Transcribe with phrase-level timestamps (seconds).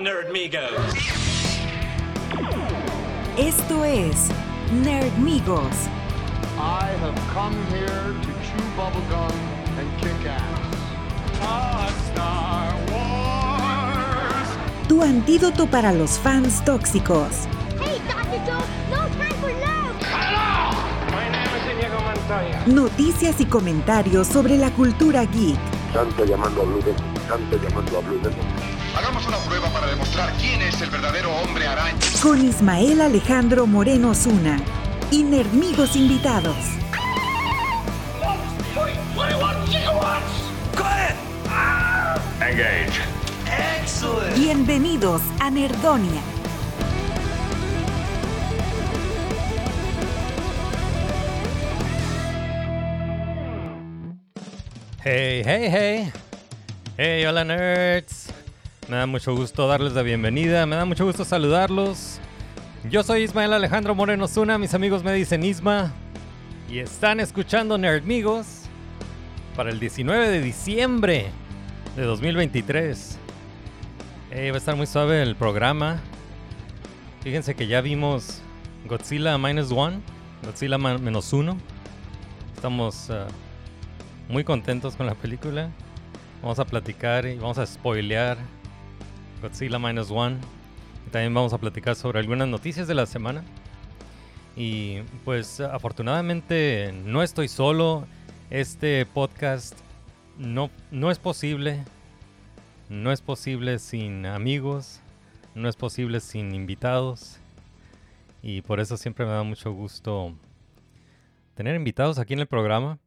[0.00, 0.60] Nerdmigos.
[3.38, 4.28] Esto es
[4.72, 5.88] Nerdmigos.
[6.58, 9.32] I have come here to chew bubblegum
[9.78, 10.74] and kick ass.
[12.10, 14.48] Star Wars.
[14.88, 17.46] Tu antídoto para los fans tóxicos.
[17.80, 18.40] Hey, Dr.
[18.46, 19.94] Joe, no time for love.
[21.10, 22.66] My name is Inigo Montoya.
[22.66, 25.58] Noticias y comentarios sobre la cultura geek.
[25.92, 28.63] Santo llamando a Blue Demon, Santo llamando a Blue Demon.
[29.34, 31.98] Una prueba para demostrar quién es el verdadero hombre araña.
[32.22, 34.60] Con Ismael Alejandro Moreno Zuna.
[35.10, 36.56] Y Nerdmigos invitados.
[42.40, 43.00] Engage.
[43.80, 44.36] Excellent.
[44.36, 46.22] Bienvenidos a Nerdonia.
[55.02, 56.12] Hey, hey, hey.
[56.96, 58.13] Hey, hola nerds.
[58.88, 62.18] Me da mucho gusto darles la bienvenida, me da mucho gusto saludarlos.
[62.90, 65.90] Yo soy Ismael Alejandro Moreno Zuna, mis amigos me dicen Isma.
[66.68, 68.64] Y están escuchando Nerdmigos
[69.56, 71.30] para el 19 de diciembre
[71.96, 73.18] de 2023.
[74.30, 76.00] Hey, va a estar muy suave el programa.
[77.22, 78.42] Fíjense que ya vimos
[78.86, 80.00] Godzilla Minus One,
[80.44, 81.56] Godzilla menos uno.
[82.54, 83.28] Estamos ah,
[84.28, 85.70] muy contentos con la película.
[86.42, 88.36] Vamos a platicar y vamos a spoilear
[89.42, 90.38] Godzilla Minus One.
[91.10, 93.44] También vamos a platicar sobre algunas noticias de la semana.
[94.56, 98.06] Y pues afortunadamente no estoy solo.
[98.50, 99.78] Este podcast
[100.38, 101.84] no, no es posible.
[102.88, 105.00] No es posible sin amigos.
[105.54, 107.38] No es posible sin invitados.
[108.42, 110.34] Y por eso siempre me da mucho gusto
[111.54, 112.98] tener invitados aquí en el programa.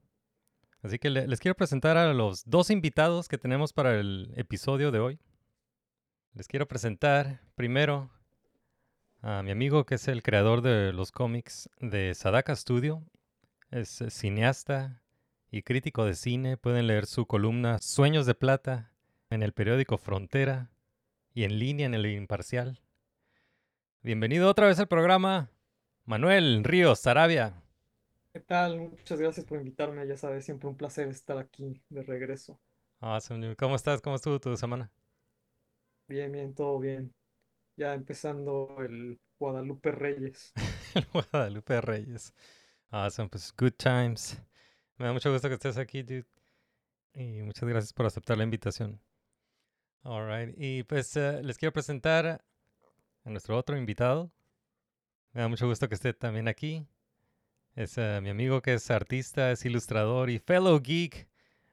[0.81, 4.91] Así que le- les quiero presentar a los dos invitados que tenemos para el episodio
[4.91, 5.19] de hoy.
[6.37, 8.11] Les quiero presentar primero
[9.23, 13.01] a mi amigo que es el creador de los cómics de Sadaka Studio.
[13.71, 15.01] Es eh, cineasta
[15.49, 16.55] y crítico de cine.
[16.55, 18.91] Pueden leer su columna Sueños de Plata
[19.31, 20.69] en el periódico Frontera
[21.33, 22.83] y en línea en el Imparcial.
[24.03, 25.49] Bienvenido otra vez al programa,
[26.05, 27.63] Manuel Ríos Sarabia.
[28.31, 28.77] ¿Qué tal?
[28.77, 30.05] Muchas gracias por invitarme.
[30.07, 32.59] Ya sabes, siempre un placer estar aquí de regreso.
[32.99, 33.55] Awesome.
[33.55, 34.01] ¿Cómo estás?
[34.01, 34.91] ¿Cómo estuvo tu semana?
[36.07, 37.13] Bien, bien, todo bien.
[37.75, 40.53] Ya empezando el Guadalupe Reyes.
[40.95, 42.33] El Guadalupe Reyes.
[42.89, 44.41] Awesome, pues good times.
[44.97, 46.25] Me da mucho gusto que estés aquí, dude.
[47.13, 49.01] Y muchas gracias por aceptar la invitación.
[50.03, 52.43] Alright, y pues eh, les quiero presentar
[53.25, 54.31] a nuestro otro invitado.
[55.33, 56.87] Me da mucho gusto que esté también aquí.
[57.75, 61.27] Es eh, mi amigo que es artista, es ilustrador y fellow geek.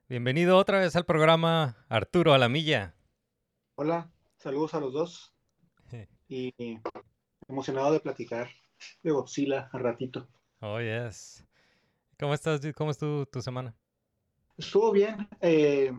[0.09, 2.95] Bienvenido otra vez al programa Arturo Alamilla.
[3.77, 4.11] Hola,
[4.45, 5.35] saludos a los dos
[6.29, 6.53] y
[7.49, 8.51] emocionado de platicar
[9.03, 10.29] de Godzilla al ratito.
[10.61, 11.43] Oh, yes.
[12.21, 12.75] ¿Cómo estás, dude?
[12.75, 13.75] ¿Cómo estuvo tu semana?
[14.59, 15.99] Estuvo bien, eh,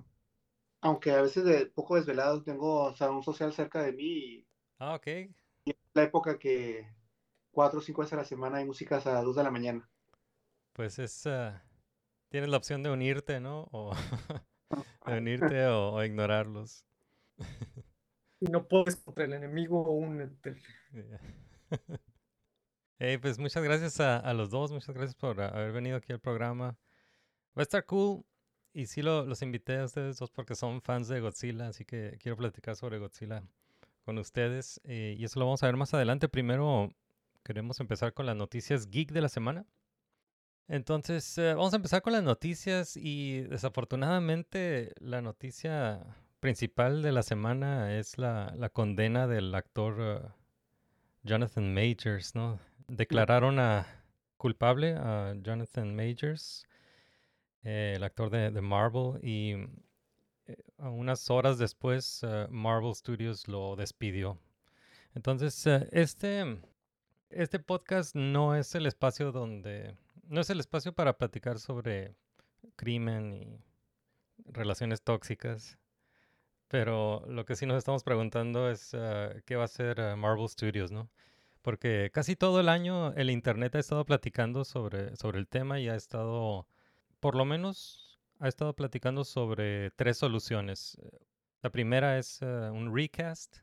[0.79, 4.47] aunque a veces de poco desvelado, tengo salón social cerca de mí y
[4.77, 5.07] Ah, ok.
[5.07, 6.87] es la época que
[7.49, 9.89] cuatro o cinco veces a la semana hay músicas a las dos de la mañana.
[10.73, 11.63] Pues es, ah,
[12.29, 13.67] tienes la opción de unirte, ¿no?
[13.71, 13.91] O
[15.07, 16.85] de unirte o, o ignorarlos.
[18.51, 20.55] No puedes contra el enemigo, únete.
[20.93, 21.19] Yeah.
[22.97, 26.77] Hey, pues muchas gracias a, los dos, muchas gracias por haber venido aquí al programa.
[27.57, 28.23] Va a estar cool
[28.73, 32.17] y sí lo- los invité a ustedes dos porque son fans de Godzilla, así que
[32.21, 33.43] quiero platicar sobre Godzilla
[34.05, 36.29] con ustedes eh, y eso lo vamos a ver más adelante.
[36.29, 36.93] Primero
[37.43, 39.65] queremos empezar con las noticias geek de la semana.
[40.67, 46.01] Entonces, eh, vamos a empezar con las noticias y desafortunadamente la noticia
[46.45, 50.27] principal de la semana es la, la condena del actor eh,
[51.23, 52.59] Jonathan Majors, ¿no?
[52.87, 53.87] Declararon a
[54.37, 56.67] culpable a Jonathan Majors,
[57.63, 59.53] eh, el actor de, de Marvel, y
[60.45, 64.37] eh, a unas horas después eh, Marvel Studios lo despidió.
[65.15, 66.59] Entonces, eh, este,
[67.31, 69.97] este podcast no es el espacio donde,
[70.27, 72.13] no es el espacio para platicar sobre
[72.75, 73.57] crimen y
[74.45, 75.79] relaciones tóxicas.
[76.67, 80.49] Pero lo que sí nos estamos preguntando es ah, qué va a hacer ah, Marvel
[80.49, 81.09] Studios, ¿no?
[81.61, 85.89] Porque casi todo el año el Internet ha estado platicando sobre, sobre el tema y
[85.89, 86.67] ha estado,
[87.19, 90.97] por lo menos, ha estado platicando sobre tres soluciones.
[91.61, 93.57] La primera es ah, un recast,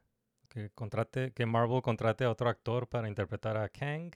[0.49, 4.13] que, contrate, que Marvel contrate a otro actor para interpretar a Kang.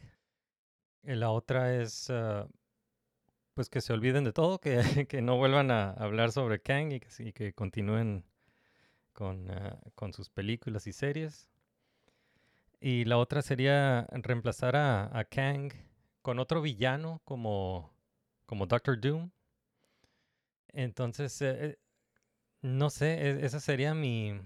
[1.03, 2.11] Y la otra es
[3.55, 4.77] pues que se olviden de todo, que,
[5.09, 8.25] que no vuelvan a hablar sobre Kang y que continúen
[9.17, 11.49] con, ah, con sus películas y series.
[12.81, 15.73] Y la otra sería reemplazar a, a Kang
[16.21, 17.95] con otro villano como,
[18.45, 19.31] como Doctor Doom.
[20.69, 21.79] Entonces, eh, eh,
[22.63, 24.39] no sé, e- esa sería mi,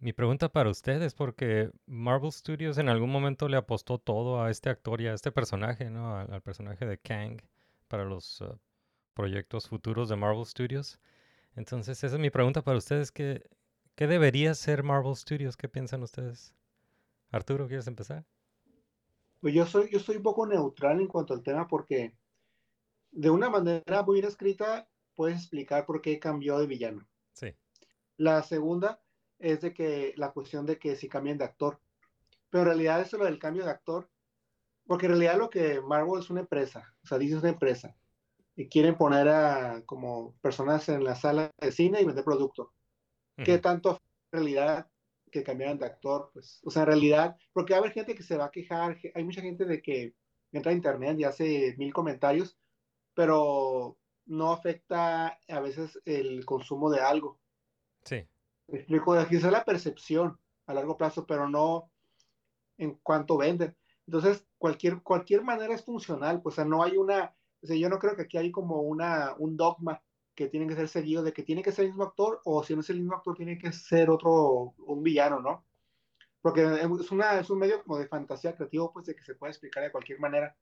[0.00, 4.70] mi pregunta para ustedes, porque Marvel Studios en algún momento le apostó todo a este
[4.70, 6.16] actor y a este personaje, ¿no?
[6.16, 7.42] Al, personaje de Kang
[7.88, 8.58] para los uh,
[9.12, 10.98] proyectos futuros de Marvel Studios.
[11.56, 13.12] Entonces, esa es mi pregunta para ustedes.
[13.12, 13.42] ¿Qué,
[13.94, 15.56] qué debería ser Marvel Studios?
[15.56, 16.54] ¿Qué piensan ustedes?
[17.30, 18.24] Arturo, ¿quieres empezar?
[19.40, 22.16] Pues yo soy, yo soy un poco neutral en cuanto al tema porque
[23.10, 27.06] de una manera muy bien escrita puedes explicar por qué cambió de villano.
[27.32, 27.54] Sí.
[28.16, 29.02] La segunda
[29.38, 31.80] es de que la cuestión de que si cambian de actor.
[32.50, 34.08] Pero en realidad eso lo del cambio de actor,
[34.86, 37.96] porque en realidad lo que Marvel es una empresa, o sea, dice es una empresa,
[38.56, 42.72] y quieren poner a como personas en la sala de cine y vender producto.
[43.36, 44.90] ¿Qué tanto afecta en realidad
[45.30, 46.30] que cambiaran de actor?
[46.32, 48.98] Pues, o sea, en realidad, porque va a haber gente que se va a quejar,
[49.14, 50.14] hay mucha gente de que
[50.52, 52.56] entra a internet y hace mil comentarios,
[53.14, 57.40] pero no afecta a veces el consumo de algo.
[58.04, 58.26] Sí.
[58.68, 61.90] Explico, es la percepción a largo plazo, pero no
[62.78, 63.76] en cuanto venden.
[64.06, 67.88] Entonces, cualquier, cualquier manera es funcional, pues, o sea, no hay una, o sea, yo
[67.88, 70.02] no creo que aquí hay como una, un dogma
[70.34, 72.74] que tiene que ser seguido de que tiene que ser el mismo actor o si
[72.74, 75.66] no es el mismo actor tiene que ser otro, un villano, ¿no?
[76.42, 79.52] Porque es, una, es un medio como de fantasía creativo, pues, de que se puede
[79.52, 80.56] explicar de cualquier manera.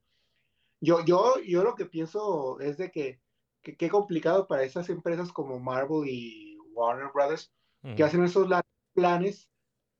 [0.81, 3.21] Yo, yo, yo lo que pienso es de que
[3.61, 7.53] que qué complicado para esas empresas como Marvel y Warner Brothers
[7.95, 8.03] que Ujú.
[8.03, 8.61] hacen esos la-
[8.93, 9.49] planes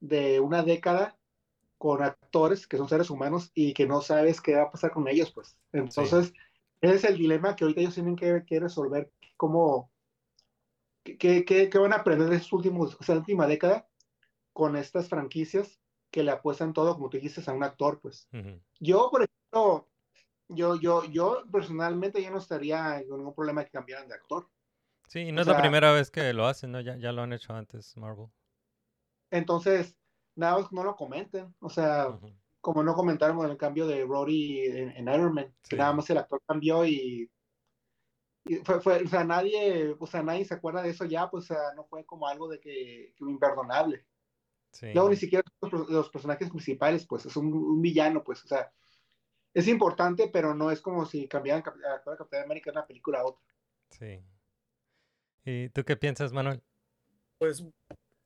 [0.02, 1.18] de una década
[1.78, 5.08] con actores que son seres humanos y que no sabes qué va a pasar con
[5.08, 5.58] ellos, pues.
[5.74, 6.34] Entonces,
[6.82, 9.92] ese es el dilema que ahorita ellos tienen que, que resolver, cómo,
[11.04, 13.88] qué, qué, qué van a aprender de últimos, la última década
[14.54, 15.80] con estas franquicias
[16.12, 18.28] que le apuestan todo, como tú dijiste, a un actor, pues.
[18.34, 18.62] Ujú.
[18.80, 19.90] Yo, por ejemplo,
[20.48, 24.48] yo, yo, yo personalmente ya no estaría con ningún problema que cambiaran de actor.
[25.08, 26.82] Sí, y O no es la sea- primera vez que lo hacen, ¿no?
[26.82, 28.28] Ya, ya lo han hecho antes, Marvel.
[29.32, 29.96] Entonces,
[30.36, 31.54] nada más no lo comenten.
[31.60, 32.32] O sea, Ujú.
[32.62, 35.76] como no comentaron el cambio de Rory en, en Iron Man, que Sí.
[35.76, 37.30] nada más el actor cambió y
[38.64, 41.54] fue, fue- o sea, nadie, o sea, nadie se acuerda de eso ya, pues, o
[41.54, 44.06] sea, no fue como algo de que, que imperdonable.
[44.72, 44.92] Sí.
[44.94, 48.72] Luego ni siquiera los, los personajes principales, pues, es un, un villano, pues, o sea,
[49.54, 52.88] es importante, pero no es como si cambiaran Cap- a de Capitán América de una
[52.88, 53.46] película a otra.
[53.92, 54.20] Sí.
[55.46, 56.64] ¿Y tú qué piensas, Manuel?
[57.38, 57.64] Pues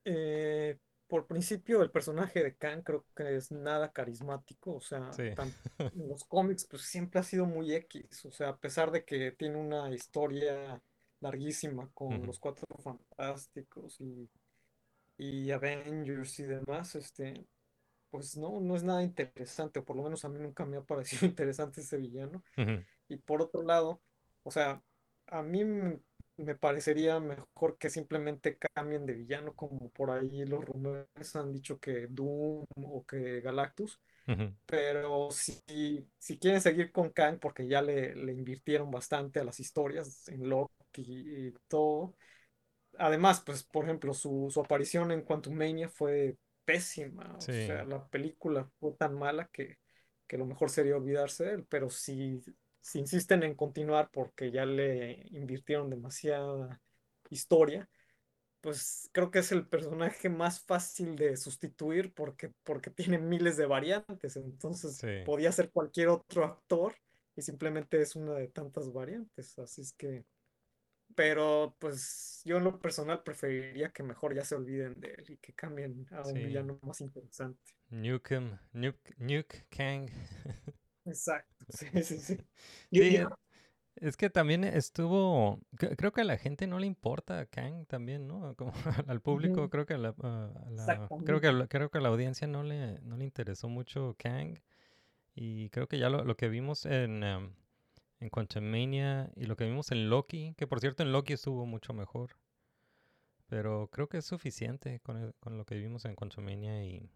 [0.06, 0.78] eh,
[1.08, 5.30] por principio el personaje de Kang creo que es nada carismático, o sea, Sí.
[5.36, 5.54] tan-
[5.94, 9.32] en los cómics pues siempre ha sido muy X, o sea, a pesar de que
[9.32, 10.82] tiene una historia
[11.22, 14.30] larguísima con los Cuatro Fantásticos y,
[15.18, 17.46] y Avengers y demás, este,
[18.10, 20.82] pues no, no es nada interesante, o por lo menos a mí nunca me ha
[20.82, 22.44] parecido interesante ese villano.
[23.10, 24.02] Y por otro lado,
[24.44, 24.82] o sea,
[25.28, 25.64] a mí
[26.38, 31.80] me parecería mejor que simplemente cambien de villano, como por ahí los rumores han dicho
[31.80, 34.02] que Doom o que Galactus,
[34.66, 39.60] pero si, si quieren seguir con Kang, porque ya le, le invirtieron bastante a las
[39.60, 42.16] historias en Loki y todo.
[42.98, 47.38] Además, pues, por ejemplo, su, su aparición en Quantumania fue pésima.
[47.38, 49.78] O sea, la película fue tan mala que,
[50.28, 51.66] que lo mejor sería olvidarse de él.
[51.70, 52.42] Pero si,
[52.88, 56.82] si insisten en continuar porque ya le invirtieron demasiada
[57.30, 57.90] historia,
[58.62, 63.66] pues creo que es el personaje más fácil de sustituir porque, porque tiene miles de
[63.68, 64.38] variantes.
[64.38, 65.08] Entonces, Sí.
[65.24, 66.96] podía ser cualquier otro actor
[67.36, 69.60] y simplemente es una de tantas variantes.
[69.60, 70.26] Así es que.
[71.16, 75.38] Pero pues yo en lo personal preferiría que mejor ya se olviden de él y
[75.38, 76.44] que cambien a un Sí.
[76.44, 77.74] villano más interesante.
[77.92, 80.10] Nukem, Nuke, Nuke Kang.
[81.08, 81.66] Exacto.
[81.70, 82.38] Sí, sí, sí.
[82.92, 83.30] Yo- Sí, yo-
[83.98, 88.28] es que también estuvo, cre- creo que a la gente no le importa Kang también,
[88.28, 88.56] ¿no?
[88.56, 88.72] Como
[89.12, 92.02] al público, creo que a la, a la- creo que a la- creo que a
[92.02, 94.60] la audiencia no le, no le interesó mucho Kang
[95.36, 97.54] y creo que ya lo, lo que vimos en, em,
[98.22, 101.94] en Quantumania y lo que vimos en Loki, que por cierto en Loki estuvo mucho
[101.94, 102.32] mejor,
[103.48, 107.10] pero creo que es suficiente con, el- con lo que vimos en Quantumania y,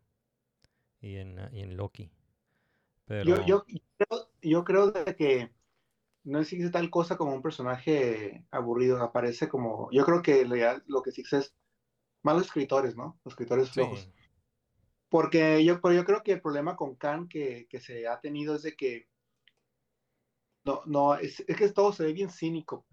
[1.01, 2.11] y, en, y en Loki.
[3.05, 5.51] Pero Yo, yo, yo creo, yo creo de que
[6.23, 10.45] no existe tal cosa como un personaje aburrido, aparece como, yo creo que
[10.87, 11.55] lo que existe es
[12.23, 13.19] malos escritores, ¿no?
[13.25, 14.11] Los escritores sí, flojos.
[15.09, 18.55] Porque yo, pero yo creo que el problema con Khan que, que se ha tenido
[18.55, 19.09] es de que
[20.65, 22.87] no, no, es, es que todo se ve bien cínico.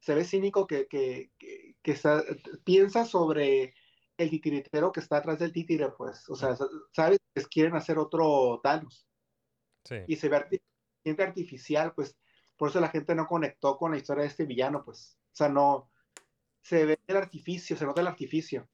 [0.00, 2.24] Se ve cínico que, que, que, que está-
[2.64, 3.74] piensa sobre
[4.18, 7.98] el titiritero que está atrás del títere, pues, o sea, sa- sabes que quieren hacer
[7.98, 9.09] otro Thanos
[9.90, 9.96] Sí.
[10.06, 10.62] y se ve arti-
[11.02, 12.16] siente artificial, pues,
[12.56, 15.48] por eso la gente no conectó con la historia de este villano, pues, o sea,
[15.48, 15.90] no,
[16.62, 18.68] se ve el artificio, se nota el artificio,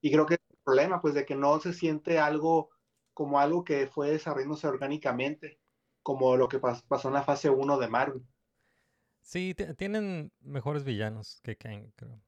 [0.00, 2.70] y creo que es el problema, pues, de que no se siente algo
[3.12, 5.58] como algo que fue desarrollándose orgánicamente,
[6.02, 8.22] como lo que pas- pasó en la fase 1 de Marvel.
[9.22, 12.22] Sí, ti- tienen mejores villanos que Kang, creo.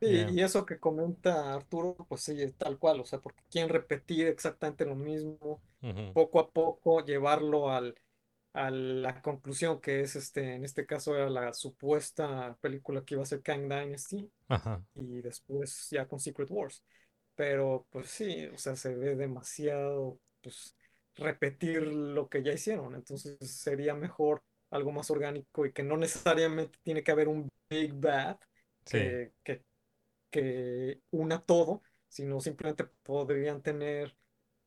[0.00, 0.30] Sí, Yeah.
[0.30, 4.26] y eso que comenta Arturo, pues sí, es tal cual, o sea, porque quieren repetir
[4.26, 5.62] exactamente lo mismo,
[6.12, 7.94] poco a poco llevarlo al,
[8.52, 13.22] a la conclusión que es este, en este caso era la supuesta película que iba
[13.22, 14.82] a ser Kang Dynasty Ajá.
[14.94, 16.84] y después ya con Secret Wars.
[17.36, 20.76] Pero pues sí, o sea, se ve demasiado, pues,
[21.16, 22.94] repetir lo que ya hicieron.
[22.94, 27.92] Entonces sería mejor algo más orgánico y que no necesariamente tiene que haber un Big
[27.94, 28.38] Bad
[28.86, 28.98] Sí.
[28.98, 29.62] que, que,
[30.42, 34.16] que una todo, sino simplemente podrían tener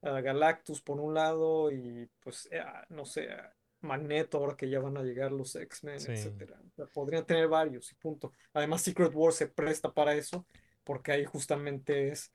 [0.01, 4.79] a Galactus por un lado y pues, eh, no sé, a Magneto ahora que ya
[4.79, 6.11] van a llegar los X-Men, Sí.
[6.11, 6.59] etcétera.
[6.71, 8.31] O sea, podrían tener varios y punto.
[8.53, 10.45] Además, Secret Wars se presta para eso,
[10.83, 12.31] porque ahí justamente es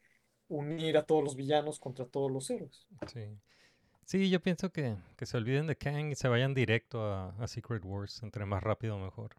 [0.49, 2.87] unir a todos los villanos contra todos los héroes.
[3.13, 3.21] Sí.
[4.05, 7.47] Sí, yo pienso que, que se olviden de Kang y se vayan directo a, a
[7.47, 8.23] Secret Wars.
[8.23, 9.37] Entre más rápido, mejor.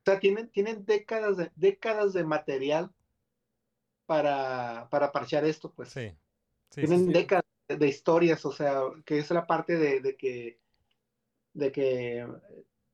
[0.00, 2.92] O sea, tienen, tienen décadas de, décadas de material
[4.06, 5.90] para, para parchear esto, pues.
[5.90, 6.12] Sí.
[6.70, 7.12] Tienen sí.
[7.12, 10.60] décadas de, de historias, o sea, que es la parte de, de que
[11.58, 12.26] de que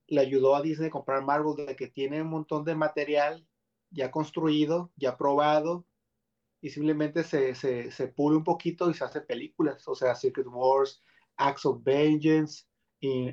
[0.06, 3.46] le ayudó a Disney a comprar Marvel, de que tiene un montón de material
[3.90, 5.86] ya construido, ya probado,
[6.60, 10.46] y simplemente se, se, se pule un poquito y se hace películas, o sea, Secret
[10.48, 11.02] Wars,
[11.36, 12.64] Acts of Vengeance,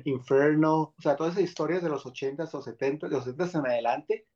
[0.04, 3.66] Inferno, o sea, todas esas historias de los 80s o 70s, de los 70s en
[3.66, 4.28] adelante,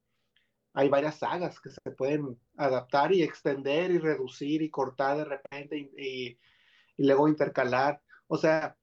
[0.75, 5.79] hay varias sagas que se pueden adaptar y extender y reducir y cortar de repente
[5.79, 6.39] y, y-
[6.99, 8.03] y luego intercalar.
[8.29, 8.77] O sea,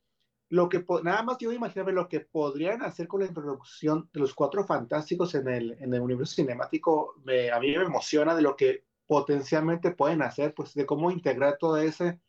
[0.49, 4.33] lo que nada más yo imaginarme lo que podrían hacer con la introducción de los
[4.35, 8.55] cuatro fantásticos en el, en el universo cinemático, me- a mí me emociona de lo
[8.55, 12.21] que potencialmente pueden hacer, pues de cómo integrar todo ese,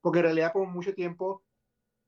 [0.00, 1.44] porque en realidad por mucho tiempo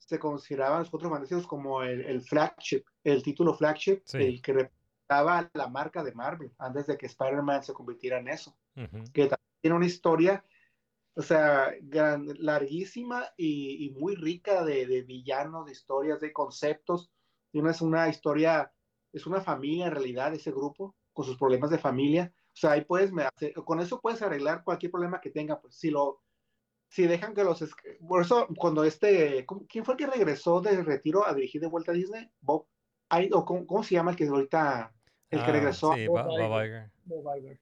[0.06, 4.18] se consideraban los cuatro fantásticos como el, el flagship, el título flagship, Sí.
[4.18, 8.56] el que representaba la marca de Marvel, antes de que Spider-Man se convirtiera en eso
[9.12, 10.44] que también tiene una historia,
[11.14, 17.10] o sea, gran- larguísima y, y muy rica de, de villanos, de historias, de conceptos.
[17.50, 18.72] Tiene es una historia,
[19.12, 22.32] es una familia en realidad, ese grupo, con sus problemas de familia.
[22.52, 25.74] O sea, ahí puedes, me hace- con eso puedes arreglar cualquier problema que tenga, pues
[25.76, 26.22] si lo,
[26.96, 27.62] si dejan que los,
[28.08, 31.66] por eso cuando este, ¿cómo- ¿quién fue el que regresó del retiro a dirigir de
[31.66, 32.30] vuelta a Disney?
[32.40, 32.64] Bob,
[33.10, 34.92] Ay, o ¿cómo, cómo se llama el que ahorita,
[35.30, 35.92] el que Ah, regresó?
[35.92, 36.48] Sí, Bob Bob Iger.
[36.48, 36.90] Bob Iger.
[37.04, 37.60] Bob Iger.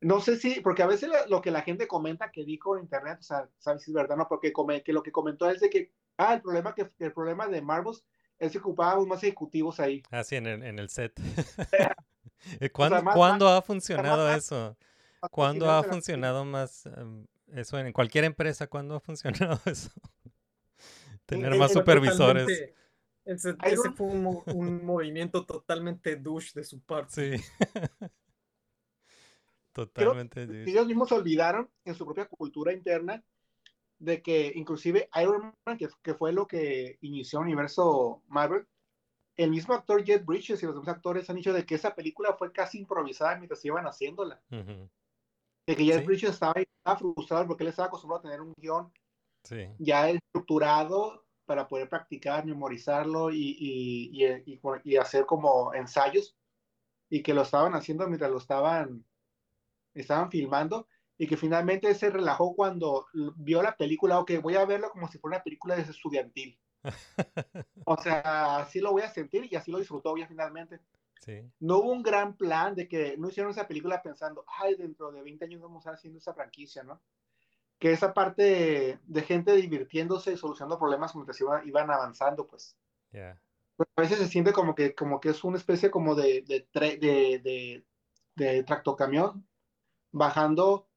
[0.00, 2.84] No sé si, porque a veces lo, lo que la gente comenta que dijo en
[2.84, 5.60] internet, o sea, sabes si es verdad, no, porque come- que lo que comentó es
[5.60, 8.04] de que, ah, el problema que el problema de Marvels
[8.38, 10.02] es que ocupábamos más ejecutivos ahí.
[10.12, 11.12] Ah, sí, en el, en el set.
[12.72, 14.76] ¿Cuándo, más- cuándo más- ha funcionado más- eso?
[15.30, 16.88] ¿Cuándo ha funcionado más
[17.54, 18.66] eso en cualquier empresa?
[18.66, 19.90] ¿Cuándo ha funcionado eso?
[21.26, 22.48] Tener más supervisores.
[23.24, 23.54] Ese,
[23.94, 27.38] fue un, mo- un movimiento totalmente douche de su parte.
[27.38, 27.44] Sí.
[29.72, 30.46] Totalmente.
[30.46, 30.70] dude.
[30.70, 33.24] ellos mismos se olvidaron en su propia cultura interna
[33.98, 38.66] de que inclusive Iron Man, que, que fue lo que inició el universo Marvel,
[39.36, 42.34] el mismo actor Jet Bridges y los demás actores han dicho de que esa película
[42.34, 44.42] fue casi improvisada mientras iban haciéndola.
[44.50, 44.90] Ujú,
[45.66, 46.06] De que Jet Sí.
[46.06, 48.92] Bridges estaba, estaba frustrado porque él estaba acostumbrado a tener un guion
[49.78, 56.36] ya estructurado para poder practicar, memorizarlo y, y, y, y, hacer como ensayos
[57.10, 59.04] y que lo estaban haciendo mientras lo estaban,
[59.94, 60.86] estaban filmando
[61.18, 65.18] y que finalmente se relajó cuando vio la película, ok, voy a verlo como si
[65.18, 66.58] fuera una película de estudiantil.
[67.84, 70.80] O sea, así lo voy a sentir y así lo disfrutó ya finalmente.
[71.24, 71.40] Sí.
[71.60, 75.22] No hubo un gran plan de que no hicieron esa película pensando, ay, dentro de
[75.22, 77.00] 20 años vamos a estar haciendo esa franquicia, ¿no?
[77.78, 82.76] Que esa parte de, de gente divirtiéndose y solucionando problemas mientras iba- iban avanzando, pues.
[83.12, 83.40] Ya.
[83.76, 86.68] Pues, a veces se siente como que, como que es una especie como de, de,
[86.70, 87.84] tre- de, de,
[88.34, 89.46] de tractocamión
[90.10, 90.88] bajando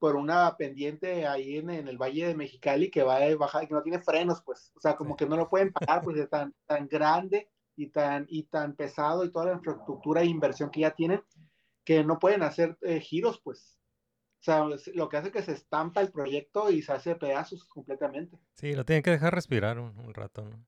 [0.00, 3.68] por una pendiente ahí en, en el Valle de Mexicali que va de bajar y
[3.68, 4.72] que no tiene frenos, pues.
[4.74, 5.18] O sea, como Sí.
[5.24, 9.24] que no lo pueden parar, pues de tan, tan grande y tan, y tan pesado
[9.24, 11.22] y toda la infraestructura e inversión que ya tienen,
[11.84, 13.78] que no pueden hacer eh, giros, pues.
[14.40, 14.64] O sea,
[14.94, 18.38] lo que hace que se estampa el proyecto y se hace pedazos completamente.
[18.52, 20.66] Sí, lo tienen que dejar respirar un, un rato, ¿no?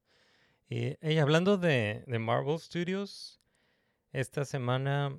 [0.69, 3.41] Y, y hablando de, de Marvel Studios,
[4.13, 5.17] esta semana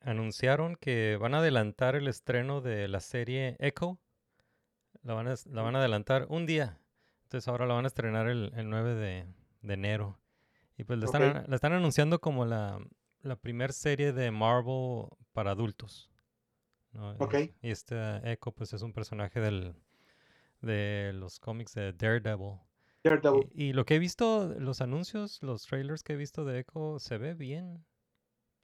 [0.00, 4.00] anunciaron que van a adelantar el estreno de la serie Echo.
[5.02, 6.80] La van a, la van a adelantar un día.
[7.24, 9.26] Entonces ahora la van a estrenar el, el 9 de,
[9.62, 10.19] de enero.
[10.80, 12.78] Y pues la están, la anunciando como la,
[13.22, 16.10] la primer serie de Marvel para adultos.
[16.92, 17.16] ¿no?
[17.62, 17.96] Y este
[18.32, 19.74] Echo pues es un personaje del,
[20.60, 22.58] de los cómics de Daredevil.
[23.04, 23.50] Daredevil.
[23.54, 26.98] Y, y lo que he visto, los anuncios, los trailers que he visto de Echo,
[26.98, 27.84] se ve bien.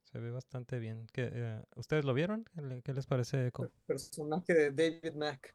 [0.05, 1.07] Se ve bastante bien.
[1.13, 2.45] ¿Qué, eh, ¿Ustedes lo vieron?
[2.55, 3.71] ¿Qué, le- qué les parece Echo?
[3.87, 5.55] Personaje de David Mack.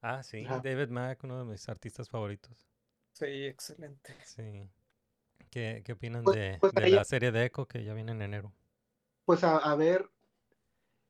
[0.00, 0.44] Ah, sí.
[0.44, 2.66] David Mack, uno de mis artistas favoritos.
[3.12, 4.14] Sí, excelente.
[4.24, 4.68] Sí.
[5.52, 8.22] ¿Qué, qué opinan Pues- de, pues de la serie de Echo que ya viene en
[8.22, 8.52] enero?
[9.26, 10.08] Pues a, a ver,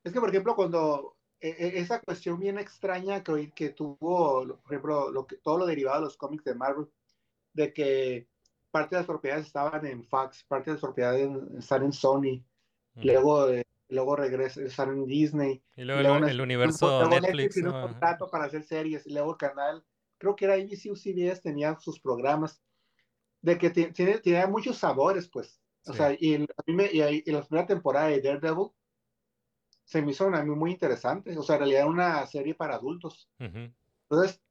[0.03, 4.73] es que por ejemplo cuando e- e- esa cuestión bien extraña que, que tuvo, por
[4.73, 6.87] ejemplo, lo que, todo lo derivado de los cómics de Marvel,
[7.53, 8.27] de que
[8.69, 12.43] parte de las propiedades estaban en Fox, parte de las propiedades están en Sony,
[12.95, 13.05] Ujú.
[13.07, 17.19] luego, eh, luego regresa, están en Disney, Y luego el, luego el Netflix- universo luego
[17.21, 17.53] Netflix.
[17.53, 17.75] tiene ¿no?
[17.77, 19.85] un contrato para hacer series, y luego el canal,
[20.17, 22.61] creo que era ABC o CBS, tenía sus programas,
[23.43, 25.61] de que ti- tiene, tenía muchos sabores, pues.
[25.85, 28.69] O sea, y, a mí me- y, la primera temporada de Daredevil
[29.83, 31.37] se me hizo a mí muy interesante.
[31.37, 33.29] O sea, en realidad era una serie para adultos.
[34.09, 34.41] Entonces,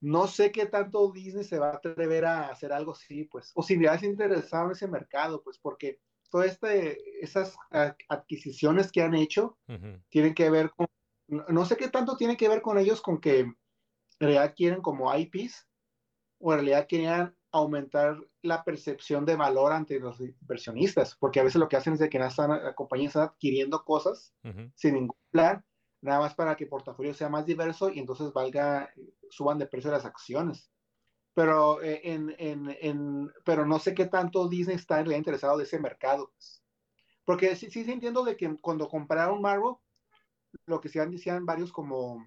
[0.00, 3.50] no sé qué tanto Disney se va a atrever a hacer algo así, pues.
[3.54, 9.00] O si ya se interesado en ese mercado, pues, porque todas este, esas adquisiciones que
[9.02, 9.58] han hecho
[10.10, 10.86] tienen que ver con,
[11.28, 13.56] no no sé qué tanto tiene que ver con ellos con que en
[14.20, 15.66] realidad quieren como IPs
[16.38, 21.58] o en realidad querían aumentar la percepción de valor ante los inversionistas, porque a veces
[21.60, 24.34] lo que hacen es de que la, están- la compañía está adquiriendo cosas
[24.74, 25.64] sin ningún plan,
[26.00, 28.90] nada más para que el portafolio sea más diverso y entonces valga,
[29.30, 30.70] suban de precio las acciones.
[31.34, 35.64] Pero, eh, en, en, en- pero no sé qué tanto Disney está en interesado de
[35.64, 36.30] ese mercado.
[36.34, 36.62] pues.
[37.24, 39.74] Porque sí, sí entiendo de que cuando compraron Marvel,
[40.66, 42.26] lo que decían, decían varios como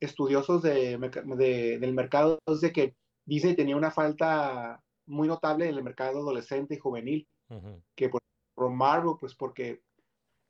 [0.00, 5.76] estudiosos de, de- del mercado es de que Disney tenía una falta muy notable en
[5.76, 7.82] el mercado adolescente y juvenil Ujú.
[7.94, 8.20] que por,
[8.54, 9.82] por Marvel, pues porque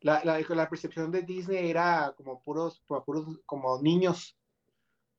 [0.00, 4.36] la, la, la percepción de Disney era como puros, como puros, como niños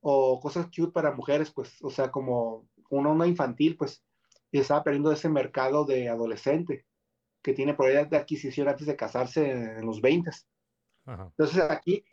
[0.01, 4.03] o cosas cute para mujeres, pues, o sea, como una onda infantil, pues,
[4.51, 6.85] y estaba perdiendo ese mercado de adolescente
[7.41, 10.29] que tiene probabilidad de adquisición antes de casarse en los 20.
[11.05, 11.25] Ajá.
[11.35, 12.05] Entonces aquí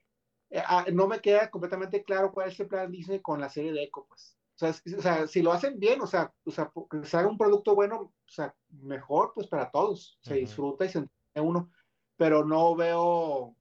[0.51, 3.73] eh, ah, no me queda completamente claro cuál es el plan Disney con la serie
[3.73, 4.37] de Echo, pues.
[4.63, 7.17] O sea, es- o sea, si lo hacen bien, o sea, o sea, que se
[7.17, 11.51] haga un producto bueno, o sea, mejor pues para todos, se disfruta y se entiende
[11.51, 11.71] uno,
[12.17, 13.57] pero no veo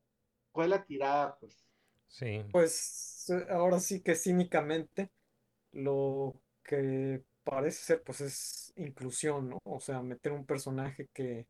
[0.51, 1.65] cuál es la tirada, pues.
[2.07, 2.43] Sí.
[2.51, 5.11] Pues eh, ahora sí que cínicamente
[5.71, 9.59] lo que parece ser pues es inclusión, ¿no?
[9.63, 11.47] O sea, meter un personaje que,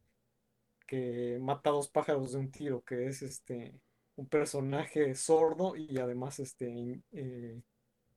[0.87, 3.81] que mata a dos pájaros de un tiro, que es este
[4.15, 7.61] un personaje sordo y además este eh,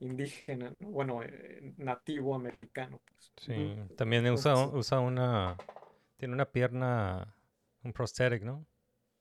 [0.06, 0.88] indígena, ¿no?
[0.90, 3.32] Bueno, eh, nativo americano, pues.
[3.38, 3.76] Sí.
[3.96, 5.56] También usa, usa una.
[6.16, 7.34] Tiene una pierna.
[7.82, 8.64] Un prosthetic, ¿no?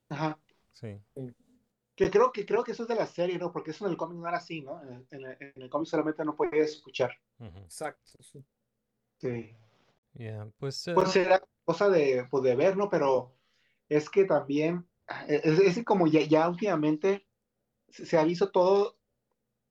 [0.09, 0.39] Ajá.
[0.71, 0.97] Sí.
[1.95, 3.51] Que creo que creo que eso es de la serie, ¿no?
[3.51, 4.81] Porque eso en el cómic no era así, ¿no?
[4.83, 7.11] En, en el- en el cómic solamente no podías escuchar.
[7.39, 8.43] Exacto, sí.
[9.17, 9.55] Sí.
[10.13, 10.87] Yeah, Pues.
[10.87, 12.89] eh, Pues era cosa de, pues de ver, ¿no?
[12.89, 13.35] Pero
[13.89, 14.87] es que también,
[15.27, 17.27] es, es como ya, ya últimamente
[17.89, 18.97] se, se ha visto todo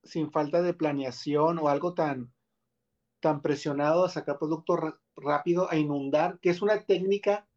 [0.03, 2.33] sin falta de planeación o algo tan,
[3.19, 4.77] tan presionado a sacar producto
[5.15, 7.47] rápido, a inundar, que es una técnica,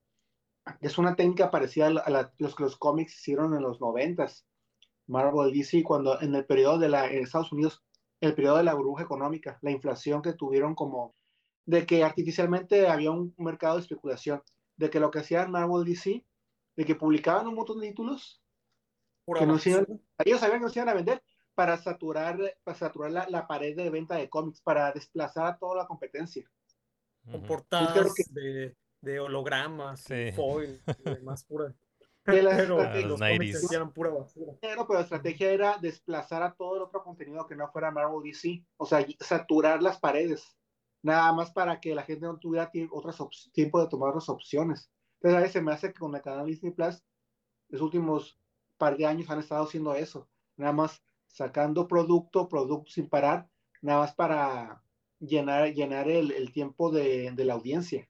[0.81, 3.81] es una técnica parecida a, la- a la- los que los cómics hicieron en los
[3.81, 4.47] noventas.
[5.07, 7.85] Marvel DC, cuando en el periodo de la, en Estados Unidos,
[8.21, 11.15] el periodo de la burbuja económica, la inflación que tuvieron como
[11.65, 14.43] de que artificialmente había un mercado de especulación,
[14.77, 16.25] de que lo que hacían Marvel DC,
[16.77, 18.43] de que publicaban un montón de títulos
[19.41, 21.23] que no se iban- ellos sabían que no se iban a vender
[21.57, 25.79] para saturar, para saturar la, la pared de venta de cómics, para desplazar a toda
[25.79, 26.49] la competencia.
[27.29, 30.31] con portadas que- de, de hologramas Sí.
[30.31, 31.75] foil y demás pura.
[32.25, 33.75] Que la Pero los cómics 90s.
[33.75, 34.53] eran pura basura.
[34.61, 38.21] Pero, pero la estrategia era desplazar a todo el otro contenido que no fuera Marvel
[38.25, 40.57] DC, o sea, saturar las paredes,
[41.03, 43.17] nada más para que la gente no tuviera otras
[43.53, 44.91] tiempo de tomar otras opciones.
[45.21, 47.01] Entonces, a veces se me hace que con el canal Disney Plus,
[47.69, 48.41] los últimos
[48.77, 51.01] par de años han estado haciendo eso, nada más
[51.37, 53.49] sacando producto, producto sin parar,
[53.83, 54.83] nada más para
[55.21, 58.09] llenar, llenar el, el tiempo de, de la audiencia.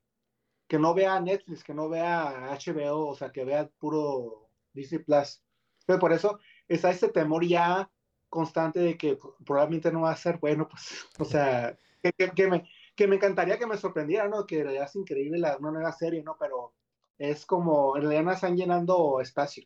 [0.68, 5.42] Que no vea Netflix, que no vea HBO, o sea, que vea puro Disney Plus.
[5.86, 7.90] Pero por eso está este temor ya
[8.28, 12.48] constante de que probablemente no va a ser bueno, pues, o sea, que, que- que
[12.48, 14.46] me, que me encantaría que me sorprendiera, ¿no?
[14.46, 16.36] Que en realidad es increíble la, una nueva serie, ¿no?
[16.38, 16.74] Pero
[17.18, 19.64] es como, en realidad no están llenando espacio.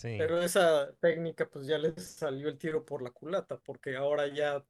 [0.00, 0.10] Sí.
[0.16, 4.64] Pero esa técnica pues ya les salió el tiro por la culata, porque ahora ya,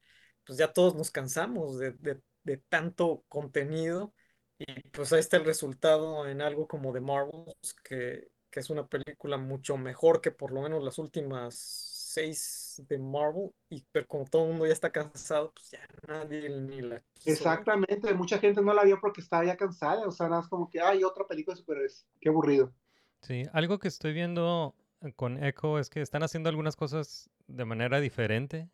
[0.45, 4.13] pues ya todos nos cansamos de, de- de tanto contenido
[4.57, 8.87] y pues ahí está el resultado en algo como The Marvels, que, que es una
[8.87, 14.25] película mucho mejor que por lo menos las últimas seis de Marvel, y pero como
[14.25, 17.25] todo el mundo ya está cansado, pues ya nadie ni la quiso.
[17.33, 20.69] Exactamente, mucha gente no la vio porque estaba ya cansada, o sea, nada más como
[20.69, 22.73] que, hay otra película de superhéroes, qué aburrido.
[23.21, 24.75] Sí, algo que estoy viendo
[25.15, 28.69] con Echo es que están haciendo algunas cosas de manera diferente.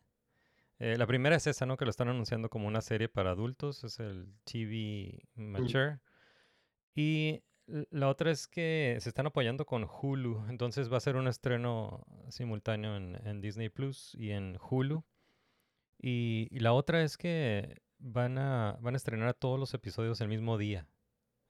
[0.79, 1.77] Eh, la primera es esa, ¿no?
[1.77, 5.99] Que lo están anunciando como una serie para adultos, es el TV Mature.
[6.93, 7.43] Y
[7.89, 12.05] la otra es que se están apoyando con Hulu, entonces va a ser un estreno
[12.29, 15.03] simultáneo en, en Disney Plus y en Hulu.
[15.99, 20.27] Y, y la otra es que van a, van a estrenar todos los episodios el
[20.27, 20.87] mismo día.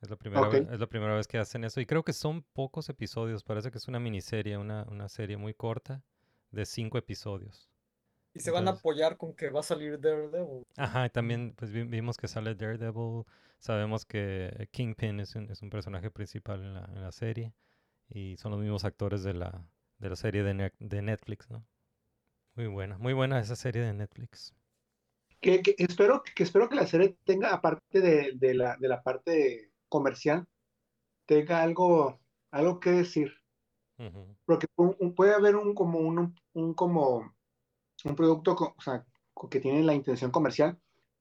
[0.02, 1.82] Es la primera vez, es la primera vez que hacen eso.
[1.82, 3.44] Y creo que son pocos episodios.
[3.44, 6.04] Parece que es una miniserie, una, una serie muy corta
[6.52, 7.70] de cinco episodios.
[8.34, 10.64] Y se van a apoyar con que va a salir Daredevil.
[10.76, 13.24] Ajá, y también pues vi- vimos que sale Daredevil.
[13.58, 17.54] Sabemos que Kingpin es un, es un personaje principal en la, en la serie.
[18.10, 19.66] Y son los mismos actores de la,
[19.98, 21.66] de la serie de, Ne- de Netflix, ¿no?
[22.54, 24.54] Muy buena, muy buena esa serie de Netflix.
[25.42, 29.02] Que, que espero, que espero que la serie tenga, aparte de, de la, de la
[29.04, 30.48] parte comercial,
[31.26, 32.20] tenga algo,
[32.52, 33.34] algo que decir.
[34.00, 34.38] Ujú.
[34.46, 37.36] Porque un- un- puede haber un como un, un como
[38.06, 39.06] un producto o sea,
[39.52, 40.80] que tiene la intención comercial,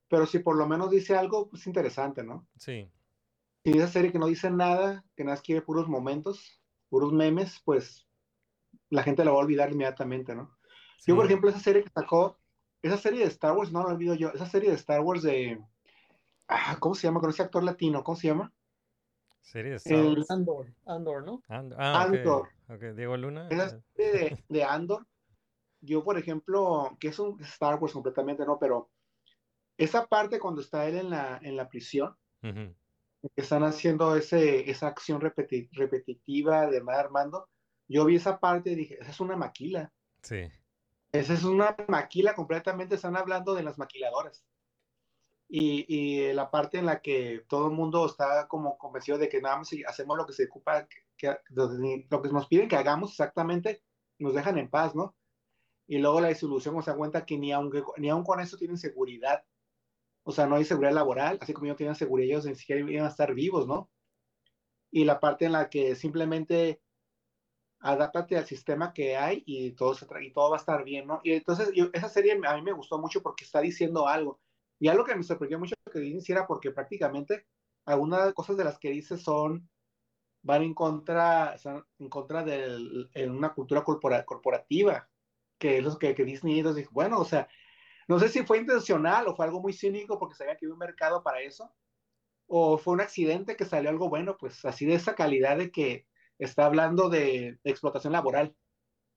[0.08, 2.46] pero si por lo menos dice algo, pues interesante, ¿no?
[2.58, 2.90] Sí,
[3.64, 7.60] Si esa serie que no dice nada, que nada más quiere puros momentos, puros memes,
[7.64, 8.06] pues
[8.90, 10.56] la gente la va a olvidar inmediatamente, ¿no?
[11.06, 11.32] Yo, por sí.
[11.32, 12.38] ejemplo, esa serie que sacó,
[12.82, 15.60] esa serie de Star Wars, no la olvido yo, esa serie de Star Wars de,
[16.48, 17.20] ah, ¿cómo se llama?
[17.20, 18.52] Con ese actor latino, ¿cómo se llama?
[19.40, 20.24] Serie de.
[20.28, 21.42] Andor, Andor, ¿no?
[21.48, 22.48] And- ah, Andor.
[22.68, 23.48] ok, Diego Luna.
[23.48, 25.06] Esa eh, serie de, de Andor,
[25.80, 28.58] yo, por ejemplo, que es un Star Wars completamente, ¿no?
[28.58, 28.90] Pero
[29.76, 32.16] esa parte cuando está él en la, en la prisión,
[33.34, 37.48] que están haciendo ese, esa acción repeti- repetitiva de Mar Armando,
[37.88, 39.92] yo vi esa parte y dije, esa es una maquila.
[40.22, 40.50] Sí,
[41.12, 44.44] Esa es una maquila completamente, están hablando de las maquiladoras.
[45.48, 49.40] Y, y la parte en la que todo el mundo está como convencido de que
[49.40, 53.12] nada más si hacemos lo que se ocupa, que, lo que nos piden que hagamos
[53.12, 53.84] exactamente,
[54.18, 55.16] nos dejan en paz, ¿no?
[55.86, 58.78] Y luego la disolución se da cuenta que ni aun, ni aun con eso tienen
[58.78, 59.44] seguridad.
[60.24, 63.06] O sea, no hay seguridad laboral, así como ellos tienen seguridad, ellos ni siquiera iban
[63.06, 63.90] a estar vivos, ¿no?
[64.90, 66.82] Y la parte en la que simplemente
[67.80, 71.20] adáptate al sistema que hay y todo, se y todo va a estar bien, ¿no?
[71.24, 74.40] Y entonces yo- esa serie a mí me gustó mucho porque está diciendo algo.
[74.78, 77.46] Y algo que me sorprendió mucho que Disney hiciera porque prácticamente
[77.86, 79.70] algunas cosas de las que dice son,
[80.42, 81.56] van en contra,
[81.98, 85.10] en contra de una cultura corpora- corporativa,
[85.58, 87.48] que es lo que, Disney entonces dijo, bueno, o sea,
[88.08, 90.78] no sé si fue intencional o fue algo muy cínico porque sabía que había un
[90.78, 91.74] mercado para eso,
[92.46, 96.06] o fue un accidente que salió algo bueno, pues así de esa calidad de que
[96.38, 98.56] está hablando de explotación laboral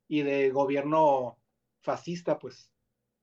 [0.08, 1.42] y de gobierno
[1.82, 2.72] fascista, pues,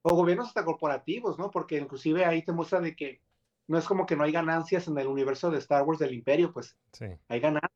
[0.08, 1.50] o gobiernos hasta corporativos, ¿no?
[1.50, 3.20] Porque inclusive ahí te muestra de que
[3.66, 6.52] no es como que no hay ganancias en el universo de Star Wars del Imperio,
[6.52, 7.06] pues sí.
[7.28, 7.72] hay ganancias.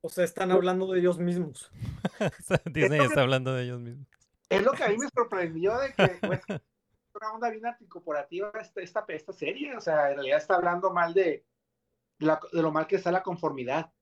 [0.00, 1.70] O sea, están hablando de ellos mismos.
[2.72, 4.08] Disney que- está hablando de ellos mismos.
[4.48, 6.40] Es lo que a mí me sorprendió de que pues,
[7.14, 11.14] una onda bien anticorporativa esta, esta, esta serie, o sea, en realidad está hablando mal
[11.14, 11.44] de,
[12.18, 13.92] de, la- de lo mal que está la conformidad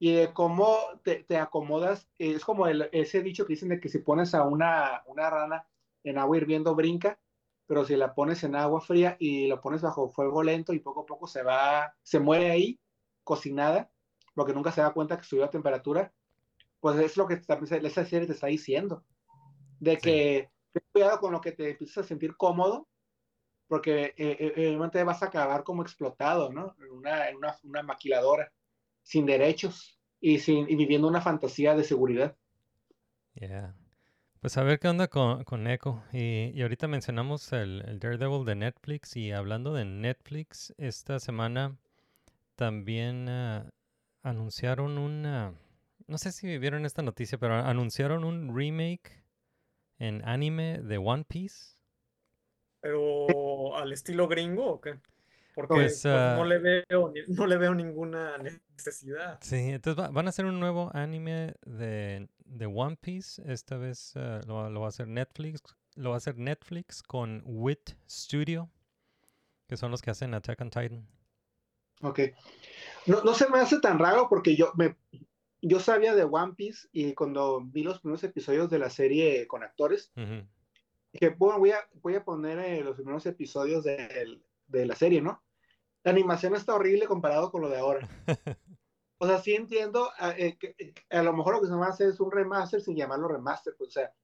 [0.00, 3.88] y de cómo te, te acomodas, es como el- ese dicho que dicen de que
[3.88, 5.64] si pones a una, una rana
[6.04, 7.18] en agua hirviendo brinca,
[7.66, 11.00] pero si la pones en agua fría y la pones bajo fuego lento y poco
[11.00, 12.80] a poco se va, se muere ahí,
[13.24, 13.90] cocinada,
[14.34, 16.12] porque nunca se da cuenta que subió a temperatura,
[16.80, 19.04] pues es lo que también esa serie te está diciendo
[19.80, 20.00] de Sí.
[20.00, 22.88] que ten cuidado con lo que te empiezas a sentir cómodo,
[23.66, 26.74] porque eh, eh, eventualmente vas a acabar como explotado, ¿no?
[26.78, 28.50] En una, en una, una maquiladora,
[29.02, 32.36] sin derechos y, sin, y viviendo una fantasía de seguridad.
[33.34, 33.74] Yeah.
[34.40, 36.02] Pues a ver qué onda con, con Echo.
[36.12, 39.16] Y, y ahorita mencionamos el, el Daredevil de Netflix.
[39.16, 41.76] Y hablando de Netflix, esta semana
[42.54, 43.68] también ah,
[44.22, 45.54] anunciaron una.
[46.06, 49.24] No sé si vieron esta noticia, pero anunciaron un remake
[49.98, 51.76] en anime de One Piece.
[52.80, 55.00] Pero al estilo gringo o qué?
[55.58, 59.38] Porque Pues, pues, ah, no le veo no le veo ninguna necesidad.
[59.42, 63.42] Sí, entonces va- van a hacer un nuevo anime de, de One Piece.
[63.44, 65.60] Esta vez ah, lo, va- lo va a hacer Netflix.
[65.96, 68.70] Lo va a hacer Netflix con Wit Studio,
[69.66, 71.08] que son los que hacen Attack on Titan.
[72.02, 72.20] Ok.
[73.06, 74.96] No, no se me hace tan raro porque yo me,
[75.60, 79.64] yo sabía de One Piece y cuando vi los primeros episodios de la serie con
[79.64, 80.46] actores, Ujú.
[81.12, 85.20] dije, bueno, voy a, voy a poner eh, los primeros episodios del- de, la serie,
[85.22, 85.42] ¿no?
[86.08, 88.08] La animación está horrible comparado con lo de ahora.
[89.20, 91.86] O sea, sí entiendo, a, eh, que- que a lo mejor lo que se va
[91.86, 94.14] a hacer es un remaster sin llamarlo remaster, pues, o sea,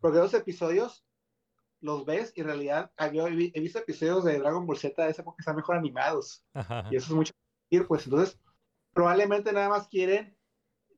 [0.00, 1.04] porque los episodios
[1.80, 5.04] los ves y en realidad ah, yo he, he visto episodios de Dragon Ball Z
[5.04, 6.86] de esa época que están mejor animados Ajá.
[6.90, 7.32] y eso es mucho
[7.70, 8.38] decir, pues entonces
[8.94, 10.34] probablemente nada más quieren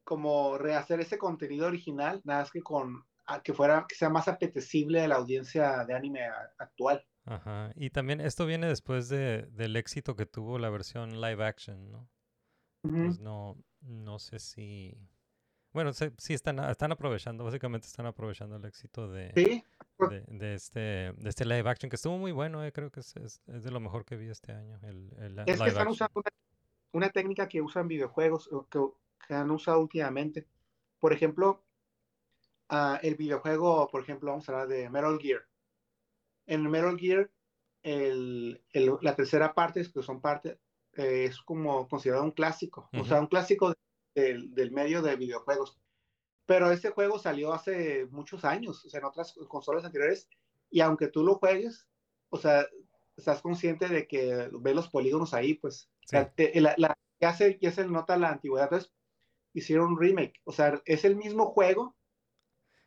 [0.05, 4.29] como rehacer ese contenido original, nada más que con a que fuera que sea más
[4.29, 7.05] apetecible a la audiencia de anime a- actual.
[7.25, 7.73] Ajá.
[7.77, 12.09] Y también esto viene después de, del éxito que tuvo la versión live action, ¿no?
[12.83, 14.97] Pues no, no sé si...
[15.73, 19.63] Bueno, se- sí están, están aprovechando, básicamente están aprovechando el éxito de, Sí,
[19.99, 23.15] de, de este, de este live action, que estuvo muy bueno, eh, creo que es,
[23.17, 25.89] es, es de lo mejor que vi este año, el, el li- es que están
[25.89, 25.89] action.
[25.93, 26.31] usando una,
[26.93, 28.81] una técnica que usan videojuegos que,
[29.29, 30.47] que han usado últimamente.
[30.99, 31.63] Por ejemplo,
[32.69, 35.43] ah, el videojuego, por ejemplo, vamos a hablar de Metal Gear.
[36.51, 37.31] En Metal Gear,
[37.83, 40.59] el, el- la tercera parte, que son parte,
[40.95, 43.73] eh, es como considerado un clásico, o sea, un clásico
[44.15, 45.79] del, del medio de videojuegos.
[46.47, 50.29] Pero este juego salió hace muchos años, o sea, en otras consolas anteriores,
[50.69, 51.87] y aunque tú lo juegues,
[52.31, 52.67] o sea,
[53.17, 56.31] estás consciente de que ves los polígonos ahí, pues, o sea, Sí.
[56.35, 58.93] te- la, la- ya, se, ya se nota la antigüedad, entonces
[59.53, 61.95] hicieron un remake, o sea, es el mismo juego,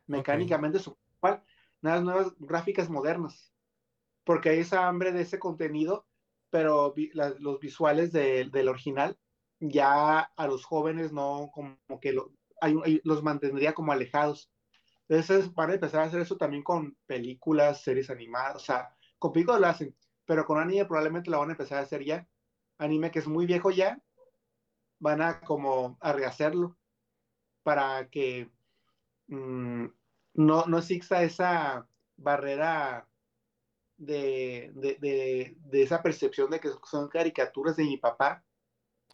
[0.07, 1.41] mecánicamente, su cual,
[1.81, 3.52] nuevas gráficas modernas,
[4.23, 6.07] porque hay esa hambre de ese contenido,
[6.49, 9.19] pero la- los visuales de- del original
[9.59, 14.51] ya a los jóvenes no como que los mantendría como alejados.
[15.07, 19.31] Entonces van a empezar a hacer eso también con películas, series animadas, o sea, con
[19.33, 22.27] películas lo hacen, pero con anime probablemente lo van a empezar a hacer ya.
[22.77, 24.01] Anime que es muy viejo ya,
[24.99, 26.77] van a como a rehacerlo
[27.63, 28.51] para que
[29.27, 29.85] mm,
[30.35, 33.09] no, no exista esa barrera
[33.97, 38.43] de, de, de, de esa percepción de que son caricaturas de mi papá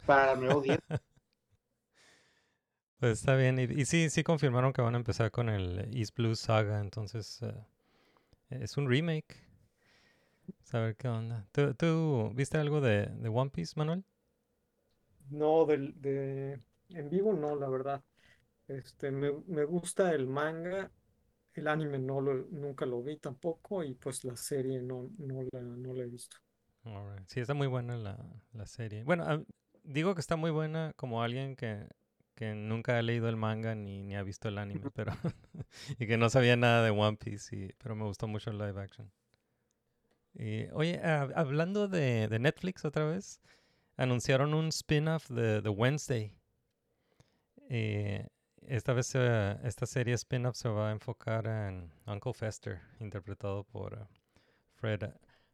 [0.06, 0.82] para la nueva audiencia.
[2.98, 6.14] Pues está bien, y, y sí, sí confirmaron que van a empezar con el East
[6.16, 7.54] Blue Saga, entonces eh,
[8.50, 9.36] es un remake.
[10.58, 11.46] Pues A ver qué onda.
[11.52, 14.04] ¿Tú, tú viste algo de, de One Piece, Manuel?
[15.30, 18.02] No, del, de, en vivo no, la verdad.
[18.68, 20.92] Este, me, me gusta el manga,
[21.54, 25.60] el anime no lo, nunca lo vi tampoco y pues la serie no, no la,
[25.60, 26.36] no la he visto.
[26.84, 27.26] Alright.
[27.28, 28.18] Sí, está muy buena la,
[28.52, 29.04] la serie.
[29.04, 29.42] Bueno, ah,
[29.84, 31.86] digo que está muy buena como alguien que,
[32.34, 35.12] que nunca ha leído el manga ni, ni ha visto el anime, pero
[35.98, 38.80] y que no sabía nada de One Piece, y- pero me gustó mucho el live
[38.80, 39.10] action.
[40.34, 43.40] Y, oye, ah, hablando de, de Netflix otra vez,
[43.96, 46.34] anunciaron un spin-off de, de Wednesday.
[47.68, 48.26] Eh,
[48.76, 53.94] esta vez eh, esta serie spin-off se va a enfocar en Uncle Fester, interpretado por
[53.94, 54.06] eh,
[54.74, 55.10] Fred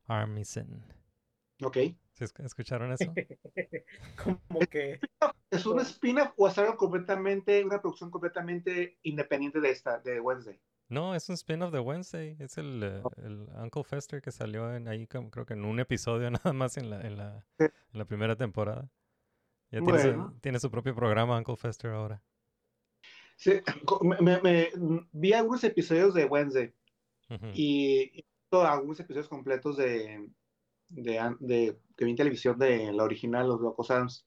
[0.07, 0.85] Armisen.
[1.63, 1.77] ¿Ok?
[2.13, 3.05] ¿Sí esc- ¿Escucharon eso?
[4.23, 5.01] Como que
[5.51, 10.61] ¿Es un spin-off o es algo completamente, una producción completamente independiente de esta, de Wednesday?
[10.89, 12.37] No, es un spin-off de Wednesday.
[12.39, 15.81] Es el, eh, el Uncle Fester que salió en ahí, como- creo que en un
[15.81, 17.65] episodio nada más en la, en la, Sí.
[17.65, 18.89] en la primera temporada.
[19.71, 20.35] Ya tiene, su, Bueno.
[20.41, 22.23] tiene su propio programa Uncle Fester ahora.
[23.37, 23.53] Sí,
[24.03, 26.73] me, me- me- vi algunos episodios de Wednesday
[27.55, 30.31] y y visto algunos episodios completos de,
[30.89, 34.27] de, de- que vi en televisión de la original, Los Locos Adams.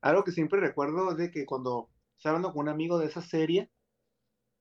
[0.00, 3.20] Algo que siempre recuerdo es de que cuando estaba hablando con un amigo de esa
[3.22, 3.70] serie,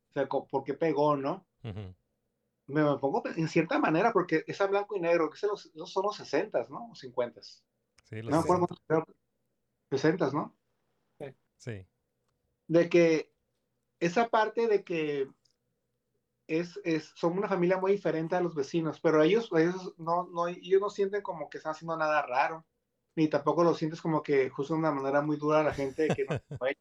[0.10, 1.46] o sea, co- ¿por qué pegó, no?
[2.68, 5.92] Me, me pongo en cierta manera porque es a blanco y negro, que los, esos
[5.92, 6.90] son los 60 ¿no?
[6.92, 8.86] O 50 Sí, los No me acuerdo 60.
[8.88, 9.16] cuántos,
[9.92, 10.56] 60 ¿no?
[11.58, 11.86] Sí.
[12.68, 13.35] de que
[14.00, 15.28] esa parte de que
[16.48, 20.48] es, es, son una familia muy diferente a los vecinos, pero ellos, ellos, no, no,
[20.48, 22.66] ellos no sienten como que están haciendo nada raro,
[23.16, 26.08] ni tampoco lo sientes como que juzgan de una manera muy dura a la gente
[26.10, 26.40] que no,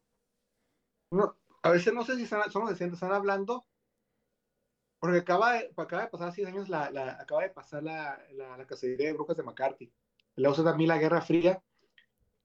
[1.11, 3.65] no, a veces no sé si están, son los decentes, están hablando,
[4.99, 8.57] porque acaba de, acaba de pasar 100 años, la, la, acaba de pasar la, la,
[8.57, 9.91] la cacería de brujas de McCarthy,
[10.35, 11.61] le usa también la Guerra Fría,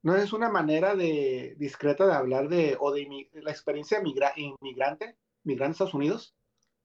[0.02, 5.16] no es una manera de discreta de hablar de o de, la experiencia migra- inmigrante,
[5.44, 6.34] migrante a Estados Unidos,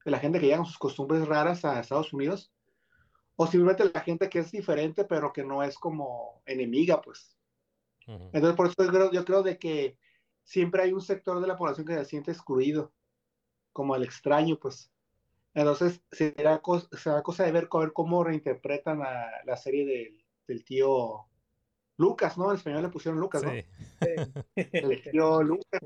[0.03, 2.51] de la gente que llega con sus costumbres raras a Estados Unidos,
[3.35, 7.37] o simplemente la gente que es diferente pero que no es como enemiga, pues.
[8.07, 9.97] Entonces por eso yo creo, yo creo de que
[10.43, 12.93] siempre hay un sector de la población que se siente excluido,
[13.73, 14.91] como el extraño, pues.
[15.53, 20.63] Entonces será, cos- será cosa de ver, ver cómo reinterpretan a la serie del, del
[20.65, 21.27] tío
[21.97, 22.49] Lucas, ¿no?
[22.51, 23.51] En español le pusieron Lucas, ¿no?
[23.51, 23.65] Sí.
[24.55, 25.81] El tío Lucas.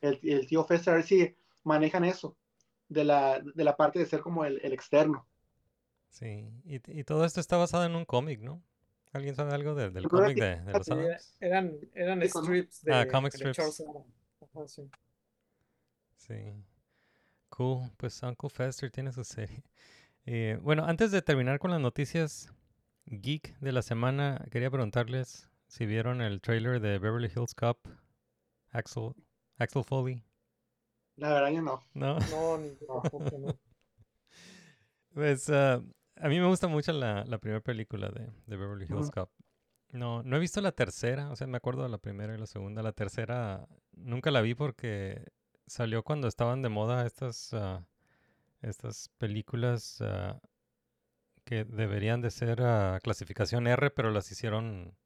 [0.00, 2.36] el, el tío Fester, a ver si manejan eso,
[2.88, 5.26] de la, de la parte de ser como el, el externo.
[6.08, 8.62] Sí, y, y todo esto está basado en un cómic, ¿no?
[9.12, 11.36] ¿Alguien sabe algo de- del cómic de, de los Adams?
[11.40, 13.56] eran, eran strips de, Ah, comic de strips.
[13.56, 14.06] Charles Adams.
[14.40, 14.90] Ajá, sí.
[16.16, 16.34] Sí.
[17.48, 17.90] Cool.
[17.96, 19.62] Pues Uncle Fester tiene su serie.
[20.26, 22.48] Eh, bueno, antes de terminar con las noticias
[23.06, 27.78] geek de la semana, quería preguntarles si vieron el trailer de Beverly Hills Cop.
[28.72, 29.14] Axel,
[29.56, 30.24] Axel Foley.
[31.16, 31.80] La verdad yo no.
[31.94, 32.18] ¿No?
[32.18, 33.56] No, ni tampoco, no.
[35.14, 35.82] Pues ah,
[36.16, 39.10] a mí me gusta mucho la, la primera película de, de Beverly Hills Ujú.
[39.12, 39.30] Cop.
[39.92, 42.46] No, no he visto la tercera, o sea, me acuerdo de la primera y la
[42.46, 42.82] segunda.
[42.82, 45.24] La tercera nunca la vi porque
[45.66, 47.84] salió cuando estaban de moda estas, ah,
[48.60, 50.40] estas películas ah,
[51.44, 54.96] que deberían de ser ah, clasificación R, pero las hicieron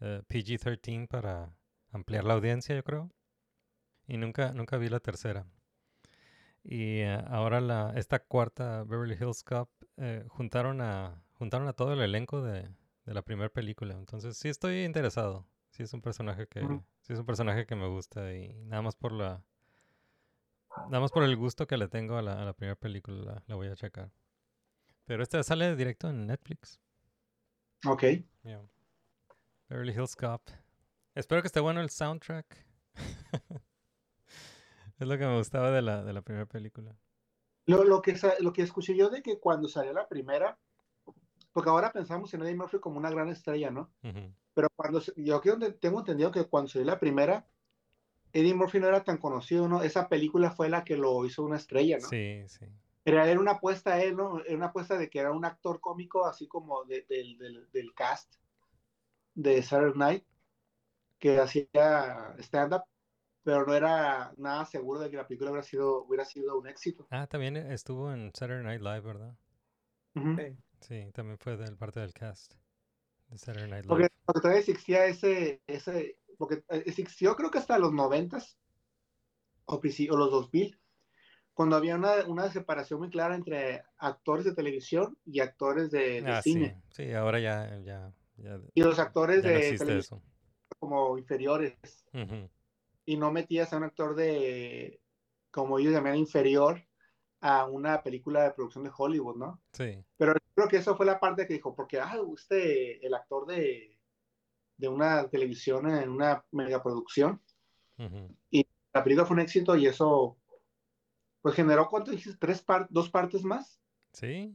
[0.00, 1.54] eh, PG-13 para
[1.92, 3.10] ampliar la audiencia, yo creo.
[4.06, 5.46] Y nunca, nunca vi la tercera.
[6.62, 11.94] Y eh, ahora la, esta cuarta Beverly Hills Cop eh, juntaron a juntaron a todo
[11.94, 12.68] el elenco de,
[13.06, 13.94] de la primera película.
[13.94, 15.46] Entonces sí estoy interesado.
[15.70, 16.60] Sí es un personaje que
[17.00, 19.42] sí es un personaje que me gusta y nada más por la
[20.88, 23.42] nada más por el gusto que le tengo a la, a la primera película la,
[23.46, 24.12] la voy a checar.
[25.04, 26.80] Pero esta sale directo en Netflix.
[27.86, 28.02] Ok.
[28.42, 28.62] Yeah.
[29.70, 30.42] Beverly Hills Cop.
[31.14, 32.66] Espero que esté bueno el soundtrack.
[34.98, 36.96] es lo que me gustaba de la, de la primera película.
[37.66, 40.58] Lo, lo, que, lo que escuché yo de que cuando salió la primera,
[41.52, 43.92] porque ahora pensamos en Eddie Murphy como una gran estrella, ¿no?
[44.54, 47.46] Pero cuando yo creo tengo entendido que cuando salió la primera,
[48.32, 49.82] Eddie Murphy no era tan conocido, ¿no?
[49.84, 52.08] Esa película fue la que lo hizo una estrella, ¿no?
[52.08, 52.66] Sí, sí.
[53.04, 54.40] Era, era una apuesta a él, ¿no?
[54.44, 58.34] Era una apuesta de que era un actor cómico, así como de- del- del cast
[59.42, 60.24] de Saturday Night,
[61.18, 62.84] que hacía stand-up,
[63.44, 67.08] pero no era nada seguro de que la película hubiera sido, hubiera sido un éxito.
[67.10, 69.36] Ah, también estuvo en Saturday Night Live, ¿verdad?
[70.14, 70.36] Ujú.
[70.36, 70.56] Sí.
[70.80, 72.54] Sí, también fue del parte del cast
[73.28, 74.10] de Saturday Night Porque, Live.
[74.24, 78.58] porque todavía existía ese, ese, porque existió creo que hasta los noventas
[79.64, 80.78] o, o los 2000,
[81.54, 86.34] cuando había una, una separación muy clara entre actores de televisión y actores de, de
[86.34, 86.76] Ah, cine.
[86.76, 90.22] sí, sí, ahora ya, ya, ya, Y los actores no de televisión
[90.78, 91.74] como inferiores.
[93.04, 95.00] Y no metías a un actor de,
[95.50, 96.82] como ellos llaman, inferior
[97.40, 99.62] a una película de producción de Hollywood, ¿no?
[99.72, 103.46] Sí, Pero creo que eso fue la parte que dijo, porque, ah, usted, el actor
[103.46, 103.98] de,
[104.76, 107.40] de una televisión en una megaproducción,
[107.98, 108.34] ujú.
[108.92, 110.36] la película fue un éxito y eso,
[111.40, 112.38] pues generó, ¿cuánto dijiste?
[112.38, 113.80] ¿Tres par ¿Dos partes más?
[114.12, 114.54] sí.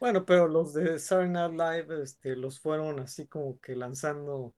[0.01, 4.55] Bueno, pero los de Saturday Night Live, este, los fueron así como que lanzando,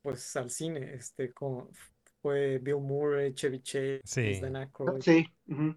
[0.00, 1.68] pues, al cine, este, con,
[2.20, 4.38] fue Bill Murray, Chevy Chase, Sí.
[4.40, 5.02] Dan Aykroyd.
[5.02, 5.26] Sí.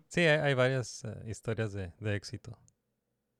[0.09, 2.55] Sí, hay, hay varias eh, historias de, de éxito.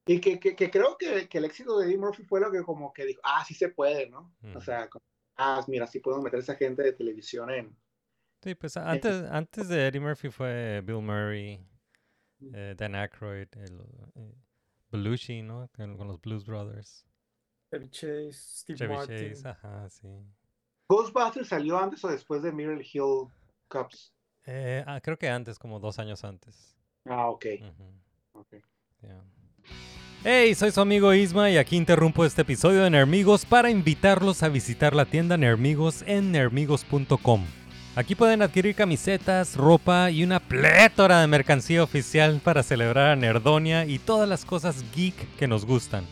[0.07, 2.63] Y que, que, que creo que, que el éxito de Eddie Murphy fue lo que
[2.63, 4.33] como que dijo, ah, sí se puede, ¿no?
[4.41, 4.57] Mm.
[4.57, 7.77] O sea, como, ah, mira, sí podemos meter a esa gente de televisión en...
[8.41, 11.63] Sí, pues antes, antes de Eddie Murphy fue Bill Murray,
[12.55, 13.79] eh, Dan Aykroyd, el,
[14.15, 14.44] eh,
[14.91, 15.69] Belushi, ¿no?
[15.75, 17.05] Con, con los Blues Brothers.
[17.71, 19.33] Chevy Chase, Steve Chevy Martin.
[19.33, 20.07] Chase, ajá, sí.
[20.87, 23.27] Ghostbusters salió antes o después de Miracle Hill
[23.67, 24.13] Cups.
[24.45, 26.77] Eh, ah, creo que antes, como dos años antes.
[27.05, 27.45] Ah, ok.
[27.61, 28.39] Ujú.
[28.39, 28.55] ok.
[29.01, 29.23] Yeah.
[30.23, 34.49] Hey, soy su amigo Isma y aquí interrumpo este episodio de Nermigos para invitarlos a
[34.49, 37.45] visitar la tienda Nermigos en nermigos.com.
[37.95, 43.85] Aquí pueden adquirir camisetas, ropa y una plétora de mercancía oficial para celebrar a Nerdonia
[43.85, 46.03] y todas las cosas geek que nos gustan.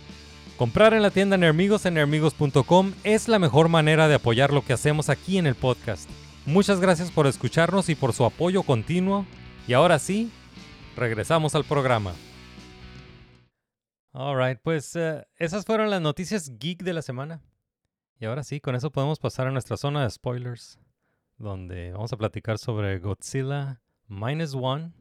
[0.56, 4.72] Comprar en la tienda Nermigos en nermigos.com es la mejor manera de apoyar lo que
[4.72, 6.10] hacemos aquí en el podcast.
[6.46, 9.26] Muchas gracias por escucharnos y por su apoyo continuo.
[9.68, 10.32] Y ahora sí,
[10.96, 12.14] regresamos al programa.
[14.14, 17.42] Alright, pues eh, esas fueron las noticias geek de la semana.
[18.20, 20.80] Y ahora sí, con eso podemos pasar a nuestra zona de spoilers,
[21.44, 24.94] donde vamos a platicar sobre Godzilla Minus One.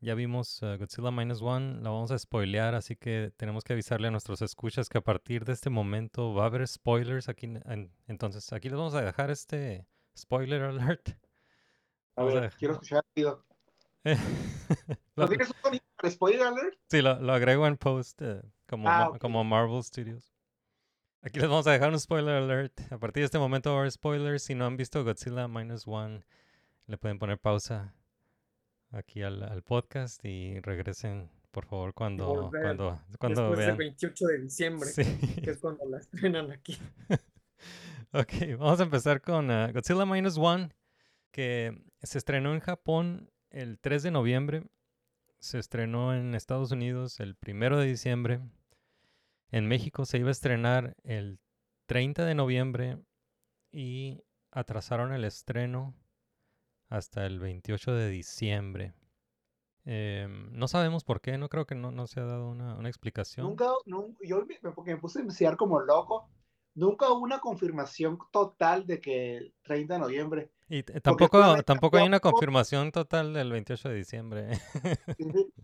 [0.00, 4.08] Ya vimos eh, Godzilla Minus One, la vamos a spoilear, así que tenemos que avisarle
[4.08, 7.46] a nuestros escuchas que a partir de este momento va a haber spoilers aquí.
[7.46, 9.86] en- en- entonces, aquí les vamos a dejar este
[10.18, 11.08] spoiler alert.
[11.10, 11.14] A
[12.22, 13.04] Vamos a ver, dejar- quiero escuchar
[15.16, 16.74] ¿No tienes un sonido para spoiler alert?
[16.90, 20.31] Sí, lo, lo agrego en post eh, como, Ah, como Marvel Studios.
[21.24, 22.80] Aquí les vamos a dejar un spoiler alert.
[22.92, 24.42] A partir de este momento va spoilers.
[24.42, 26.24] Si no han visto Godzilla Minus One,
[26.86, 27.94] le pueden poner pausa
[28.90, 33.76] aquí al, al podcast y regresen, por favor, cuando, cuando, cuando Después del vean.
[33.78, 35.04] 28 de diciembre, Sí.
[35.42, 36.76] que es cuando la estrenan aquí.
[38.14, 40.68] Ok, vamos a empezar con ah, Godzilla Minus One,
[41.30, 44.64] que se estrenó en Japón el 3 de noviembre,
[45.38, 48.40] se estrenó en Estados Unidos el 1 de diciembre,
[49.52, 51.38] en México se iba a estrenar el
[51.86, 52.98] 30 de noviembre
[53.70, 55.94] y atrasaron el estreno
[56.88, 58.94] hasta el 28 de diciembre.
[59.84, 62.88] Em, no sabemos por qué, no creo que no, no se ha dado una, una
[62.88, 63.46] explicación.
[63.46, 66.28] Nunca, nun- yo me, porque me puse a investigar como loco,
[66.74, 70.50] nunca hubo una confirmación total de que el 30 de noviembre.
[70.68, 74.48] Y tampoco, tampoco hay una confirmación total del 28 de diciembre.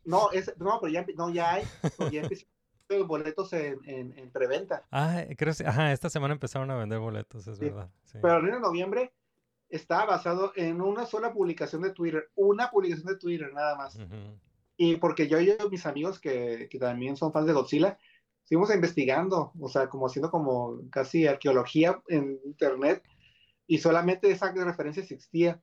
[0.05, 1.65] No, es, no, pero ya, no, ya hay,
[1.99, 2.53] no, ya empezaron
[2.97, 4.87] los boletos en, en, en preventa.
[4.91, 7.91] ah, creo que, ajá, esta semana empezaron a vender boletos, es Sí, verdad.
[8.05, 8.19] sí.
[8.23, 9.13] Pero el 1 de noviembre
[9.69, 13.99] está basado en una sola publicación de Twitter, una publicación de Twitter nada más.
[14.77, 17.99] Y porque yo y mis amigos que, que también son fans de Godzilla,
[18.45, 23.03] seguimos investigando, o sea, como haciendo como casi arqueología en internet,
[23.67, 25.61] y solamente esa referencia existía.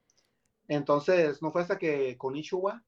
[0.68, 2.84] Entonces, no fue hasta que Konichiwa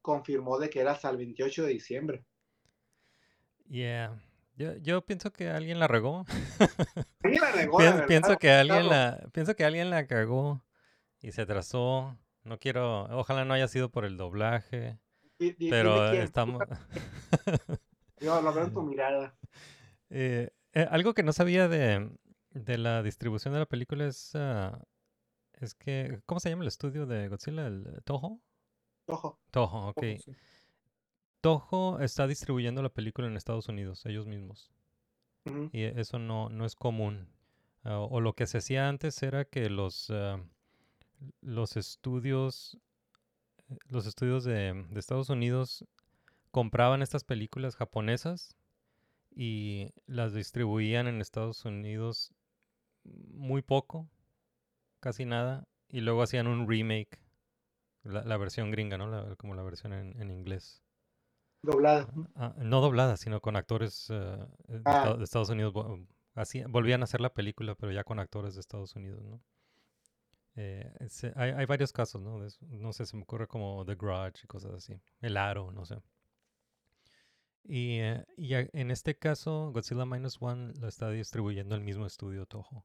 [0.00, 2.24] confirmó de que era hasta el 28 de diciembre.
[3.68, 4.20] Yeah.
[4.56, 6.24] Yo, yo pienso que alguien la regó.
[7.22, 9.22] Alguien la verdad, pienso que alguien claro.
[9.22, 10.62] la, pienso que alguien la cagó
[11.20, 12.16] y se atrasó.
[12.44, 14.98] No quiero, ojalá no haya sido por el doblaje,
[15.70, 16.62] pero estamos.
[18.20, 19.34] Yo lo veo en tu mirada.
[20.10, 22.10] Eh, eh, algo que no sabía de,
[22.50, 24.78] de la distribución de la película es, ah,
[25.54, 27.66] es que, ¿cómo se llama el estudio de Godzilla?
[27.66, 28.40] ¿El Toho?
[29.06, 29.40] Ojo.
[29.50, 30.02] Toho, ok.
[30.18, 30.36] Sí.
[31.44, 34.70] Toho está distribuyendo la película en Estados Unidos, ellos mismos.
[35.72, 37.28] Y e- eso no, no es común.
[37.82, 40.40] Ah, o lo que se hacía antes era que los, ah,
[41.42, 42.78] los estudios,
[43.68, 45.84] eh, los estudios de, de Estados Unidos
[46.52, 48.56] compraban estas películas japonesas
[49.34, 52.32] y las distribuían en Estados Unidos
[53.04, 54.08] muy poco,
[55.00, 57.20] casi nada, y luego hacían un remake,
[58.04, 59.08] la, la versión gringa, ¿no?
[59.08, 60.83] La- como la versión en, en inglés.
[61.64, 62.08] Doblada.
[62.36, 64.14] Ah, no doblada, sino con actores eh,
[64.68, 65.14] de, Ah.
[65.16, 65.72] De Estados Unidos.
[65.72, 69.40] vo- hacían- volvían a hacer la película, pero ya con actores de Estados Unidos, ¿no?
[70.56, 72.40] Eh, se- hay, hay varios casos, ¿no?
[72.40, 75.00] De no sé, se me ocurre como The Grudge y cosas así.
[75.20, 76.00] El Aro, no sé.
[77.64, 82.04] Y, eh, y a- en este caso, Godzilla Minus One lo está distribuyendo el mismo
[82.06, 82.84] estudio Toho.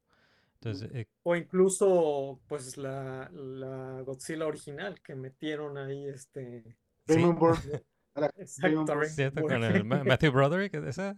[0.55, 6.77] Entonces, eh, O incluso, pues, la, la Godzilla original que metieron ahí, este...
[7.07, 7.15] sí,
[8.13, 11.17] Con el Ma- Matthew Broderick, ¿esa?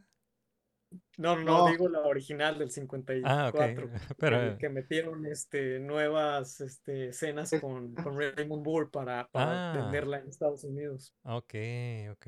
[1.18, 1.72] No, no, no, No.
[1.72, 3.86] digo la original del Ah, 54.
[3.86, 3.92] ok.
[4.20, 9.72] Pero, que, que metieron este, nuevas este, escenas Es- con, con Raymond Burr para, para
[9.72, 9.76] Ah.
[9.78, 11.14] venderla en Estados Unidos.
[11.24, 11.54] ok,
[12.12, 12.28] ok.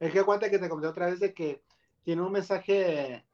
[0.00, 1.62] Es que aguanta que te comenté otra vez de que
[2.02, 3.24] tiene un mensaje.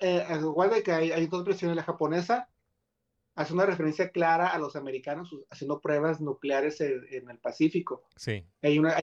[0.00, 1.76] Eh, aguanta que hay, hay dos versiones.
[1.76, 2.48] La japonesa
[3.34, 8.04] hace una referencia clara a los americanos haciendo pruebas nucleares en, en el Pacífico.
[8.16, 8.46] Sí.
[8.62, 8.94] Hay, una,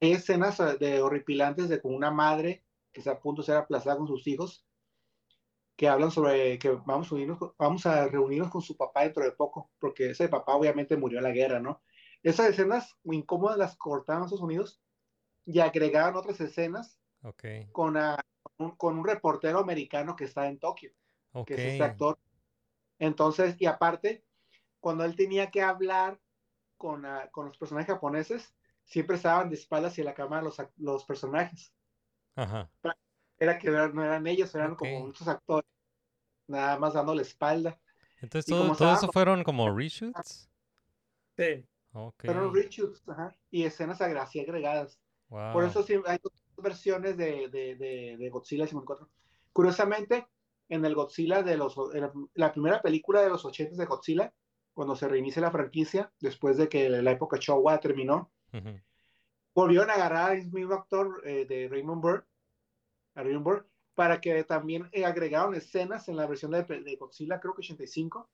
[0.00, 3.56] hay escenas eh, de horripilantes de con una madre que está a punto de ser
[3.56, 4.64] aplazada con sus hijos
[5.76, 9.22] que hablan sobre que vamos a, unirnos, con- vamos a reunirnos con su papá dentro
[9.22, 11.82] de poco, porque ese papá obviamente murió en la guerra, ¿no?
[12.22, 14.82] Esas escenas muy incómodas las cortaban Estados Unidos
[15.46, 18.18] y agregaban otras escenas Ok, con, ah,
[18.58, 20.92] un, con un reportero americano que está en Tokio,
[21.32, 21.46] ok.
[21.46, 22.18] que es este actor.
[22.98, 24.24] Entonces, y aparte,
[24.80, 26.20] cuando él tenía que hablar
[26.76, 30.72] con, ah, con los personajes japoneses, siempre estaban de espaldas hacia la cámara los, ac-
[30.76, 31.72] los personajes.
[32.34, 32.70] Ajá.
[33.38, 35.68] Era que no eran ellos, eran como muchos actores,
[36.46, 37.80] nada más dando la espalda.
[38.20, 40.50] Entonces, todo, todo eso fueron como reshoots.
[41.36, 42.24] Sí, Ok.
[42.24, 45.00] Fueron reshoots, ajá, y escenas así agregadas.
[45.28, 49.08] Por eso sí, hay dos versiones de, de, de, de Godzilla 54.
[49.52, 50.26] Curiosamente,
[50.68, 54.32] en el Godzilla de los, en la, primera película de los 80 de Godzilla,
[54.72, 58.80] cuando se reinicia la franquicia, después de que la época Showa terminó, Ujú.
[59.54, 62.26] volvieron a agarrar al mismo actor eh, de Raymond Burr,
[63.14, 67.40] a Raymond Burr, para que también eh, agregaron escenas en la versión de, de Godzilla,
[67.40, 68.30] creo que 85,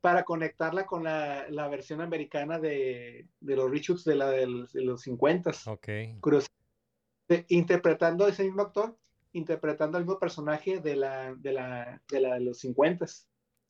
[0.00, 5.00] para conectarla con la, la versión americana de, de los reshoots de, la, de los
[5.00, 5.88] 50 Ok.
[6.20, 6.48] curioso,
[7.48, 8.96] interpretando ese mismo actor,
[9.36, 13.06] interpretando el mismo personaje de la de, la, de, la de los 50.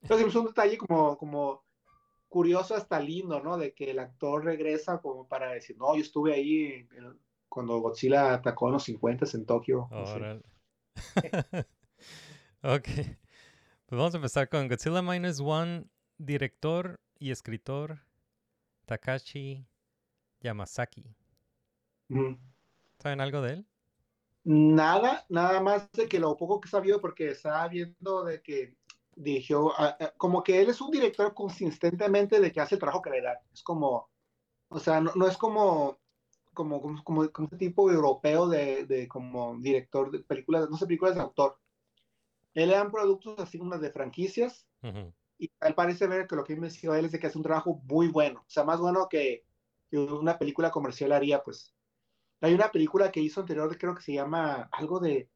[0.03, 1.65] Entonces es un detalle como, como
[2.29, 3.59] curioso hasta lindo, ¿no?
[3.59, 6.89] De que el actor regresa como para decir, no, yo estuve ahí
[7.49, 9.89] cuando Godzilla atacó en los 50 en Tokio.
[12.63, 12.89] ok.
[13.87, 15.87] Pues vamos a empezar con Godzilla Minus One,
[16.19, 18.01] director y escritor
[18.85, 19.67] Takashi
[20.41, 21.15] Yamazaki.
[22.09, 22.39] Ujú.
[22.99, 23.67] ¿Saben algo de él?
[24.49, 28.77] Nada, nada más de que lo poco que sabido, porque estaba viendo de que
[29.17, 29.73] dirigió,
[30.17, 33.41] como que él es un director consistentemente de que hace el trabajo que le da.
[33.53, 34.09] Es como,
[34.69, 35.99] o sea, no, no es como,
[36.55, 40.87] como, como, como, como este tipo europeo de, de como director de películas, no sé,
[40.87, 41.59] películas de autor.
[42.55, 45.13] Él le dan productos así como de franquicias Ujú.
[45.39, 47.45] y al parece ver que lo que me dicho él es de que hace un
[47.45, 49.45] trabajo muy bueno, o sea, más bueno que,
[49.91, 51.76] que una película comercial haría, pues.
[52.41, 55.31] Hay una película que hizo anterior, creo que se llama algo de,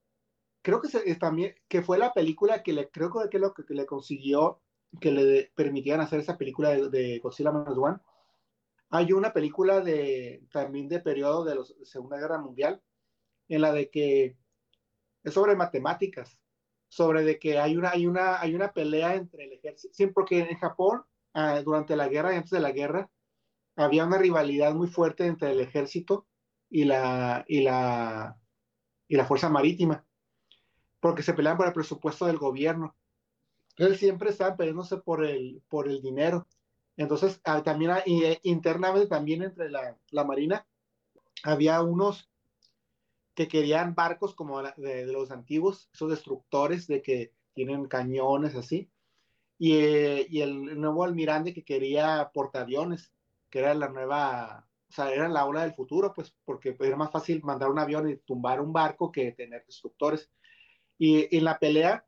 [0.63, 3.65] creo que se, es también, que fue la película que le, creo que lo que,
[3.65, 4.61] que le consiguió
[5.01, 7.99] que le permitieran hacer esa película de, de Godzilla Minus One.
[8.91, 12.83] Hay una película de, también de periodo de la Segunda Guerra Mundial,
[13.49, 14.37] en la de que
[15.23, 16.39] es sobre matemáticas,
[16.89, 20.41] sobre de que hay una, hay una, hay una pelea entre el ejército, siempre porque
[20.41, 23.09] en Japón, ah, durante la guerra y antes de la guerra,
[23.77, 26.27] había una rivalidad muy fuerte entre el ejército
[26.71, 28.39] y la, y la,
[29.09, 30.07] y la fuerza marítima,
[31.01, 32.97] porque se peleaban por el presupuesto del gobierno.
[33.71, 36.47] Entonces siempre estaban peleándose por el, por el dinero.
[36.97, 40.67] Entonces ah, también ah, eh, internamente también entre la, la marina
[41.43, 42.31] había unos
[43.35, 48.91] que querían barcos como de, de los antiguos, esos destructores de que tienen cañones así,
[49.59, 53.13] y, eh, y el nuevo almirante que quería portaaviones,
[53.51, 57.13] que era la nueva, o sea, era la ola del futuro, pues porque era más
[57.13, 60.31] fácil mandar un avión y tumbar un barco que tener destructores.
[60.99, 62.05] Y en la pelea,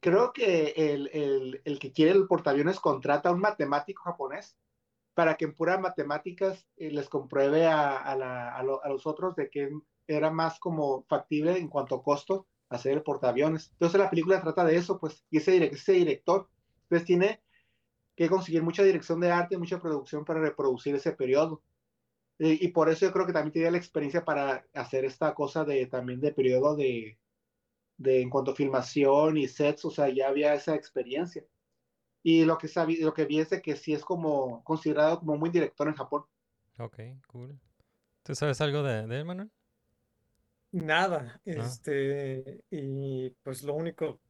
[0.00, 4.56] creo que el, el, el que quiere el portaaviones contrata a un matemático japonés
[5.14, 9.06] para que en puras matemáticas eh, les compruebe a, a, la, a, lo, a, los
[9.06, 9.70] otros de que
[10.08, 13.70] era más como factible en cuanto a costo hacer el portaaviones.
[13.72, 16.48] Entonces la película trata de eso, pues, y ese, ese director,
[16.88, 17.42] pues tiene
[18.16, 21.62] que conseguir mucha dirección de arte, mucha producción para reproducir ese periodo.
[22.42, 25.64] Y, y por eso yo creo que también tenía la experiencia para hacer esta cosa
[25.64, 27.16] de también de periodo de,
[27.98, 31.44] de en cuanto a filmación y sets, o sea, ya había esa experiencia.
[32.24, 35.36] Y lo que, sabí, lo que vi es de que sí es como considerado como
[35.36, 36.24] muy director en Japón.
[36.78, 37.56] Ok, cool.
[38.24, 39.50] ¿Tú sabes algo de, de él, Manuel?
[40.72, 44.20] Nada, este, y pues lo único,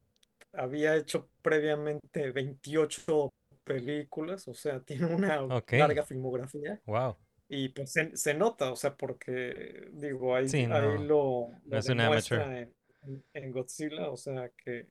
[0.53, 3.33] había hecho previamente 28
[3.65, 6.79] películas, o sea, tiene una larga filmografía.
[6.85, 7.17] Wow.
[7.55, 11.79] Y pues se, se nota, o sea, porque digo, ahí, Sí, ahí lo, no
[12.15, 12.75] es en,
[13.35, 14.87] en- Godzilla, o sea, que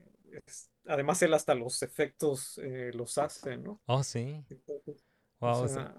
[0.46, 3.82] es- además él hasta los efectos eh, los hace, ¿no?
[3.88, 4.44] Oh, sí.
[4.50, 5.04] Entonces,
[5.42, 5.96] Wow, o o sea, sea,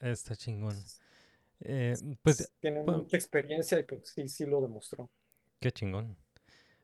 [0.00, 0.76] está chingón.
[1.60, 5.10] Eh, pues, tiene pa- mucha experiencia y pues sí, sí lo demostró.
[5.60, 6.16] qué chingón.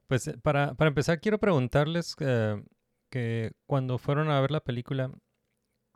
[0.08, 2.62] Pues eh, para, para empezar, quiero preguntarles eh,
[3.10, 5.12] que cuando fueron a ver la película,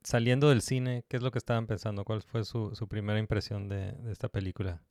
[0.05, 2.05] saliendo del cine, ¿qué es lo que estaban pensando?
[2.05, 4.82] ¿Cuál fue su, su primera impresión de, de esta película?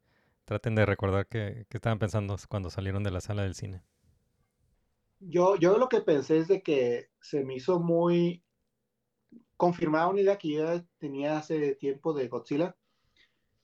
[0.46, 3.84] Traten de recordar qué, estaban pensando cuando salieron de la sala del cine.
[5.22, 8.44] Yo, yo lo que pensé es de que se me hizo muy
[9.58, 12.76] confirmada una idea que yo tenía hace tiempo de Godzilla,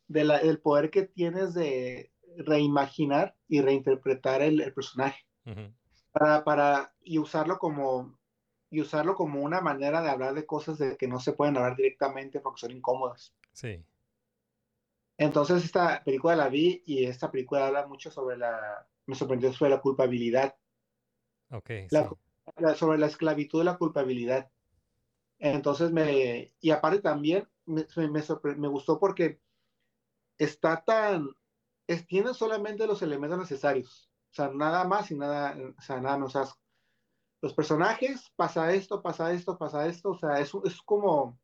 [0.07, 5.25] de la- del poder que tienes de reimaginar y reinterpretar el, el personaje
[6.11, 8.19] para, para, y usarlo como
[8.69, 11.75] y usarlo como una manera de hablar de cosas de que no se pueden hablar
[11.77, 13.35] directamente porque son incómodas.
[13.53, 13.85] Sí.
[15.17, 19.71] Entonces esta película la vi y esta película habla mucho sobre la, me sorprendió sobre
[19.71, 20.55] la culpabilidad,
[21.51, 22.15] Ok, la- sí.
[22.57, 24.51] la- sobre la esclavitud y la culpabilidad.
[25.39, 29.41] Entonces me, y aparte también me, me, sorpre- me gustó porque
[30.37, 31.29] está tan,
[31.87, 36.17] es, tiene solamente los elementos necesarios, o sea, nada más y nada, o sea, nada
[36.17, 36.55] más, o sea,
[37.41, 41.39] los personajes, pasa esto, pasa esto, pasa esto, o sea, es, es como,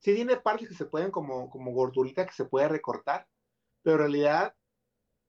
[0.00, 3.28] sí tiene partes que se pueden como, como gordurita que se puede recortar,
[3.82, 4.56] pero en realidad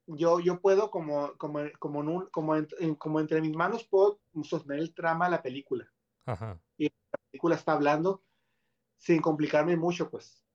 [0.07, 4.21] yo, yo puedo como, como, como, en un, como, en- como entre mis manos puedo
[4.43, 5.91] sostener el trama de la película.
[6.25, 6.59] Ajá.
[6.77, 6.89] La
[7.32, 8.23] película está hablando
[8.97, 10.45] sin complicarme mucho, pues.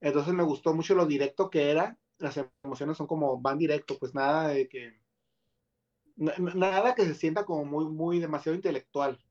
[0.00, 1.98] Entonces me gustó mucho lo directo que era.
[2.18, 5.01] Las emociones son como van directo, pues nada de que
[6.16, 9.22] nada que se sienta como muy, muy demasiado intelectual.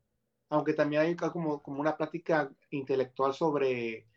[0.50, 4.08] Aunque también hay como, como una plática intelectual sobre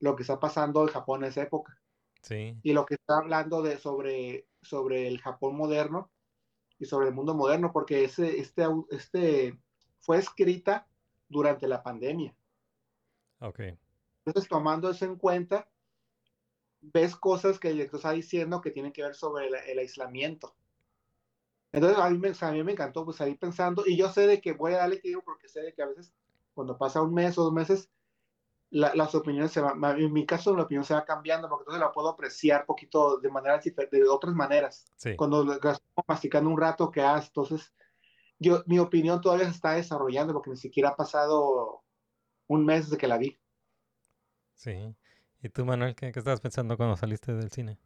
[0.00, 1.80] lo que está pasando en Japón en esa época
[2.24, 2.58] Sí.
[2.62, 6.10] y lo que está hablando de sobre, sobre el Japón moderno
[6.78, 9.58] y sobre el mundo moderno, porque ese, este, este
[10.00, 10.88] fue escrita
[11.28, 12.34] durante la pandemia.
[13.40, 13.60] Ok.
[14.24, 15.68] Entonces, tomando eso en cuenta,
[16.80, 20.56] ves cosas que el director está diciendo que tienen que ver sobre el, el aislamiento.
[21.74, 24.40] Entonces, a mí, me, a mí me encantó, pues ahí pensando, y yo sé de
[24.40, 26.14] que voy a darle tiempo porque sé de que a veces,
[26.54, 27.90] cuando pasa un mes o dos meses,
[28.70, 31.80] la- las opiniones se van, en mi caso, la opinión se va cambiando, porque entonces
[31.80, 34.86] la puedo apreciar poquito de maneras de otras maneras.
[34.96, 35.16] Sí.
[35.16, 35.74] Cuando la estoy
[36.06, 37.72] masticando un rato, que haces, entonces,
[38.38, 41.82] yo, mi opinión todavía se está desarrollando porque ni siquiera ha pasado
[42.46, 43.36] un mes desde que la vi.
[44.54, 44.94] Sí.
[45.42, 47.78] ¿Y tú, Manuel, qué, qué estabas pensando cuando saliste del cine?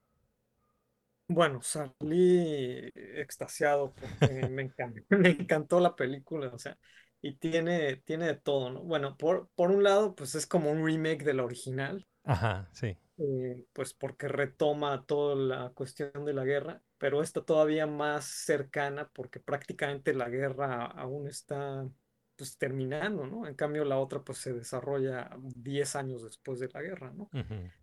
[1.31, 6.79] Bueno, salí extasiado porque me encantó, me encantó la película, o sea,
[7.20, 8.83] y tiene, tiene de todo, ¿no?
[8.83, 12.97] Bueno, por, por un lado, pues es como un remake de la original, Ajá, sí.
[13.18, 19.09] eh, pues porque retoma toda la cuestión de la guerra, pero está todavía más cercana
[19.12, 21.89] porque prácticamente la guerra aún está
[22.37, 23.47] pues terminando, ¿no?
[23.47, 27.33] En cambio la otra pues se desarrolla 10 años después de la guerra, ¿no?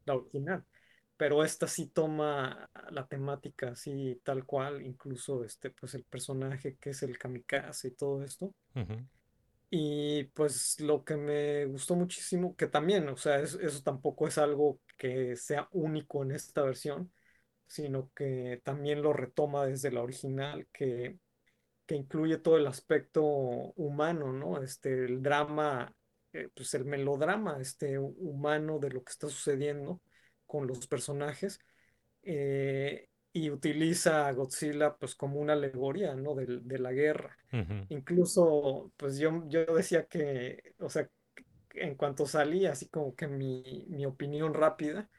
[0.05, 0.65] La original.
[1.17, 6.91] Pero esta sí toma la temática así tal cual, incluso este pues el personaje que
[6.91, 8.53] es el kamikaze y todo esto.
[8.75, 8.95] ujú,
[9.69, 14.37] Y pues lo que me gustó muchísimo, que también, o sea, es- eso tampoco es
[14.37, 17.11] algo que sea único en esta versión,
[17.67, 21.19] sino que también lo retoma desde la original, que,
[21.87, 24.61] que incluye todo el aspecto humano, ¿no?
[24.63, 25.93] Este, el drama,
[26.33, 30.01] eh, pues el melodrama, este, hu- humano de lo que está sucediendo
[30.47, 31.59] con los personajes,
[32.23, 36.35] eh, y utiliza a Godzilla pues como una alegoría, ¿no?
[36.35, 37.37] del- de la guerra.
[37.89, 41.09] Incluso, pues yo, yo decía que, o sea,
[41.75, 45.09] en cuanto salí, así como que mi, mi opinión rápida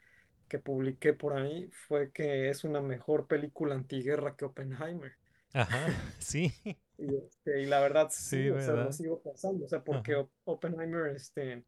[0.49, 5.17] que publiqué por ahí fue que es una mejor película antiguerra que Oppenheimer.
[5.53, 6.53] Ajá, sí.
[6.97, 8.91] Y, este, y la verdad Sí, sí, o sea, lo ¿verdad?
[8.91, 10.15] sigo pensando, o sea, porque
[10.45, 11.63] Oppenheimer, este,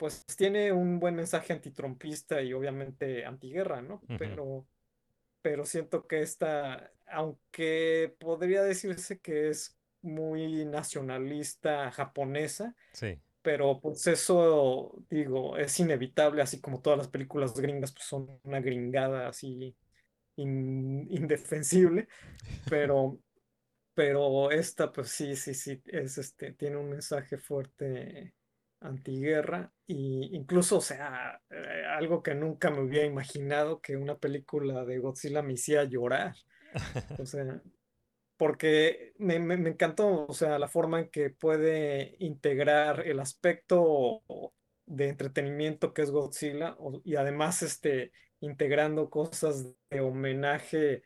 [0.00, 4.00] pues tiene un buen mensaje antitrumpista y obviamente antiguerra, ¿no?
[4.18, 4.66] Pero,
[5.42, 13.20] pero siento que esta, aunque podría decirse que es muy nacionalista japonesa, Sí.
[13.42, 18.60] pero pues eso, digo, es inevitable, así como todas las películas gringas pues son una
[18.60, 19.76] gringada así
[20.36, 22.08] in- indefensible,
[22.70, 23.18] pero,
[23.94, 28.34] pero esta pues sí, sí, sí, es este, tiene un mensaje fuerte
[28.80, 34.84] antiguerra y incluso, o sea, eh, algo que nunca me hubiera imaginado que una película
[34.84, 36.34] de Godzilla me hiciera llorar,
[37.16, 37.62] o sea,
[38.36, 44.22] porque me, me- me encantó, o sea, la forma en que puede integrar el aspecto
[44.86, 51.02] de entretenimiento que es Godzilla y además este, integrando cosas de homenaje,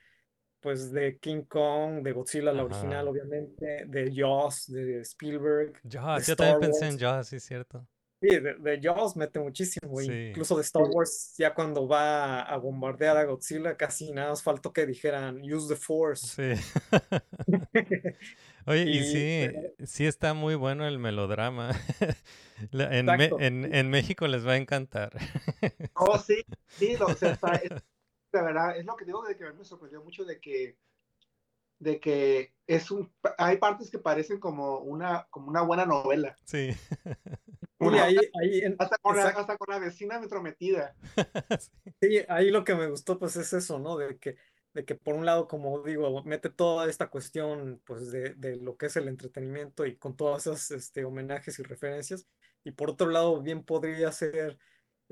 [0.64, 6.26] pues de King Kong, de Godzilla, la original, obviamente, de Jaws, de Spielberg, de Jaws,
[6.26, 6.98] yo también pensé en.
[6.98, 7.86] Jaws, sí, cierto.
[8.20, 12.56] Sí, de, de Jaws mete muchísimo, Sí, incluso de Star Wars, ya cuando va a
[12.56, 16.26] bombardear a Godzilla, casi nada más faltó que dijeran use the force.
[16.34, 16.54] sí.
[18.66, 19.50] Oye, y Y, sí,
[19.84, 21.72] sí está muy bueno el melodrama.
[22.72, 25.12] En, en, en México les va a encantar.
[25.96, 27.60] Oh, sí, sí, lo- o sea, está-
[28.34, 30.76] la verdad, es lo que digo de que a mí me sorprendió mucho de que,
[31.78, 36.36] de que es un, hay partes que parecen como una, como una buena novela.
[36.44, 36.72] Sí.
[36.72, 36.78] Sí,
[37.78, 40.94] Una- ahí, ahí, en- hasta, con la, hasta con la vecina metrometida.
[42.00, 43.96] Sí, ahí lo que me gustó pues es eso, ¿no?
[43.96, 44.36] De que,
[44.74, 48.76] de que por un lado, como digo, mete toda esta cuestión pues de, de lo
[48.76, 52.26] que es el entretenimiento y con todas esas este, homenajes y referencias.
[52.62, 54.58] Y por otro lado, bien podría ser,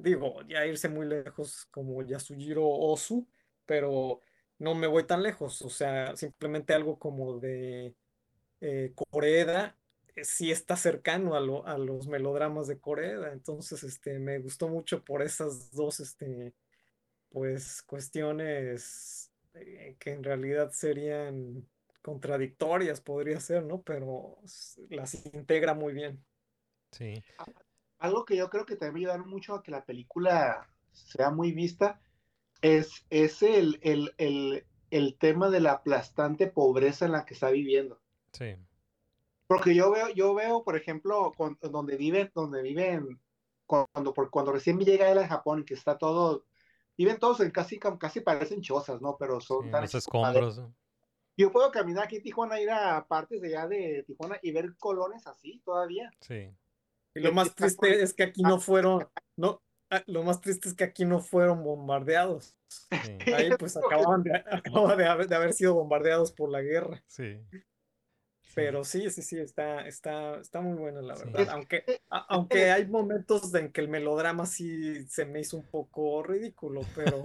[0.03, 3.29] digo, ya irse muy lejos como Yasujiro Ozu,
[3.67, 4.23] pero
[4.59, 5.63] no me voy tan lejos.
[5.63, 7.97] O sea, simplemente algo como de
[8.61, 9.79] eh, Coreeda
[10.17, 13.33] eh, sí está cercano a, lo- a los melodramas de Coreeda.
[13.33, 16.55] Entonces, este, me gustó mucho por esas dos, este,
[17.31, 21.69] pues, cuestiones eh, que en realidad serían
[22.03, 23.83] contradictorias, podría ser, ¿no?
[23.83, 24.39] Pero
[24.91, 26.25] las integra muy bien.
[26.93, 27.23] Sí.
[28.03, 31.53] Algo que yo creo que también me ayudaron mucho a que la película sea muy
[31.53, 32.01] vista
[32.61, 37.51] es, es el, el, el, el tema de la aplastante pobreza en la que está
[37.51, 38.01] viviendo.
[38.33, 38.57] Sí.
[39.47, 43.21] Porque yo veo, yo veo, por ejemplo, con- donde viven, donde viven,
[43.67, 46.45] cuando, por- cuando recién llega él a Japón, que está todo,
[46.99, 49.17] viven todos en casi, casi parecen chozas, ¿no?
[49.17, 50.47] Pero Sí, son tan con madera.
[50.49, 50.63] escombros.
[51.37, 54.77] Yo puedo caminar aquí en Tijuana, ir a partes de allá de Tijuana y ver
[54.77, 56.11] colones así todavía.
[56.21, 56.51] Sí.
[57.15, 60.75] Y lo más triste es que aquí no fueron, no, ah, lo más triste es
[60.75, 62.57] que aquí no fueron bombardeados.
[62.69, 62.91] Sí.
[63.35, 67.03] Ahí pues acababan de, acaban de haber, de haber sido bombardeados por la guerra.
[67.07, 67.39] Sí.
[68.55, 71.49] Pero sí, sí, sí, está, está, está muy buena la verdad.
[71.53, 75.65] Aunque, es- a- aunque hay momentos en que el melodrama sí se me hizo un
[75.67, 77.23] poco ridículo, pero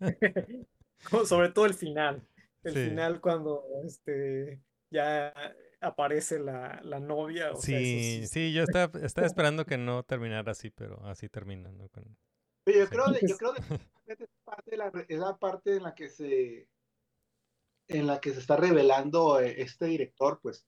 [1.26, 2.22] sobre todo el final.
[2.64, 2.84] El Sí.
[2.88, 4.60] final cuando este
[4.90, 5.32] ya
[5.80, 7.52] aparece la, la novia.
[7.52, 8.26] O sea, Sí, sí.
[8.26, 11.88] sí, yo estaba, estaba esperando que no terminara así, pero así termina, ¿no?
[11.88, 12.16] Con-
[12.64, 12.90] Pero yo Sí.
[12.90, 13.58] creo, yo creo de-
[14.06, 16.68] es parte de la, es la parte en la que se
[17.90, 20.66] en la que se está revelando eh, este director, pues,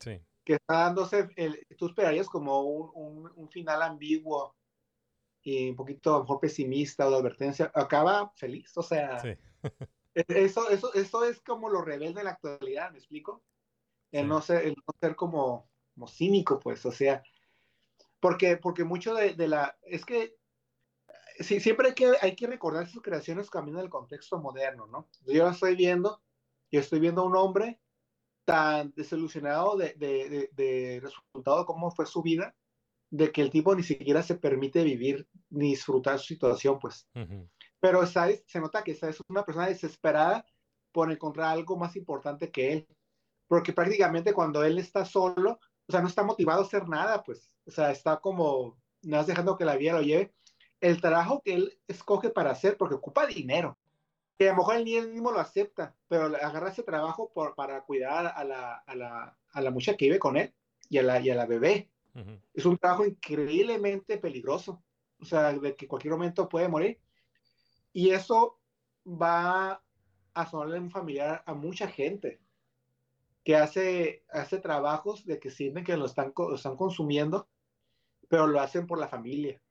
[0.00, 0.22] Sí.
[0.42, 2.90] que está dándose, el, tú esperarías como un,
[3.26, 4.56] un- un final ambiguo
[5.42, 9.28] y un poquito a lo mejor pesimista o de advertencia, acaba feliz, o sea, Sí.
[10.14, 13.44] e- eso, eso, eso es como lo rebelde de la actualidad, ¿me explico?
[14.12, 17.22] El, no ser, el no ser como, como cínico, pues, o sea,
[18.20, 20.36] porque, porque mucho de, de la, es que
[21.38, 25.08] sí, siempre hay que, hay que recordar sus creaciones camino del contexto moderno, ¿no?
[25.26, 26.22] Yo lo estoy viendo,
[26.70, 27.80] yo estoy viendo a un hombre
[28.44, 32.56] tan desilusionado de, de, de, de resultado de cómo fue su vida,
[33.10, 37.08] de que el tipo ni siquiera se permite vivir ni disfrutar su situación, pues.
[37.14, 37.48] Ujú.
[37.80, 40.46] Pero está, se nota que esta es una persona desesperada
[40.92, 42.88] por encontrar algo más importante que él.
[43.48, 47.50] Porque prácticamente cuando él está solo, o sea, no está motivado a hacer nada, pues.
[47.64, 50.34] O sea, está como, nada más dejando que la vida lo lleve.
[50.80, 53.78] El trabajo que él escoge para hacer, porque ocupa dinero,
[54.38, 57.54] que a lo mejor él ni él mismo lo acepta, pero agarra ese trabajo por,
[57.54, 60.52] para cuidar a la, a, la, a la muchacha que vive con él
[60.88, 61.90] y a la, y a la bebé.
[62.14, 62.38] Ujú.
[62.52, 64.82] Es un trabajo increíblemente peligroso,
[65.20, 67.00] o sea, de que cualquier momento puede morir.
[67.92, 68.60] Y eso
[69.06, 69.82] va
[70.34, 72.40] a sonarle un familiar a mucha gente
[73.46, 77.48] que hace, hace trabajos de que sienten que lo están, lo están consumiendo,
[78.28, 79.62] pero lo hacen por la familia.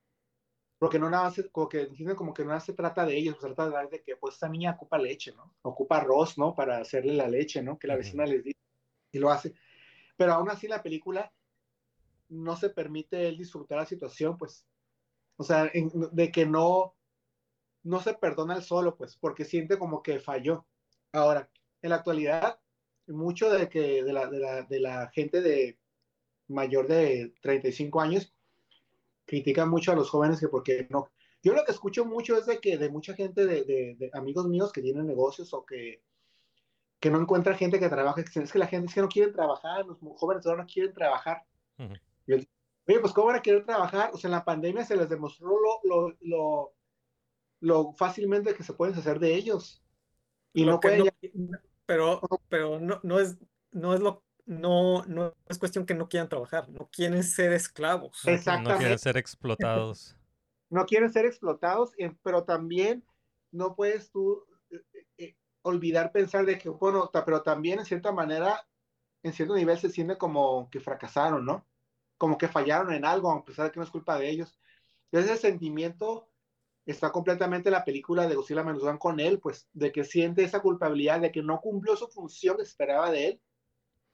[0.80, 3.70] Porque no nada como que entienden como que no se trata de ellos, se trata
[3.84, 5.54] de, de que pues esta niña ocupa leche, ¿no?
[5.62, 6.56] Ocupa arroz, ¿no?
[6.56, 7.78] Para hacerle la leche, ¿no?
[7.78, 8.58] Que la vecina les dice
[9.12, 9.54] y lo hace.
[10.16, 11.34] Pero aún así la película
[12.30, 14.66] no se permite él disfrutar la situación, pues.
[15.36, 16.96] O sea, en- de que no,
[17.84, 20.66] no se perdona el solo, pues, porque siente como que falló.
[21.12, 21.50] Ahora,
[21.82, 22.62] en la actualidad,
[23.08, 25.78] mucho de que de la, de la, de la gente de
[26.48, 28.34] mayor de 35 años
[29.26, 31.10] critican mucho a los jóvenes que porque no.
[31.42, 34.48] Yo lo que escucho mucho es de que de mucha gente de, de- de amigos
[34.48, 36.02] míos que tienen negocios o que,
[37.00, 39.86] que no encuentran gente que trabaje, es que la gente es que no quieren trabajar,
[39.86, 41.44] los jóvenes ahora no quieren trabajar.
[42.28, 42.38] Yo,
[42.88, 44.12] Oye, pues ¿cómo van a querer trabajar?
[44.14, 46.74] O sea, en la pandemia se les demostró lo, lo, lo,
[47.62, 49.82] lo fácilmente que se pueden hacer de ellos.
[50.54, 53.38] Y Lo no pueden no- ya- pero, pero no, no es,
[53.72, 58.22] no es lo, no, no es cuestión que no quieran trabajar, no quieren ser esclavos.
[58.24, 58.78] No- No Exactamente.
[58.78, 60.16] quieren ser explotados.
[60.70, 61.94] no quieren ser explotados,
[62.24, 63.04] pero también
[63.52, 64.82] no puedes tú eh,
[65.18, 68.68] eh, olvidar pensar de que, bueno, pero también en cierta manera,
[69.24, 71.66] en cierto nivel se siente como que fracasaron, ¿no?
[72.18, 74.60] Como que fallaron en algo, a pesar de que no es culpa de ellos.
[75.12, 76.30] Ese sentimiento
[76.86, 80.62] está completamente en la película de Godzilla Menuzan con él, pues, de que siente esa
[80.62, 83.42] culpabilidad de que no cumplió su función que esperaba de él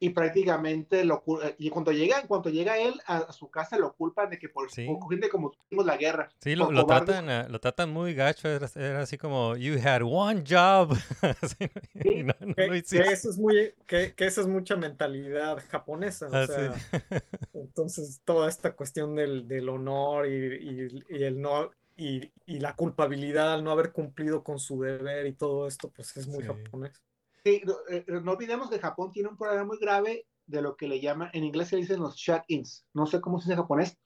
[0.03, 3.77] y prácticamente lo eh, y cuando llega, en cuanto llega él a, a su casa
[3.77, 4.87] lo culpan de que por, Sí.
[4.87, 6.27] por gente como tuvimos la guerra.
[6.39, 8.47] Sí, lo, lo tratan, ah, lo tratan muy gacho.
[8.49, 10.97] Era, era así como, you had one job.
[11.43, 11.55] Así,
[11.93, 12.79] y no, no Que, lo que
[13.11, 16.53] eso es muy, que, que eso es mucha mentalidad japonesa, o Ah, sí.
[16.53, 16.73] sea,
[17.53, 22.75] entonces toda esta cuestión del, del honor y, y- y el no y, y la
[22.75, 26.47] culpabilidad al no haber cumplido con su deber y todo esto, pues es muy Sí.
[26.47, 27.01] japonés.
[27.43, 30.87] Sí, no, eh, no olvidemos que Japón tiene un problema muy grave de lo que
[30.87, 33.97] le llaman, en inglés se dicen los shut-ins, no sé cómo se dice en japonés,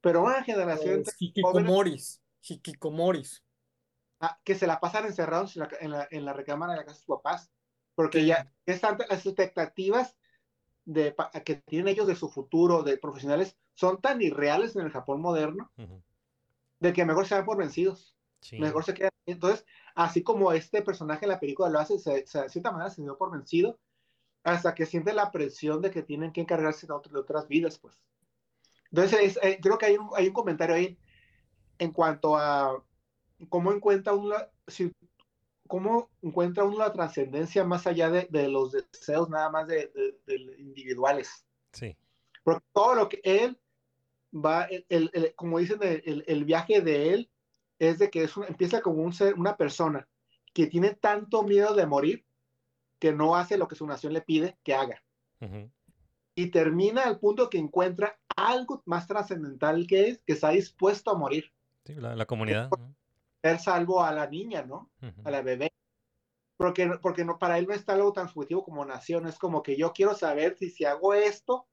[0.00, 1.12] pero una generación Los de
[1.42, 3.44] jóvenes hikikomoris, hikikomoris.
[4.20, 6.84] ah, que se la pasan encerrados en la, en la, en la recámara de la
[6.84, 7.50] casa de sus papás,
[7.94, 8.26] porque Sí.
[8.26, 10.16] ya es tantas las expectativas
[10.84, 11.14] de,
[11.44, 15.70] que tienen ellos de su futuro, de profesionales, son tan irreales en el Japón moderno,
[15.78, 16.02] Ujú.
[16.80, 18.16] De que mejor se dan por vencidos.
[18.42, 18.58] Sí.
[18.58, 19.10] mejor se queda.
[19.26, 22.88] Entonces, así como este personaje en la película lo hace, se, se- de cierta manera
[22.88, 23.78] se dio por vencido,
[24.44, 27.78] hasta que siente la presión de que tienen que encargarse de, otro- de otras vidas,
[27.78, 28.00] pues.
[28.90, 30.98] Entonces, es- eh, creo que hay un, hay un comentario ahí
[31.78, 32.82] en cuanto a
[33.50, 34.90] cómo encuentra uno, la- si,
[35.68, 40.18] cómo encuentra uno la trascendencia más allá de, de los deseos nada más de, de-
[40.26, 41.44] de individuales.
[41.72, 41.94] Sí.
[42.42, 43.60] Porque todo lo que él
[44.32, 47.30] va, el, el- el- como dicen, el, viaje de él
[47.78, 50.08] es de que es un- empieza como un ser, una persona
[50.52, 52.24] que tiene tanto miedo de morir
[52.98, 55.02] que no hace lo que su nación le pide que haga.
[55.40, 55.70] Ujú.
[56.34, 61.18] Y termina al punto que encuentra algo más trascendental que es, que está dispuesto a
[61.18, 61.52] morir,
[61.84, 62.70] Sí, la, la comunidad.
[63.42, 64.90] ser salvo a la niña, ¿no?
[65.02, 65.22] Ujú.
[65.24, 65.72] A la bebé.
[66.58, 69.76] Porque, porque no, para él no está algo tan subjetivo como nación, es como que
[69.78, 71.66] yo quiero saber si si hago esto,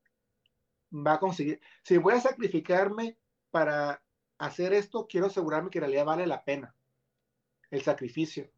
[0.91, 3.17] va a conseguir, si voy a sacrificarme
[3.51, 4.01] para
[4.37, 6.75] hacer esto, quiero asegurarme que en realidad vale la pena
[7.71, 8.49] el sacrificio.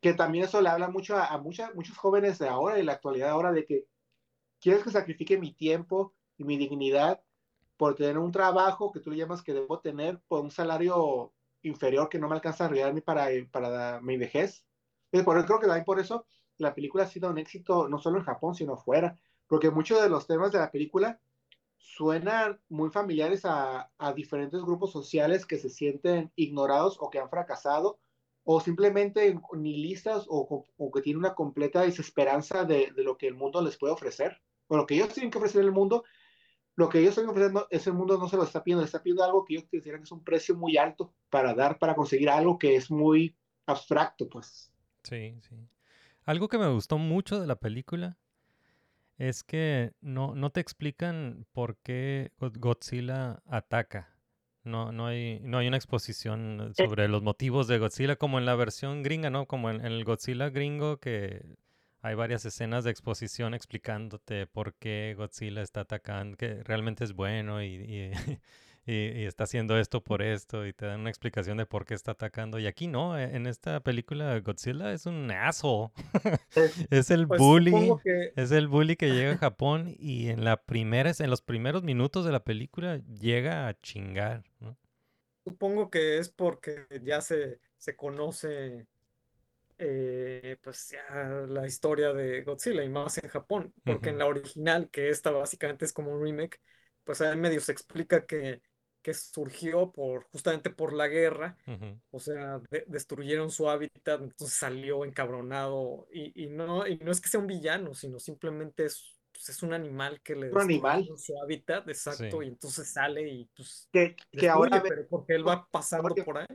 [0.00, 3.30] Que también eso le habla mucho a, a muchos jóvenes de ahora, de la actualidad
[3.30, 3.86] ahora, de que
[4.60, 7.22] quieres que sacrifique mi tiempo y mi dignidad
[7.76, 11.32] por tener un trabajo que tú le llamas que debo tener por un salario
[11.62, 14.64] inferior que no me alcanza a arreglar ni para, para mi vejez.
[15.12, 16.26] Y por, creo que también por eso
[16.58, 20.08] la película ha sido un éxito no solo en Japón, sino fuera, porque muchos de
[20.08, 21.20] los temas de la película
[21.78, 27.30] suenan muy familiares a, a diferentes grupos sociales que se sienten ignorados o que han
[27.30, 27.98] fracasado
[28.48, 33.34] o simplemente nihilistas o, o que tienen una completa desesperanza de, de, lo que el
[33.34, 36.04] mundo les puede ofrecer, o lo que ellos tienen que ofrecer el mundo,
[36.76, 39.44] lo que ellos están ofreciendo, ese mundo no se lo está pidiendo, está pidiendo algo
[39.44, 42.76] que ellos consideran que es un precio muy alto para dar, para conseguir algo que
[42.76, 44.72] es muy abstracto, pues.
[45.02, 45.56] Sí, sí.
[46.24, 48.16] Algo que me gustó mucho de la película
[49.18, 54.12] es que no, no te explican por qué Godzilla ataca.
[54.64, 58.56] No, no, hay, no hay una exposición sobre los motivos de Godzilla como en la
[58.56, 59.46] versión gringa, ¿no?
[59.46, 61.56] Como en, en el Godzilla gringo que
[62.06, 67.62] hay varias escenas de exposición explicándote por qué Godzilla está atacando, que realmente es bueno
[67.62, 68.10] y, y,
[68.86, 71.94] y, y, está haciendo esto por esto y te dan una explicación de por qué
[71.94, 72.58] está atacando.
[72.58, 75.90] Y aquí no, e, en esta película Godzilla es un asshole.
[76.90, 80.62] es el Pues bully, que es el bully que llega a Japón y en la
[80.64, 84.76] primera, en los primeros minutos de la película llega a chingar, ¿no?
[85.46, 88.88] supongo que es porque ya se, se conoce
[89.78, 94.90] eh, pues ya la historia de Godzilla y más en Japón, porque en la original,
[94.90, 96.60] que esta básicamente es como un remake,
[97.04, 98.60] pues ahí medio se explica que,
[99.06, 101.56] que surgió por justamente por la guerra,
[102.10, 107.20] o sea, de- destruyeron su hábitat, entonces salió encabronado y, y no, y no es
[107.20, 111.06] que sea un villano, sino simplemente es, pues, es un animal que le Un animal
[111.18, 112.46] su hábitat, exacto, Sí.
[112.46, 116.12] y entonces sale y pues Que, que ahora destruye, ve- pero porque él va pasando
[116.16, 116.46] por ahí.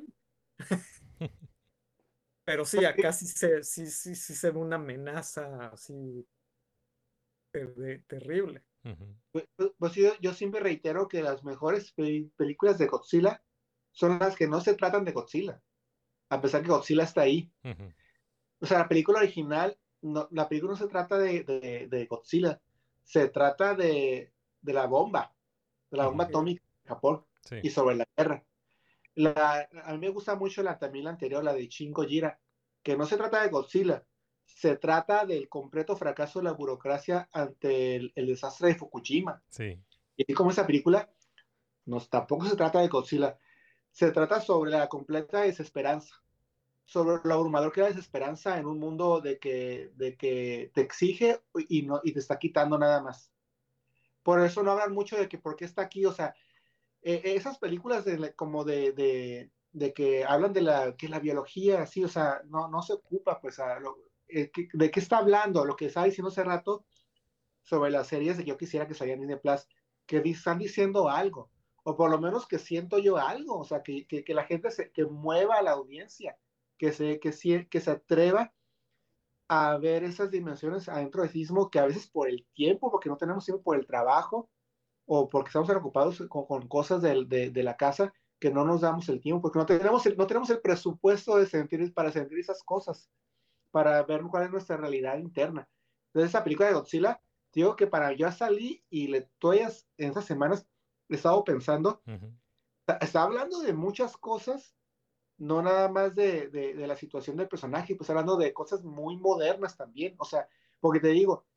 [2.44, 6.28] Pero sí, acá sí se, sí, sí, sí se ve una amenaza así
[7.54, 8.62] ter- terrible.
[9.32, 13.44] Pues, pues, pues yo, yo siempre reitero que las mejores pe- películas de Godzilla
[13.92, 15.62] son las que no se tratan de Godzilla,
[16.30, 17.52] a pesar que Godzilla está ahí.
[18.60, 22.62] O sea, la película original, no, la película no se trata de, de, de Godzilla,
[23.04, 25.36] se trata de, de la bomba,
[25.90, 27.56] de la bomba atómica en Japón Sí.
[27.64, 28.46] y sobre la guerra.
[29.16, 32.40] La, a mí me gusta mucho la, también la anterior, la de Shin Gojira,
[32.84, 34.06] que no se trata de Godzilla,
[34.56, 39.42] se trata del completo fracaso de la burocracia ante el, el desastre de Fukushima.
[39.50, 39.80] Sí.
[40.18, 41.10] Y como esa película,
[41.86, 43.38] no, tampoco se trata de Godzilla,
[43.92, 46.22] se trata sobre la completa desesperanza,
[46.86, 50.82] sobre lo abrumador que es la desesperanza en un mundo de que, de que te
[50.82, 53.32] exige y, no, y te está quitando nada más.
[54.24, 56.36] Por eso no hablan mucho de que por qué está aquí, o sea,
[57.02, 61.82] eh, esas películas de, como de, de, de que hablan de la, que la biología,
[61.82, 65.66] así, o sea, no, no se ocupa, pues, a lo- eh, de qué está hablando,
[65.66, 66.86] lo que estaba diciendo hace rato
[67.64, 69.68] sobre las series de que yo quisiera que salieran en Disney Plus,
[70.06, 71.52] que están diciendo algo,
[71.84, 74.72] o por lo menos que siento yo algo, o sea, que, que, que la gente
[74.72, 76.38] se, que mueva a la audiencia,
[76.78, 77.32] que se, que,
[77.70, 78.54] que se atreva
[79.48, 83.10] a ver esas dimensiones adentro de sí mismo que a veces por el tiempo, porque
[83.10, 84.50] no tenemos tiempo por el trabajo,
[85.06, 88.82] o porque estamos ocupados con, con cosas del- de, de la casa que no nos
[88.82, 92.40] damos el tiempo, porque no tenemos el, no tenemos el presupuesto de sentir, para sentir
[92.40, 93.10] esas cosas,
[93.72, 95.70] para ver cuál es nuestra realidad interna.
[96.08, 97.22] Entonces, esa película de Godzilla,
[97.54, 100.68] digo que para yo salí y le todas en esas semanas
[101.10, 102.34] he estado pensando, Ujú.
[102.82, 104.76] está, está hablando de muchas cosas,
[105.38, 109.18] no nada más de, de, de la situación del personaje, pues hablando de cosas muy
[109.18, 110.48] modernas también, o sea,
[110.80, 111.48] porque te digo,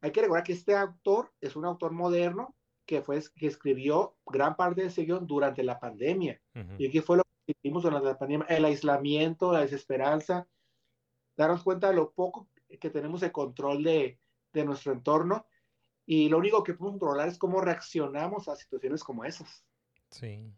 [0.00, 2.56] hay que recordar que este autor es un autor moderno
[2.86, 6.40] que fue que escribió gran parte de ese guion durante la pandemia.
[6.54, 6.74] Ujú.
[6.78, 8.46] ¿Y qué fue lo que vimos durante la pandemia?
[8.48, 10.48] El aislamiento, la desesperanza,
[11.38, 14.20] darnos cuenta de lo poco que tenemos de control de,
[14.52, 15.46] de nuestro entorno
[16.06, 19.64] y lo único que podemos controlar es cómo reaccionamos a situaciones como esas.
[20.10, 20.52] Sí.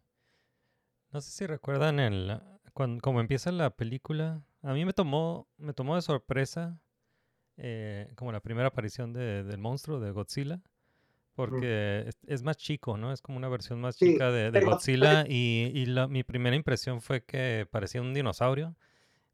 [1.12, 2.40] No sé si recuerdan el
[2.72, 6.80] cuando como empieza la película, a mí me tomó me tomó de sorpresa
[7.58, 10.60] eh, como la primera aparición de- del monstruo de Godzilla,
[11.34, 13.12] porque es, es más chico, ¿no?
[13.12, 16.56] Es como una versión más Sí, chica de, de Godzilla y, y la- mi primera
[16.56, 18.76] impresión fue que parecía un dinosaurio,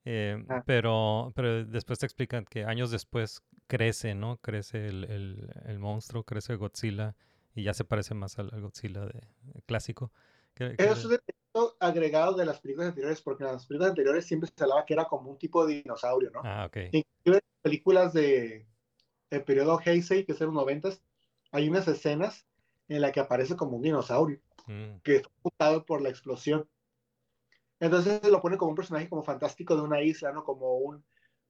[0.06, 0.62] eh, Ah.
[0.64, 4.38] pero, pero después te explican que años después crece, ¿no?
[4.38, 7.14] Crece el, el- el monstruo, crece Godzilla
[7.54, 9.20] y ya se parece más al, al Godzilla de,
[9.66, 10.12] clásico.
[10.54, 11.20] que- que Eso es
[11.54, 14.94] un agregado de las películas anteriores, porque en las películas anteriores siempre se hablaba que
[14.94, 16.40] era como un tipo de dinosaurio, ¿no?
[16.44, 16.76] Ah, ok.
[16.92, 18.66] Inclusive en películas de
[19.30, 21.02] el periodo Heisei, que es de los noventas,
[21.50, 22.46] hay unas escenas
[22.88, 24.38] en las que aparece como un dinosaurio,
[24.68, 26.68] Mm, que es ocultado por la explosión.
[27.80, 30.44] Entonces lo pone como un personaje como fantástico de una isla, ¿no?
[30.44, 31.04] Como un,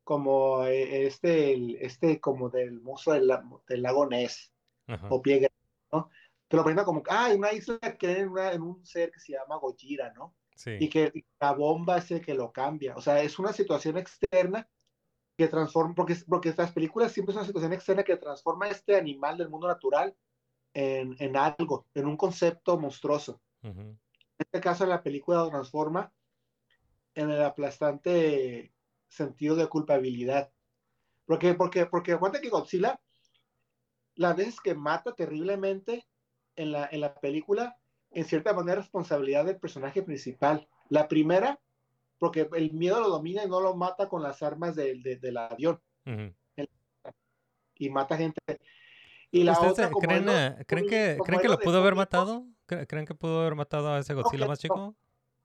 [0.05, 3.33] como eh, este, el- este, como del monstruo del,
[3.69, 4.53] del lago Ness,
[4.87, 5.09] ajá.
[5.11, 5.51] o Pie
[5.93, 6.11] ¿no?
[6.49, 9.33] Te lo presenta como, ah, una isla que en, una- en un ser que se
[9.33, 10.35] llama Gojira, ¿no?
[10.55, 10.71] Sí.
[10.81, 12.97] y que la bomba es el que lo cambia.
[12.97, 14.67] O sea, es una situación externa
[15.37, 19.37] que transforma, porque, porque las películas siempre es una situación externa que transforma este animal
[19.37, 20.17] del mundo natural
[20.73, 23.39] en, en algo, en un concepto monstruoso.
[23.63, 23.99] Ujú.
[24.39, 26.13] En este caso, la película transforma
[27.15, 28.73] en el aplastante
[29.09, 30.53] sentido de culpabilidad.
[31.25, 33.01] Porque, porque, porque acuérdate que Godzilla,
[34.15, 36.07] las veces que mata terriblemente
[36.55, 37.79] en la, en la película,
[38.11, 40.69] en cierta manera es responsabilidad del personaje principal.
[40.89, 41.59] La primera,
[42.19, 45.37] porque el miedo lo domina y no lo mata con las armas del, de- del
[45.37, 45.81] avión
[47.75, 48.41] y mata gente.
[49.31, 52.47] Y la ¿Ustedes otra, eh, creen, que, creen que lo pudo haber matado?
[52.67, 54.63] ¿Cre- ¿Creen que pudo haber matado a ese Godzilla que más no.
[54.63, 54.97] chico?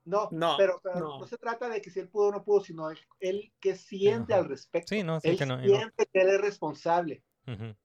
[0.03, 1.19] No, No, pero, pero no.
[1.19, 1.27] no.
[1.27, 4.33] se trata de que si él pudo o no pudo, sino él, él que siente
[4.33, 4.41] Ajá.
[4.41, 4.95] al respecto.
[4.95, 7.23] Sí, no, sí él que no, siente que él es responsable.
[7.47, 7.75] Ujú.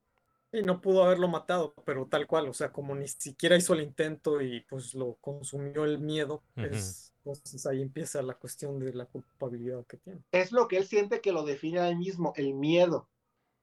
[0.53, 3.83] Y no pudo haberlo matado, pero tal cual, o sea, como ni siquiera hizo el
[3.83, 6.67] intento y pues lo consumió el miedo, Ujú.
[6.67, 10.23] es, entonces ahí empieza la cuestión de la culpabilidad que tiene.
[10.33, 13.11] Es lo que él siente que lo define a él mismo, el miedo.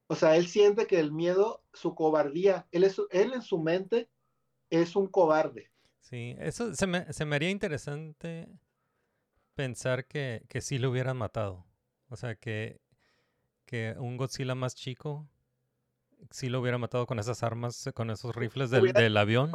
[0.07, 4.09] O sea, él siente que el miedo, su cobardía, él, es, él en su mente
[4.81, 5.69] es un cobarde.
[6.01, 8.47] Sí, eso se me, se me haría interesante
[9.55, 11.65] pensar que, que sí lo hubieran matado.
[12.09, 12.81] O sea, que,
[13.65, 15.27] que un Godzilla más chico
[16.31, 19.51] sí lo hubiera matado con esas armas, con esos rifles del, del avión.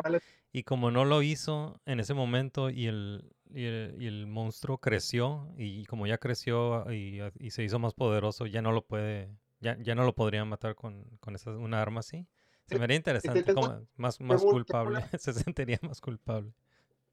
[0.53, 4.79] Y como no lo hizo en ese momento y el, y el, y el monstruo
[4.79, 9.31] creció, y como ya creció y, y se hizo más poderoso, ya no lo puede,
[9.61, 12.27] ya, ya no lo podrían matar con, con esa, una arma así.
[12.69, 16.53] Se me haría interesante, como más, más culpable, una- se sentiría más culpable.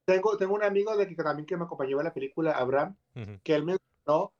[0.05, 2.95] Tengo, tengo un amigo de que también que me acompañó en la película, Abraham,
[3.43, 4.33] que él me mencionó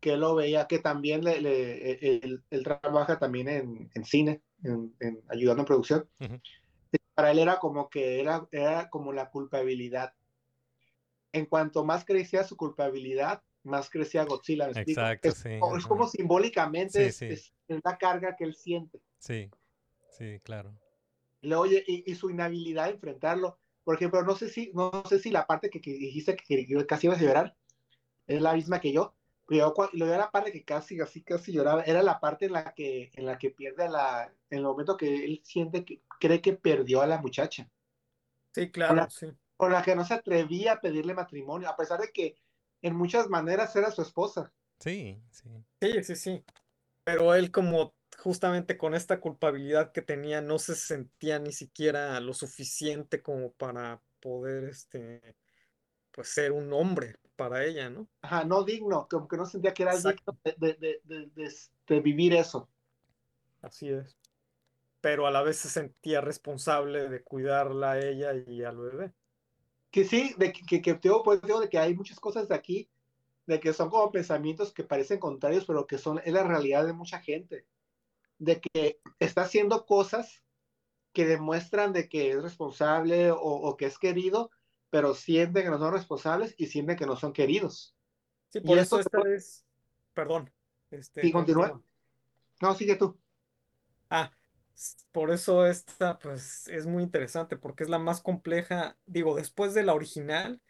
[0.00, 4.04] que él lo veía, que también le, le- e- él, él trabaja también en, en
[4.04, 6.08] cine, en, en ayudando en producción.
[7.14, 10.12] Para él era como que era, era como la culpabilidad.
[11.32, 14.70] En cuanto más crecía su culpabilidad, más crecía Godzilla.
[14.74, 17.26] Exacto, es, sí, es como simbólicamente Sí, es, sí.
[17.26, 19.00] es- es la carga que él siente.
[19.18, 19.50] Sí,
[20.12, 20.78] sí, claro.
[21.40, 23.58] Le oye, y, y su inhabilidad de enfrentarlo.
[23.84, 26.86] Por ejemplo, no sé si, no sé si la parte que, que dijiste que, que
[26.86, 27.56] casi ibas a llorar
[28.26, 29.16] es la misma que yo.
[29.46, 32.46] Pero yo, cua- lo de la parte que casi, así, casi lloraba, era la parte
[32.46, 35.84] en la que, en la que pierde a la, en el momento que él siente
[35.84, 37.70] que, cree que perdió a la muchacha,
[38.54, 39.10] Sí, claro, Hola.
[39.10, 39.26] sí.
[39.56, 42.36] con la que no se atrevía a pedirle matrimonio, a pesar de que
[42.80, 44.52] en muchas maneras era su esposa.
[44.78, 45.48] Sí, sí.
[45.80, 46.44] Sí, sí, sí.
[47.04, 52.34] Pero él como justamente con esta culpabilidad que tenía no se sentía ni siquiera lo
[52.34, 55.36] suficiente como para poder este
[56.12, 58.06] pues ser un hombre para ella, ¿no?
[58.20, 60.36] Ajá, no digno, como que no sentía que era Exacto.
[60.44, 61.54] digno de, de- de- de-
[61.86, 62.68] de vivir eso.
[63.60, 64.16] Así es.
[65.00, 69.12] Pero a la vez se sentía responsable de cuidarla a ella y al bebé.
[69.90, 72.54] Que sí, de que, que, que digo, pues, digo de que hay muchas cosas de
[72.54, 72.88] aquí,
[73.46, 76.92] de que son como pensamientos que parecen contrarios, pero que son, es la realidad de
[76.92, 77.66] mucha gente.
[78.38, 80.42] De que está haciendo cosas
[81.12, 84.50] que demuestran de que es responsable o, o que es querido,
[84.90, 87.94] pero sienten que no son responsables y sienten que no son queridos.
[88.50, 89.64] Sí, Y por esto eso esta es,
[90.14, 90.52] perdón,
[90.90, 91.82] este, Sí, continúa.
[92.60, 93.18] No, sigue tú.
[94.10, 94.30] Ah,
[95.10, 99.82] por eso esta pues es muy interesante porque es la más compleja, digo, después de
[99.82, 100.60] la original,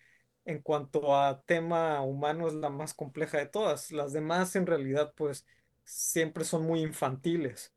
[0.45, 3.91] en cuanto a tema humano es la más compleja de todas.
[3.93, 5.47] Las demás en realidad pues
[5.85, 7.73] siempre son muy infantiles,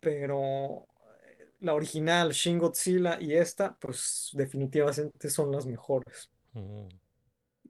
[0.00, 0.86] pero
[1.24, 6.30] eh, la original, Shin Godzilla y esta pues definitivamente son las mejores.
[6.54, 6.88] Ujú.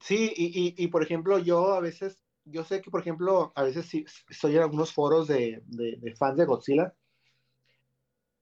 [0.00, 0.46] Sí, y,
[0.78, 4.04] y, y, por ejemplo, yo a veces, yo sé que, por ejemplo, a veces sí,
[4.28, 6.94] estoy en algunos foros de, de, de fans de Godzilla.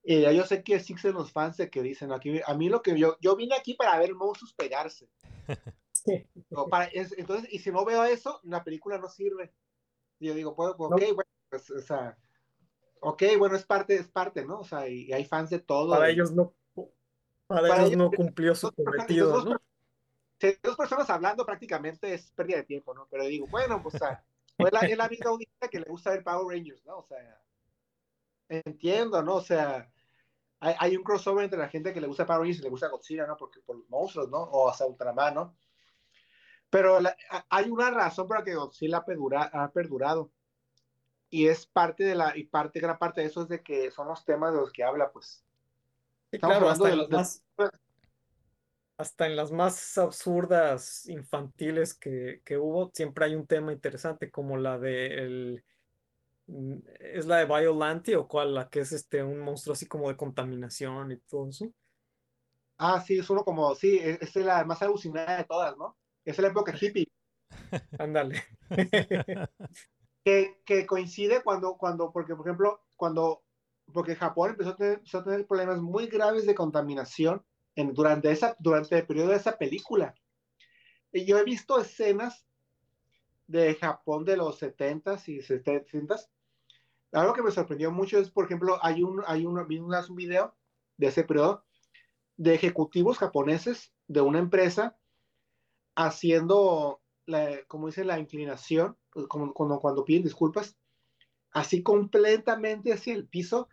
[0.02, 2.98] Y yo sé que existen los fans de que dicen aquí, a mí lo que
[2.98, 5.08] yo, yo vine aquí para ver monstruos pegarse.
[5.92, 6.26] Sí.
[6.52, 9.52] O para, es- entonces, y si no veo eso, la película no sirve.
[10.20, 12.16] Y yo digo, pues, ok, bueno, pues, o sea,
[13.00, 14.60] ok, bueno, es parte, es parte, ¿no?
[14.60, 15.90] O sea, y, y hay fans de todo.
[15.90, 16.54] Para y- ellos no,
[17.46, 19.56] para Para ellos ellos- no cumplió su cometido, dos
[20.62, 23.06] dos personas hablando prácticamente es pérdida de tiempo, ¿no?
[23.10, 24.24] Pero digo, bueno, pues, o sea,
[24.56, 26.98] la, es la misma audiencia que le gusta ver Power Rangers, ¿no?
[26.98, 27.42] O sea,
[28.48, 29.36] entiendo, ¿no?
[29.36, 29.90] O sea,
[30.60, 32.88] hay, hay un crossover entre la gente que le gusta Power Rangers y le gusta
[32.88, 33.36] Godzilla, ¿no?
[33.36, 34.38] Porque por los monstruos, ¿no?
[34.38, 35.56] O hasta Ultraman, ¿no?
[36.70, 37.16] Pero la-
[37.48, 40.30] hay una razón por la que Godzilla ha, perdura- ha perdurado.
[41.28, 44.08] Y es parte de la, y parte, gran parte de eso es de que son
[44.08, 45.44] los temas de los que habla, pues.
[46.32, 47.44] Sí, claro, hasta de en las de- más,
[48.98, 54.56] hasta en las más absurdas infantiles que, que hubo, siempre hay un tema interesante, como
[54.58, 55.64] la de el,
[56.48, 58.54] mm, ¿es la de Biollante o cuál?
[58.54, 61.72] La que es este un monstruo así como de contaminación y todo eso.
[62.78, 65.96] Ah, sí, es uno como, sí, es, es la más alucinada de todas, ¿no?
[66.24, 67.08] Es la época hippie.
[67.98, 68.42] Ándale.
[70.24, 73.42] que, que coincide cuando, cuando, porque por ejemplo, cuando,
[73.92, 77.44] porque Japón empezó a tener, empezó a tener problemas muy graves de contaminación
[77.74, 80.14] en, durante, esa, durante el periodo de esa película.
[81.12, 82.46] Y yo he visto escenas
[83.46, 86.28] de Japón de los 70s y 70s.
[87.12, 90.54] Algo que me sorprendió mucho es, por ejemplo, hay un, hay un, un video
[90.96, 91.64] de ese periodo
[92.36, 94.99] de ejecutivos japoneses de una empresa
[96.06, 97.00] haciendo,
[97.68, 98.96] como dice, la inclinación,
[99.28, 100.76] como, como cuando piden disculpas,
[101.52, 103.68] así completamente hacia el piso,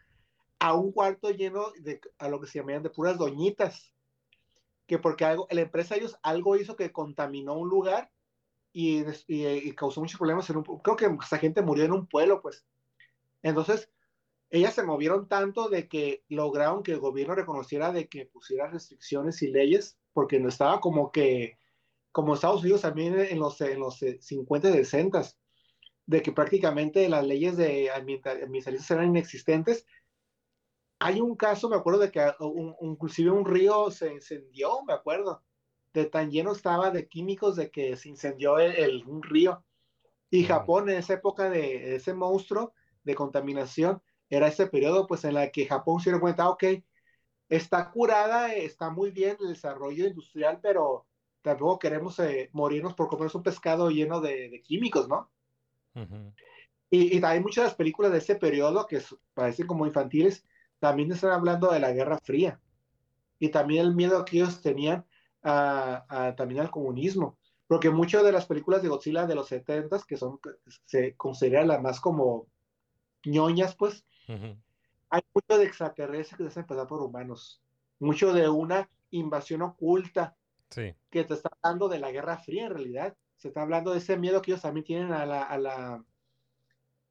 [0.59, 3.93] a un cuarto lleno de a lo que se llamaban de puras doñitas,
[4.88, 8.09] que porque algo, la empresa ellos algo hizo que contaminó un lugar
[8.73, 12.07] y, y, y causó muchos problemas en un, creo que esa gente murió en un
[12.07, 12.65] pueblo, pues.
[13.43, 13.89] Entonces,
[14.49, 19.41] ellas se movieron tanto de que lograron que el gobierno reconociera de que pusiera restricciones
[19.41, 21.57] y leyes, porque no estaba como que,
[22.11, 25.23] como Estados Unidos también en los, en los 50 y 60,
[26.05, 29.85] de que prácticamente las leyes de ambientalistas eran inexistentes.
[30.99, 35.43] Hay un caso, me acuerdo de que un, inclusive un río se incendió, me acuerdo,
[35.93, 39.63] de tan lleno estaba de químicos de que se incendió el, el un río.
[40.29, 45.35] Y Japón en esa época de ese monstruo de contaminación, era ese periodo pues en
[45.35, 46.63] la que Japón se dio cuenta, ok,
[47.49, 51.06] está curada, está muy bien el desarrollo industrial, pero
[51.47, 55.29] tampoco queremos eh, morirnos por comernos un pescado lleno de, de químicos, ¿no?
[55.95, 56.33] Uh -huh.
[56.89, 59.01] y, y, hay muchas de las películas de ese periodo que
[59.33, 60.45] parecen como infantiles,
[60.79, 62.59] también están hablando de la Guerra Fría
[63.39, 65.05] y también el miedo que ellos tenían
[65.41, 67.37] a, a también al comunismo,
[67.67, 70.39] porque muchas de las películas de Godzilla de los 70 que son
[70.85, 72.47] se consideran las más como
[73.25, 74.61] ñoñas, pues, uh -huh.
[75.09, 77.61] hay mucho de extraterrestres que se hacen pasar por humanos,
[77.99, 80.35] mucho de una invasión oculta
[80.70, 80.95] sí.
[81.09, 84.18] que te está hablando de la Guerra Fría en realidad, se está hablando de ese
[84.18, 86.05] miedo que ellos también tienen a la, a la,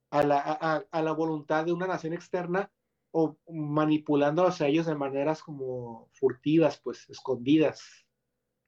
[0.09, 2.71] a la, a, a la voluntad de una nación externa
[3.11, 8.05] o manipulándolos a ellos de maneras como furtivas, pues, escondidas.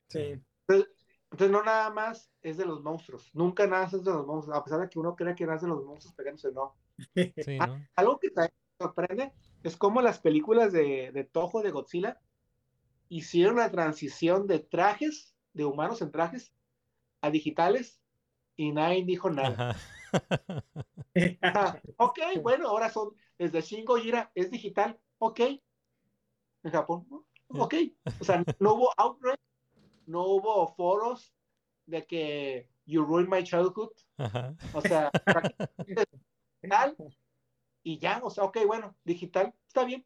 [0.07, 0.41] Sí.
[0.67, 0.93] Entonces,
[1.31, 4.57] entonces, no nada más es de los monstruos, nunca nada más es de los monstruos,
[4.57, 6.75] a pesar de que uno cree que nace de los monstruos pegándose, no.
[7.15, 7.79] Sí, ¿no?
[7.95, 12.19] Algo que también sorprende es cómo las películas de, de Toho de Godzilla
[13.09, 16.53] hicieron la transición de trajes, de humanos en trajes,
[17.21, 17.99] a digitales
[18.55, 19.75] y nadie dijo nada.
[21.41, 25.39] ah, ok, bueno, ahora son desde Shin Gojira es digital, ok.
[26.63, 27.07] En Japón,
[27.47, 27.73] ok.
[28.19, 29.41] O sea, no hubo outrage,
[30.05, 31.33] no hubo foros
[31.85, 33.91] de que you ruined my childhood.
[34.17, 34.55] Ajá.
[34.73, 35.09] O sea,
[35.85, 36.95] digital
[37.83, 40.05] y ya, o sea, ok, bueno, digital, está bien.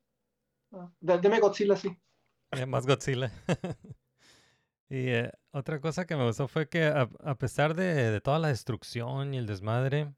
[0.99, 1.97] Deme Godzilla, sí.
[2.57, 3.31] Eh, más Godzilla.
[4.89, 8.39] y eh, otra cosa que me gustó fue que a, a pesar de, de, toda
[8.39, 10.13] la destrucción y el desmadre,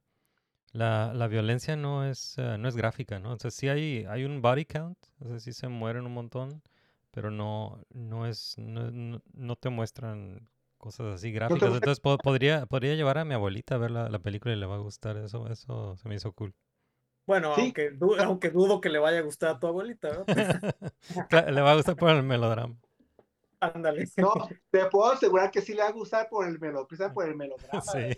[0.72, 3.34] la, la violencia no es, uh, no es gráfica, ¿no?
[3.34, 6.62] O sea, sí hay, hay un body count, o sea, sí se mueren un montón,
[7.12, 11.74] pero no, no es, no, no, no te muestran cosas así gráficas.
[11.74, 14.66] Entonces po podría, podría llevar a mi abuelita a ver la, la, película y le
[14.66, 15.18] va a gustar.
[15.18, 16.54] Eso, eso se me hizo cool.
[17.26, 17.62] Bueno, ¿Sí?
[17.62, 20.26] aunque, du aunque dudo que le vaya a gustar a tu abuelita, ¿no?
[21.52, 22.76] le va a gustar por el melodrama.
[23.60, 24.08] Ándale.
[24.18, 24.34] No,
[24.70, 27.82] te puedo asegurar que sí le va a gustar por el, melo, por el melodrama.
[27.82, 28.10] Sí.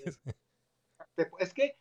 [1.39, 1.77] Es que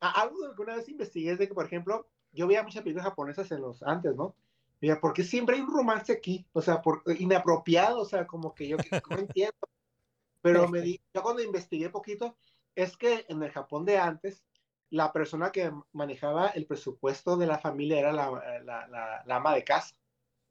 [0.00, 3.50] algo que alguna vez investigué es de que, por ejemplo, yo veía muchas películas japonesas
[3.52, 4.34] en los antes, ¿no?
[4.80, 8.68] Mira, porque siempre hay un romance aquí, o sea, por, inapropiado, o sea, como que
[8.68, 8.76] yo
[9.10, 9.58] no entiendo.
[10.40, 12.36] Pero me di, yo cuando investigué poquito,
[12.74, 14.42] es que en el Japón de antes,
[14.90, 18.30] la persona que manejaba el presupuesto de la familia era la,
[18.64, 19.94] la, la, la ama de casa,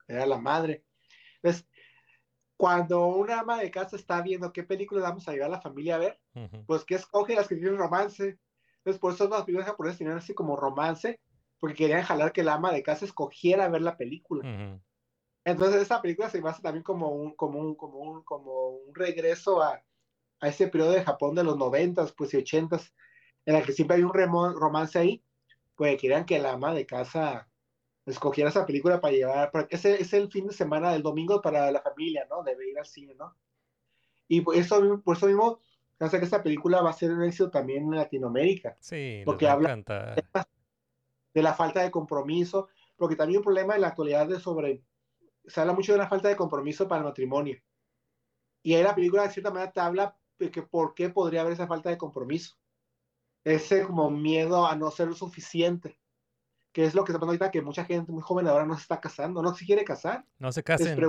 [0.07, 0.83] era la madre.
[1.41, 1.67] Entonces,
[2.57, 5.95] cuando una ama de casa está viendo qué películas vamos a llevar a la familia
[5.95, 6.65] a ver, uh -huh.
[6.65, 8.37] pues que escoge las que tienen romance.
[8.77, 11.19] Entonces, por eso las películas japonesas tenían así como romance,
[11.59, 14.43] porque querían jalar que la ama de casa escogiera ver la película.
[14.43, 14.81] Uh -huh.
[15.45, 19.61] Entonces, esa película se basa también como un, como un, como un, como un regreso
[19.61, 19.81] a,
[20.41, 22.93] a ese periodo de Japón de los noventas, pues y ochentas,
[23.45, 25.23] en la que siempre hay un romance ahí,
[25.75, 27.49] pues querían que la ama de casa
[28.05, 31.71] escogiera esa película para llevar, porque ese es el fin de semana del domingo para
[31.71, 32.43] la familia, ¿no?
[32.43, 33.35] Debe ir al cine, ¿no?
[34.27, 35.59] Y por eso, por eso mismo,
[35.99, 38.77] sé que esta película va a ser un éxito también en Latinoamérica.
[38.79, 40.23] Sí, porque habla de,
[41.33, 44.83] de la falta de compromiso, porque también un problema en la actualidad de sobre,
[45.45, 47.59] se habla mucho de la falta de compromiso para el matrimonio.
[48.61, 51.53] Y ahí la película de cierta manera te habla de que por qué podría haber
[51.53, 52.55] esa falta de compromiso.
[53.43, 55.99] Ese como miedo a no ser lo suficiente
[56.71, 58.83] que es lo que está pasando ahorita, que mucha gente muy joven ahora no se
[58.83, 60.25] está casando, no se quiere casar.
[60.37, 60.99] No se casen.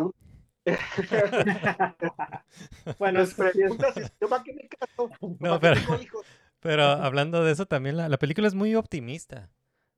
[2.98, 5.10] bueno, les pregunta si yo para qué me caso.
[5.40, 5.80] No, pero,
[6.60, 9.50] Pero hablando de eso también, la, la película es muy optimista.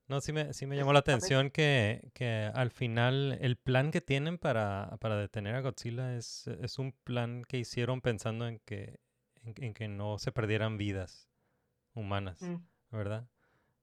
[0.07, 4.01] No, sí me, sí me llamó la atención que, que al final el plan que
[4.01, 9.01] tienen para, para detener a Godzilla es, es un plan que hicieron pensando en que,
[9.43, 11.32] en, en que no se perdieran vidas
[11.95, 12.57] humanas, Mm.
[12.91, 13.29] ¿verdad?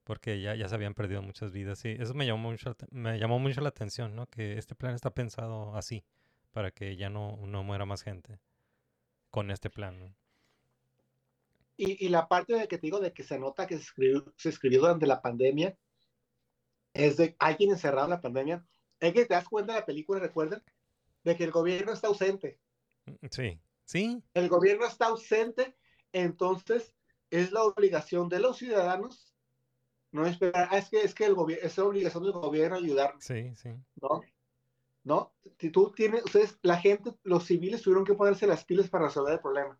[0.03, 1.83] Porque ya, ya se habían perdido muchas vidas.
[1.85, 4.27] Y eso me llamó mucho, me llamó mucho la atención, ¿no?
[4.27, 6.05] Que este plan está pensado así,
[6.51, 8.39] para que ya no, no muera más gente
[9.31, 10.15] con este plan, ¿no?
[11.77, 14.33] Y, y la parte de que te digo de que se nota que se escribió,
[14.37, 15.77] se escribió durante la pandemia
[16.93, 18.67] es de alguien encerrado en la pandemia.
[18.99, 20.61] Es que te das cuenta de la película, recuerden,
[21.23, 22.59] de que el gobierno está ausente.
[23.05, 25.75] Mm, Sí, sí, El gobierno está ausente,
[26.11, 26.95] entonces
[27.29, 29.29] es la obligación de los ciudadanos
[30.11, 33.23] no esperar, ah, es que es que el gobierno es la obligación del gobierno ayudarnos,
[33.23, 33.69] sí, sí.
[34.01, 34.21] ¿no?
[35.03, 35.31] ¿No?
[35.59, 39.33] Si tú tienes, ustedes, la gente, los civiles tuvieron que ponerse las pilas para resolver
[39.33, 39.79] el problema.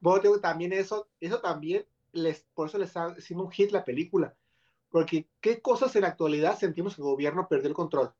[0.00, 3.84] Bueno, digo, también eso, eso también les, por eso les está haciendo un hit la
[3.84, 4.34] película.
[4.90, 8.12] Porque qué cosas en la actualidad sentimos que el gobierno perdió el control.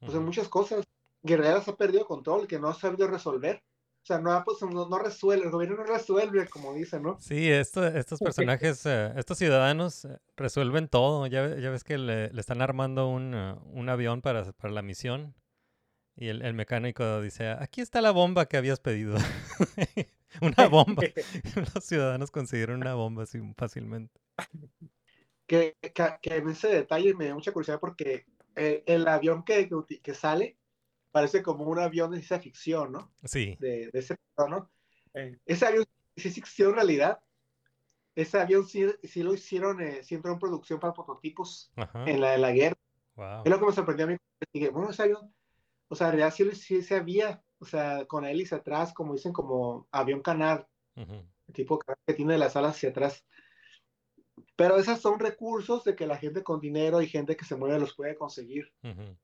[0.00, 0.86] Pues en muchas cosas.
[1.24, 3.62] Guerrero se ha perdido el control, que no ha sabido resolver.
[4.02, 7.18] O sea, no, pues, no, no resuelve, el gobierno no resuelve, como dicen, ¿no?
[7.20, 11.26] Sí, esto- estos personajes, eh, estos ciudadanos eh, resuelven todo.
[11.28, 14.82] Ya, ya ves que le, le están armando un, eh, un avión para, para la
[14.82, 15.34] misión
[16.16, 19.16] y el, el mecánico dice, aquí está la bomba que habías pedido.
[20.40, 21.02] una bomba.
[21.74, 24.20] Los ciudadanos consiguieron una bomba así fácilmente.
[25.46, 28.26] que, que, que en ese detalle me da mucha curiosidad porque
[28.56, 29.68] eh, el avión que,
[30.02, 30.56] que sale
[31.12, 33.12] parece como un avión de ciencia ficción, ¿no?
[33.24, 34.16] Sí, De, de ese
[34.48, 34.70] ¿no?
[35.14, 35.84] Eh, Ese avión
[36.16, 37.20] sí existió en realidad.
[38.14, 42.04] Ese avión sí, sí lo hicieron, eh, sí entró en producción para prototipos ajá.
[42.06, 42.76] en la, en la guerra.
[43.14, 43.42] Wow.
[43.44, 44.16] Es lo que me sorprendió a mí.
[44.52, 45.32] Dije, bueno, ese avión,
[45.88, 49.12] o sea, en realidad sí, lo- sí se había, o sea, con hélice atrás, como
[49.14, 50.66] dicen, como avión canal,
[50.96, 51.14] Ujú.
[51.46, 53.24] el tipo que tiene las alas hacia atrás.
[54.56, 57.78] Pero esos son recursos de que la gente con dinero y gente que se mueve
[57.80, 58.72] los puede conseguir.
[58.82, 59.16] Ujú.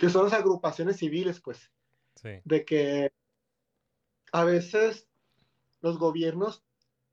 [0.00, 1.70] Que son las agrupaciones civiles, pues,
[2.16, 3.12] Sí, de que
[4.32, 5.08] a veces
[5.80, 6.64] los gobiernos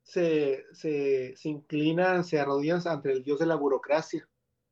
[0.04, 4.28] se, se, se inclinan, se arrodillan ante el dios de la burocracia,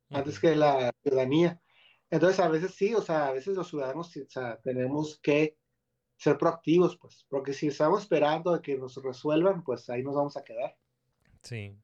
[0.09, 1.61] antes que la ciudadanía.
[2.09, 5.57] Entonces, a veces sí, o sea, a veces los ciudadanos o sea, tenemos que
[6.17, 10.37] ser proactivos, pues, porque si estamos esperando a que nos resuelvan, pues ahí nos vamos
[10.37, 10.77] a quedar.
[11.41, 11.77] sí.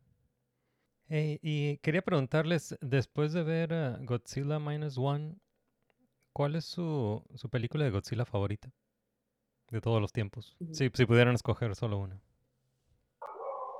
[1.09, 5.35] Ey, y quería preguntarles, después de ver eh, Godzilla Minus One,
[6.33, 8.71] ¿cuál es su, su película de Godzilla favorita?
[9.71, 10.55] De todos los tiempos.
[10.71, 12.21] Sí, si pudieran escoger solo una.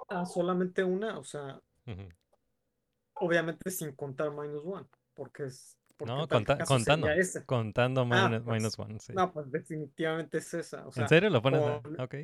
[0.09, 1.59] ah, solamente una, o sea,
[3.15, 5.77] obviamente sin contar Minus One, porque es.
[5.97, 7.07] Porque No, conta- contando.
[7.45, 9.13] Contando Ah, minus, pues, minus one, sí.
[9.13, 10.87] No, pues definitivamente es esa.
[10.87, 11.61] O sea, ¿En serio lo pones?
[11.61, 12.15] a- con- Ok.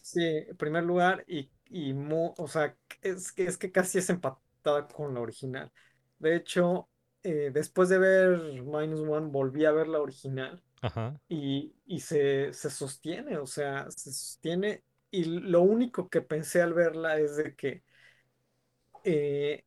[0.00, 4.08] Sí, en primer lugar, y, y mu- o sea, es que, es que casi es
[4.08, 5.72] empatada con la original.
[6.20, 6.88] De hecho,
[7.26, 11.20] eh, después de ver Minus One, volví a ver la original Ajá.
[11.28, 14.84] y, y se, se sostiene, o sea, se sostiene.
[15.10, 17.84] Y lo único que pensé al verla es de que
[19.04, 19.64] eh,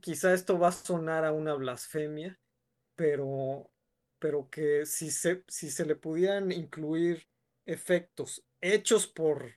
[0.00, 2.38] quizá esto va a sonar a una blasfemia,
[2.96, 3.70] pero,
[4.18, 7.28] pero que si se, si se le pudieran incluir
[7.66, 9.54] efectos hechos por,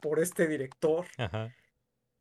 [0.00, 1.52] por este director Ajá.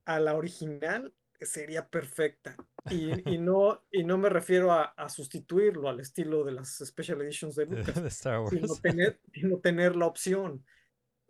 [0.05, 1.13] a la original,
[1.45, 2.61] sería perfecta.
[2.87, 7.21] Y, y no, y no me refiero a, a sustituirlo al estilo de las Special
[7.21, 8.81] Editions de Lucas, De Star sino Wars.
[8.81, 10.65] tener, sino tener la opción.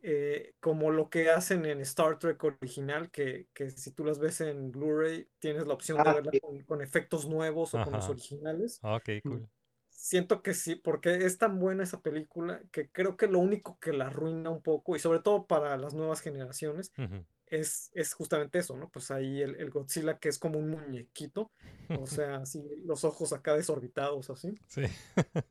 [0.03, 4.41] eh, como lo que hacen en Star Trek original, que, que si tú las ves
[4.41, 8.09] en Blu-ray, tienes la opción de Ah, verla con, con efectos nuevos o con los
[8.09, 8.83] originales.
[8.83, 9.43] Ok, cool.
[9.89, 13.93] Siento que sí, porque es tan buena esa película que creo que lo único que
[13.93, 17.25] la arruina un poco, y sobre todo para las nuevas generaciones, Ujú.
[17.51, 18.89] Es, es justamente eso, ¿no?
[18.89, 21.51] Pues ahí el, el Godzilla que es como un muñequito,
[21.99, 24.55] o sea, así los ojos acá desorbitados, así.
[24.67, 24.83] Sí.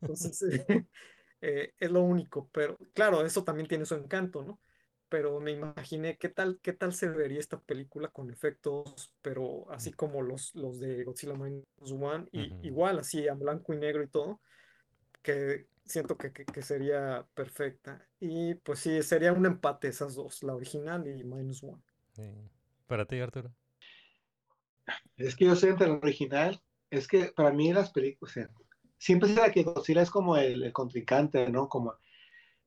[0.00, 0.42] Entonces,
[1.42, 4.60] eh, es lo único, pero claro, eso también tiene su encanto, ¿no?
[5.10, 9.92] Pero me imaginé qué tal, qué tal se vería esta película con efectos, pero así
[9.92, 14.08] como los, los de Godzilla Minus One, y igual así en blanco y negro y
[14.08, 14.40] todo,
[15.22, 18.08] que siento que, que, que sería perfecta.
[18.20, 21.82] Y pues sí, sería un empate esas dos, la original y Minus One.
[22.14, 22.22] Sí.
[22.86, 23.50] Para ti, Arturo.
[25.16, 26.60] Es que yo soy entre el original,
[26.90, 28.48] es que para mí las películas, o sea,
[28.98, 31.68] siempre se da que Godzilla es como el, el contrincante, ¿no?
[31.68, 31.94] Como,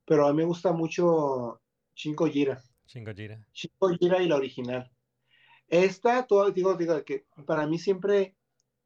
[0.06, 1.60] pero a mí me gusta mucho
[1.94, 3.44] Shin Gojira, Shin Gojira.
[3.52, 4.90] Shin Gojira y la original.
[5.68, 8.36] Esta, todo, digo, digo, que para mí siempre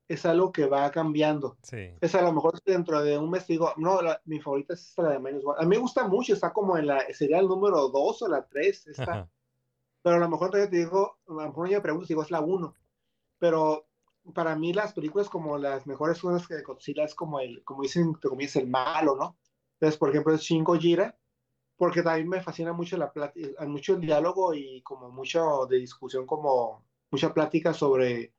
[0.09, 1.59] es algo que va cambiando.
[1.63, 1.91] Sí.
[2.01, 5.03] Es a lo mejor dentro de un mes digo, no, la- mi favorita es esta,
[5.03, 5.57] la de Minus One.
[5.59, 8.47] A mí me gusta mucho, está como en la, sería el número 2 o la
[8.47, 9.31] 3, esta, Ajá.
[10.03, 12.31] Pero a lo mejor te digo, a lo mejor yo me pregunto si digo es
[12.31, 12.75] la 1,
[13.39, 13.87] pero
[14.35, 17.83] para mí las películas como las mejores cosas que de Godzilla es como el, como
[17.83, 19.39] dicen, te comienza el malo, ¿no?
[19.75, 21.17] Entonces, por ejemplo, es Shin Gojira,
[21.77, 26.27] porque también me fascina mucho la plática, mucho el diálogo y como mucho de discusión,
[26.27, 28.35] como mucha plática sobre,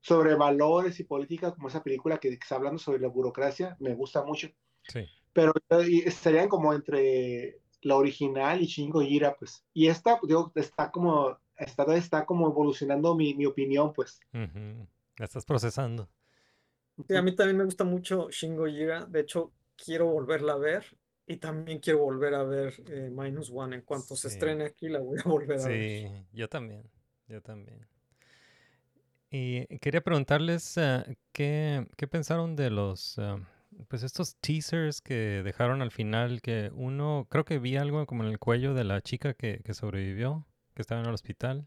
[0.00, 3.94] sobre valores y política, como esa película que, que está hablando sobre la burocracia, me
[3.94, 4.48] gusta mucho.
[4.84, 5.04] Sí.
[5.32, 9.64] Pero eh, estarían como entre la original y Shin Gojira, pues.
[9.72, 14.20] Y esta, digo, está como, está, está como evolucionando mi, mi opinión, pues.
[14.32, 16.08] La estás procesando.
[17.08, 19.06] Sí, a mí también me gusta mucho Shin Gojira.
[19.06, 20.84] De hecho, quiero volverla a ver.
[21.26, 23.76] Y también quiero volver a ver eh, Minus One.
[23.76, 25.78] En cuanto se estrene aquí, la voy a volver a ver.
[25.78, 26.82] Sí, yo también,
[27.28, 27.86] yo también.
[29.30, 33.36] Y quería preguntarles eh, ¿qué, qué pensaron de los, eh,
[33.88, 38.30] pues estos teasers que dejaron al final, que uno, creo que vi algo como en
[38.30, 41.66] el cuello de la chica que, que sobrevivió, que estaba en el hospital,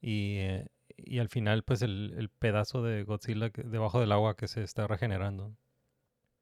[0.00, 0.66] y, eh,
[0.96, 4.62] y al final pues el, el pedazo de Godzilla que- debajo del agua que se
[4.62, 5.52] está regenerando.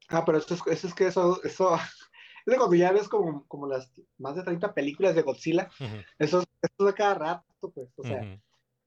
[0.08, 1.74] Ah, pero esto es, eso es que eso, eso,
[2.46, 5.68] es de cuando ya ves como, como las más de 30 películas de Godzilla,
[6.18, 8.20] eso, es- eso es de cada rato, pues, o sea,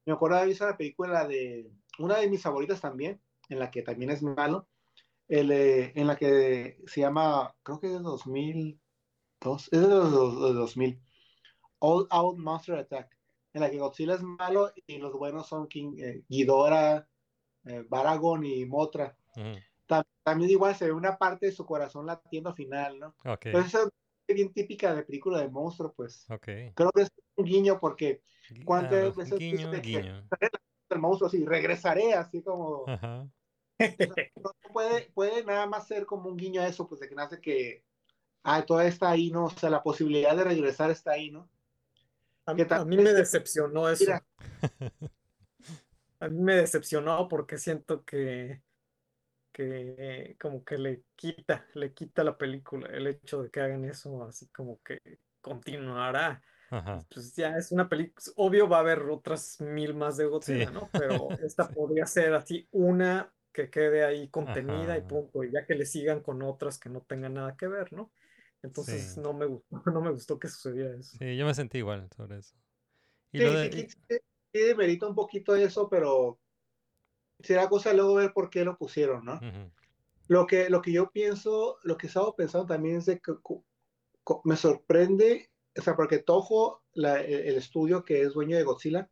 [0.06, 3.72] me acuerdo de haber visto la película de, una de mis favoritas también, en la
[3.72, 4.68] que también es malo,
[5.30, 10.12] el, eh, en la que se llama, creo que es de 2002, es de los,
[10.12, 11.02] los- de 2000,
[11.80, 13.16] All Out Monster Attack,
[13.54, 17.08] en la que Godzilla es malo y los buenos son King, eh, Ghidorah,
[17.66, 18.66] eh, Baragon y.
[19.88, 23.08] Tam- También igual se ve una parte de su corazón latiendo al final, ¿no?
[23.26, 23.84] Ok, Pero esa
[24.28, 26.30] es bien típica de película de monstruo, pues.
[26.30, 26.48] ok.
[26.76, 28.22] Creo que es un guiño porque
[28.66, 30.28] ¿cuántas ah, veces guiño, dice que- guiño.
[30.90, 32.86] el monstruo así, regresaré, así como...
[34.36, 37.40] No puede, puede nada más ser como un guiño a eso, pues de que nace
[37.40, 37.84] que,
[38.44, 39.46] ah, todo está ahí, ¿no?
[39.46, 41.50] O sea, la posibilidad de regresar está ahí, ¿no?
[42.46, 44.06] A, mí me decepcionó eso.
[44.06, 44.26] Mira.
[46.20, 48.62] A mí me decepcionó porque siento que,
[49.54, 54.24] que como que le quita, le quita la película el hecho de que hagan eso,
[54.24, 55.00] así como que
[55.42, 56.42] continuará.
[56.72, 57.06] Ajá.
[57.12, 60.74] Pues ya es una película, obvio va a haber otras mil más de Godzilla, Sí.
[60.74, 60.90] ¿no?
[60.92, 63.32] Pero esta podría ser así una
[63.66, 65.08] que quede ahí contenida y Ajá.
[65.08, 68.12] punto, y ya que le sigan con otras que no tengan nada que ver, ¿no?
[68.62, 69.22] Entonces Sí.
[69.22, 71.18] no me gustó, no me gustó que sucediera eso.
[71.18, 72.56] Sí, yo me sentí igual sobre eso.
[73.32, 74.18] Y Sí, lo de, sí, sí,
[74.54, 76.40] sí demerita un poquito eso, pero
[77.40, 79.36] será cosa luego ver por qué lo pusieron, ¿no?
[79.36, 79.72] Ujú,
[80.28, 83.66] Lo que, lo que yo pienso, lo que estaba pensando también es de que cu-
[84.24, 88.64] cu- me sorprende, o sea, porque Toho, la- el, el estudio que es dueño de
[88.64, 89.10] Godzilla,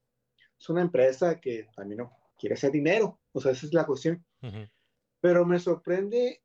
[0.60, 4.26] es una empresa que también no quiere hacer dinero, o sea, esa es la cuestión.
[5.20, 6.44] Pero me sorprende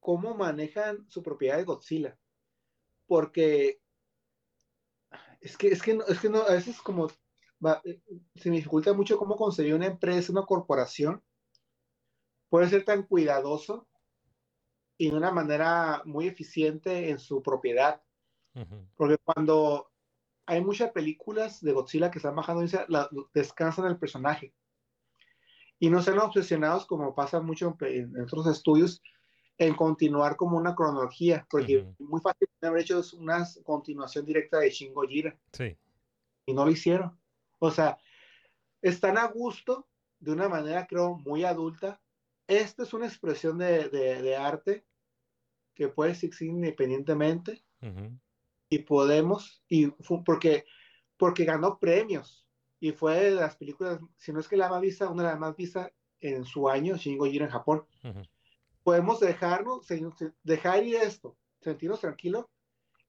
[0.00, 2.18] cómo manejan su propiedad de Godzilla,
[3.06, 3.80] porque
[5.40, 7.08] es que, es que, no, es que no, a veces como
[7.64, 8.00] va- eh,
[8.34, 11.22] se me dificulta mucho cómo conseguir una empresa, una corporación,
[12.48, 13.88] puede ser tan cuidadoso
[14.98, 18.02] y de una manera muy eficiente en su propiedad.
[18.96, 19.90] Porque cuando
[20.46, 24.54] hay muchas películas de Godzilla que están bajando, la- descansan el personaje.
[25.82, 29.02] Y no sean obsesionados, como pasa mucho en, en otros estudios,
[29.58, 31.44] en continuar como una cronología.
[31.50, 31.96] Porque Ujú.
[31.98, 35.76] muy fácil haber hecho una continuación directa de Shin Gojira Sí,
[36.46, 37.18] y no lo hicieron.
[37.58, 37.98] O sea,
[38.80, 39.88] están a gusto
[40.20, 42.00] de una manera, creo, muy adulta.
[42.46, 44.86] Esta es una expresión de, de- de arte
[45.74, 48.20] que puede existir independientemente ujú,
[48.70, 49.88] y podemos, y
[50.24, 50.64] porque,
[51.16, 52.41] porque ganó premios
[52.82, 55.38] y fue de las películas, si no es que la más vista, una de las
[55.38, 57.86] más vistas en su año, Shin Gojira en Japón.
[58.02, 58.22] ujú.
[58.82, 59.86] Podemos dejarnos,
[60.42, 62.46] dejar ir esto, sentirnos tranquilos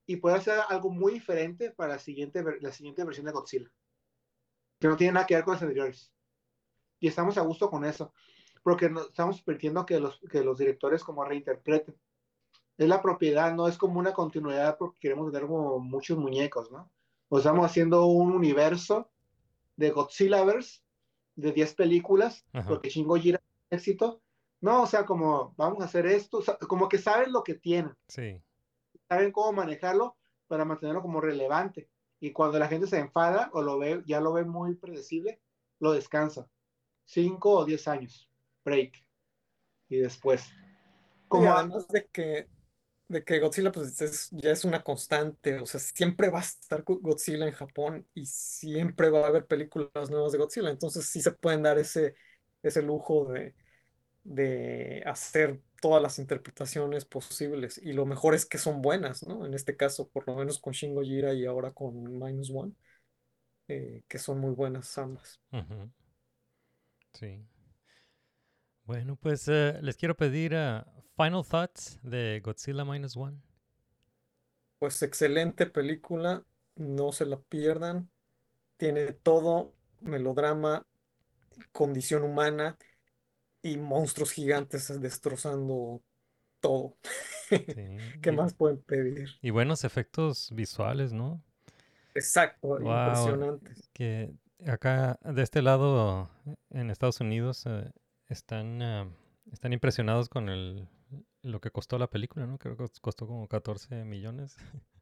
[0.06, 3.68] y poder hacer algo muy diferente para la siguiente, la siguiente versión de Godzilla,
[4.78, 6.12] que no tiene nada que ver con las anteriores.
[7.00, 8.14] Y estamos a gusto con eso,
[8.62, 11.98] porque no, estamos permitiendo que los, que los directores como reinterpreten.
[12.78, 16.92] Es la propiedad, no es como una continuidad porque queremos tener como muchos muñecos, ¿no?
[17.28, 19.10] O estamos haciendo un universo
[19.76, 20.80] de Godzillaverse
[21.36, 22.68] de 10 películas, Ajá.
[22.68, 24.22] porque Shin Gojira es un éxito.
[24.60, 27.54] No, o sea, como vamos a hacer esto, o sea, como que saben lo que
[27.54, 28.40] tienen, Sí,
[29.08, 31.88] saben cómo manejarlo para mantenerlo como relevante.
[32.20, 35.40] Y cuando la gente se enfada o lo ve, ya lo ve muy predecible,
[35.80, 36.48] lo descansa.
[37.06, 38.30] 5 o 10 años,
[38.64, 39.04] break.
[39.90, 40.48] Y después.
[40.50, 42.48] Y Como además de que,
[43.08, 46.82] de que Godzilla pues es- ya es una constante, o sea, siempre va a estar
[46.84, 51.20] Go- Godzilla en Japón y siempre va a haber películas nuevas de Godzilla, entonces sí
[51.22, 52.14] se pueden dar ese,
[52.62, 53.54] ese lujo de,
[54.24, 59.46] de hacer todas las interpretaciones posibles y lo mejor es que son buenas, ¿no?
[59.46, 62.72] En este caso, por lo menos con Shin Gojira y ahora con Minus One,
[63.68, 65.40] eh, que son muy buenas ambas.
[67.14, 67.46] Sí.
[68.86, 70.86] Bueno, pues eh, les quiero pedir ah,
[71.16, 73.38] final thoughts de Godzilla Minus One.
[74.78, 76.44] Pues excelente película,
[76.76, 78.10] no se la pierdan.
[78.76, 80.86] Tiene todo, melodrama,
[81.72, 82.76] condición humana
[83.62, 86.02] y monstruos gigantes destrozando
[86.60, 86.96] todo.
[87.74, 89.28] Sí, ¿Qué más pueden pedir?
[89.42, 91.42] Y buenos efectos visuales, ¿no?
[92.14, 92.90] Exacto, Wow.
[92.90, 93.90] impresionantes.
[93.92, 94.32] Que
[94.66, 96.30] acá, de este lado,
[96.70, 97.90] en Estados Unidos, eh,
[98.28, 99.08] están, ah,
[99.52, 100.88] están impresionados con el,
[101.42, 102.58] lo que costó la película, ¿no?
[102.58, 104.56] Creo que costó como 14 millones.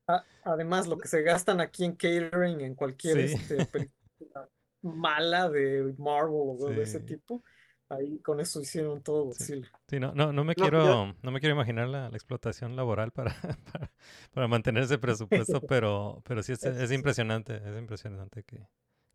[0.44, 3.34] Además, lo que se gastan aquí en catering, en cualquier Sí.
[3.34, 4.48] este, película
[4.82, 7.06] mala de Marvel o de ese Sí.
[7.06, 7.44] tipo,
[7.88, 9.70] ahí con eso hicieron todo Godzilla.
[9.86, 12.74] Sí, no, no, no me No, yo- quiero, no me quiero imaginar la, la explotación
[12.74, 13.32] laboral para,
[13.72, 13.92] para,
[14.32, 18.66] para mantener ese presupuesto, pero, pero sí es, es Es- impresionante, es impresionante que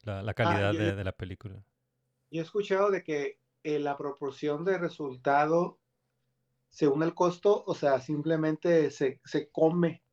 [0.03, 1.55] la, la calidad yo- de, de la película.
[2.31, 5.79] Yo he escuchado de que eh, la proporción de resultado
[6.69, 10.03] según el costo, o sea, simplemente se, se come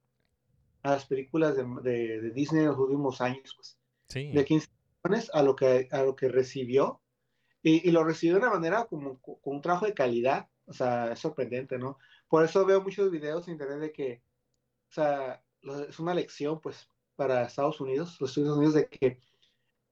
[0.82, 4.68] a las películas de, de- de Disney en los últimos años, pues, Sí, de 15
[5.02, 7.00] millones a lo que, a lo que recibió,
[7.62, 11.12] y, y lo recibió de una manera como con un trabajo de calidad, o sea,
[11.12, 11.98] es sorprendente, ¿no?
[12.28, 14.22] Por eso veo muchos videos en internet de que,
[14.90, 15.42] o sea,
[15.88, 19.20] es una lección, pues, para Estados Unidos, los Estados Unidos, de que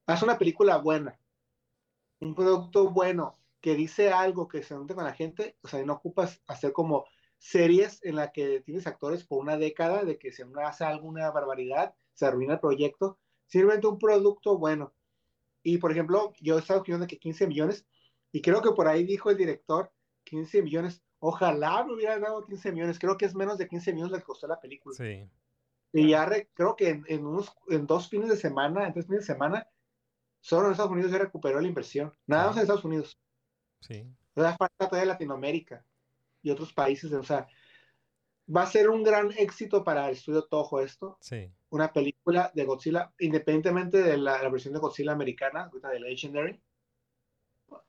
[0.07, 1.19] haz una película buena,
[2.19, 5.95] un producto bueno, que dice algo que se note con la gente, o sea, no
[5.95, 7.05] ocupas hacer como
[7.39, 11.31] series en la que tienes actores por una década, de que si uno hace alguna
[11.31, 14.95] barbaridad, se arruina el proyecto, simplemente un producto bueno.
[15.63, 17.87] Y por ejemplo, yo estaba escuchando que 15 millones,
[18.31, 19.93] y creo que por ahí dijo el director,
[20.25, 24.11] 15 millones, ojalá me hubiera dado 15 millones, creo que es menos de 15 millones
[24.13, 24.95] lo que costó la película.
[24.95, 25.29] sí,
[25.93, 29.05] Y ya re- creo que en, en unos, en dos fines de semana, en tres
[29.05, 29.67] fines de semana,
[30.41, 32.13] solo en Estados Unidos ya recuperó la inversión.
[32.27, 33.21] Nada más en Estados Unidos.
[33.83, 34.05] Sí,
[34.41, 35.85] sea, falta todavía Latinoamérica
[36.41, 37.11] y otros países.
[37.13, 37.47] O sea,
[38.53, 41.17] va a ser un gran éxito para el estudio Toho esto.
[41.21, 46.61] sí, Una película de Godzilla, independientemente de la, la versión de Godzilla americana, de Legendary.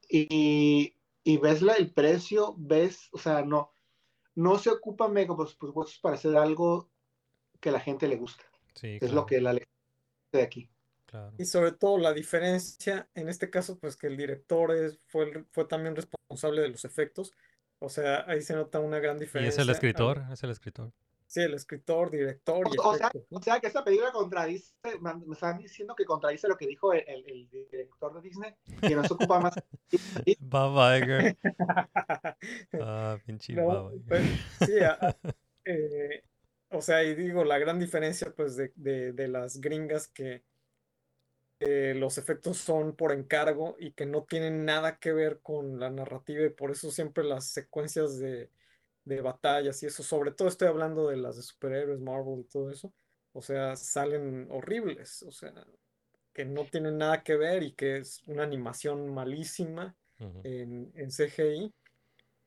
[0.08, 3.74] Y, y ves la, el precio, ves, o sea, no,
[4.34, 6.90] no se ocupa mega presupuestos para hacer algo
[7.60, 8.44] que la gente le gusta.
[8.74, 9.54] sí, Es lo claro, que la
[10.32, 10.70] de aquí.
[11.20, 11.34] Claro.
[11.38, 15.44] Y sobre todo la diferencia, en este caso, pues que el director es, fue, el-
[15.52, 17.32] fue también responsable de los efectos.
[17.78, 19.60] O sea, ahí se nota una gran Y diferencia.
[19.62, 20.90] es el escritor, es el escritor.
[21.26, 23.38] Sí, el escritor, director y O sea, efectos, ¿no?
[23.38, 27.02] o sea que esta película contradice, me están diciendo que contradice lo que dijo el,
[27.08, 29.54] el- el director de Disney, que no se ocupa más.
[30.40, 31.36] Bob Iger.
[32.80, 34.06] Ah, pinche No, Bob Iger.
[34.08, 34.22] pues,
[34.68, 35.16] sí, a-
[35.64, 36.22] eh,
[36.70, 40.42] o sea, y digo, la gran diferencia pues de, de- de las gringas que
[41.60, 45.90] eh, los efectos son por encargo y que no tienen nada que ver con la
[45.90, 48.50] narrativa y por eso siempre las secuencias de,
[49.04, 52.70] de batallas y eso, sobre todo estoy hablando de las de superhéroes, Marvel y todo
[52.70, 52.92] eso,
[53.32, 55.52] o sea, salen horribles, o sea,
[56.32, 59.96] que no tienen nada que ver y que es una animación malísima
[60.42, 61.72] en, en CGI.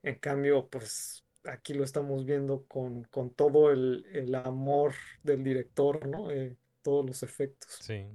[0.03, 4.93] En cambio, pues aquí lo estamos viendo con, con todo el, el amor
[5.23, 6.31] del director, ¿no?
[6.31, 7.71] Eh, todos los efectos.
[7.81, 8.05] Sí.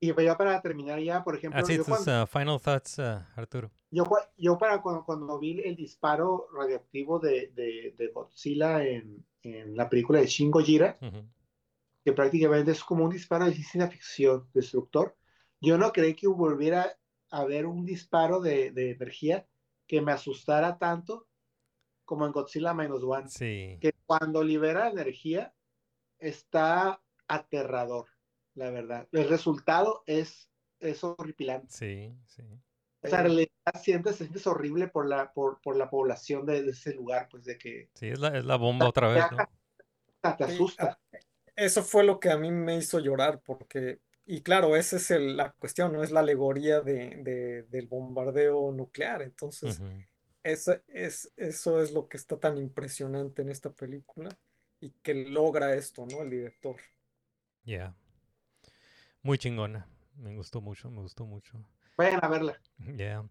[0.00, 3.28] Y ya para terminar ya, por ejemplo, Así yo, tus cuando, ah, final thoughts, ah,
[3.34, 3.70] Arturo.
[3.90, 4.04] yo,
[4.36, 9.88] yo para cuando, cuando vi el disparo radioactivo de, de, de Godzilla en, en la
[9.88, 10.98] película de Shin Gojira,
[12.04, 15.16] que prácticamente es como un disparo de ciencia ficción destructor,
[15.60, 16.96] yo no creí que volviera
[17.30, 19.46] a haber un disparo de, de energía
[19.88, 21.26] que me asustara tanto
[22.04, 23.28] como en Godzilla Minus One.
[23.28, 25.52] Sí, que cuando libera energía
[26.18, 28.06] está aterrador,
[28.58, 29.08] la verdad.
[29.12, 31.68] El resultado es, es horripilante.
[31.68, 32.42] sí, sí.
[33.02, 33.48] O sea, en realidad
[33.82, 37.56] sientes, sientes horrible por la, por, por la población de, de ese lugar, pues de
[37.56, 39.38] que Sí, es la, es la bomba otra vez, ¿no?
[40.36, 40.98] te asusta.
[41.56, 45.36] eso fue lo que a mí me hizo llorar, porque, y claro, esa es el-
[45.36, 46.02] la cuestión, ¿no?
[46.02, 49.22] Es la alegoría de, de- del bombardeo nuclear.
[49.22, 49.80] Entonces,
[50.42, 54.30] eso es, eso es lo que está tan impresionante en esta película
[54.80, 56.22] y que logra esto, ¿no?
[56.22, 56.76] El director.
[57.64, 57.92] Yeah.
[59.22, 59.86] Muy chingona.
[60.16, 61.64] Me gustó mucho, me gustó mucho.
[61.96, 62.60] Vayan a verla.
[62.96, 63.28] Yeah.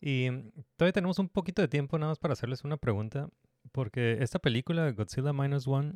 [0.00, 3.28] Y mm, todavía tenemos un poquito de tiempo nada más para hacerles una pregunta,
[3.72, 5.94] porque esta película, Godzilla Minus One,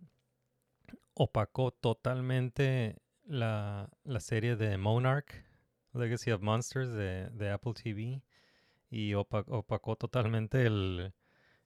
[1.15, 5.44] opacó totalmente la, la serie de Monarch,
[5.93, 8.23] Legacy of Monsters de, de Apple TV,
[8.90, 11.12] y opa- opacó totalmente el,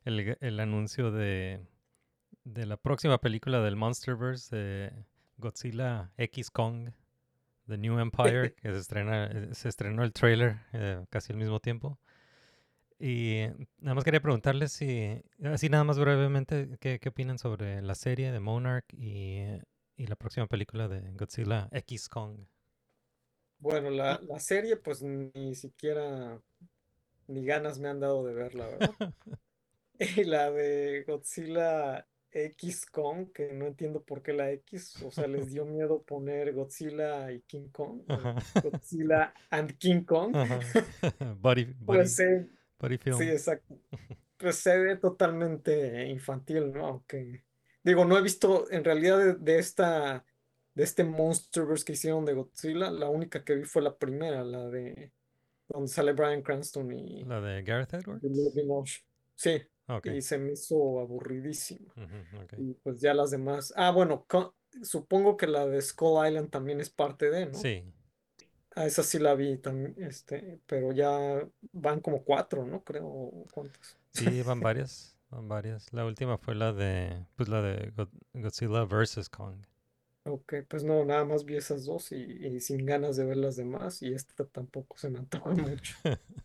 [0.04, 1.60] el, el anuncio de,
[2.44, 4.92] de la próxima película del Monsterverse, de
[5.38, 6.90] Godzilla X Kong,
[7.72, 11.58] The New Empire, que se, estrena, eh, se estrenó el trailer eh, casi al mismo
[11.58, 11.98] tiempo.
[12.98, 13.46] Y
[13.78, 18.30] nada más quería preguntarles si, así nada más brevemente, ¿qué, qué opinan sobre la serie
[18.30, 19.40] de Monarch y,
[19.96, 22.36] y la próxima película de Godzilla X Kong?
[23.58, 26.38] Bueno, la, la serie, pues ni siquiera
[27.26, 28.94] ni ganas me han dado de verla, ¿verdad?
[29.98, 35.26] Y la de Godzilla X Kong, que no entiendo por qué la X, o sea,
[35.26, 38.36] les dio miedo poner Godzilla y King Kong, Ajá.
[38.62, 40.32] Godzilla and King Kong.
[41.40, 42.18] Body, body, Pues
[42.78, 43.18] body film.
[43.18, 43.78] sí, exacto.
[44.38, 46.86] Pues se ve totalmente infantil, ¿no?
[46.86, 47.44] Aunque,
[47.84, 50.24] digo, no he visto, en realidad, de, de esta,
[50.74, 54.68] de este Monsterverse que hicieron de Godzilla, la única que vi fue la primera, la
[54.68, 55.12] de
[55.68, 59.04] donde sale Bryan Cranston y La de Gareth Edwards.
[59.36, 59.62] Sí,
[60.04, 61.92] Y se me hizo aburridísimo.
[62.58, 63.72] Y pues ya las demás.
[63.76, 64.26] Ah, bueno,
[64.82, 67.58] supongo que la de Skull Island también es parte de, ¿no?
[67.58, 67.84] Sí,
[68.74, 72.82] Ah, esa sí la vi también, este, pero ya van como cuatro, ¿no?
[72.82, 73.98] Creo, o ¿cuántas?
[74.12, 75.92] sí, van varias, van varias.
[75.92, 79.28] La última fue la de, pues la de God- Godzilla vs.
[79.28, 79.56] Kong.
[80.24, 83.56] Ok, pues no, nada más vi esas dos y, y sin ganas de ver las
[83.56, 85.96] demás y esta tampoco se me antoja mucho.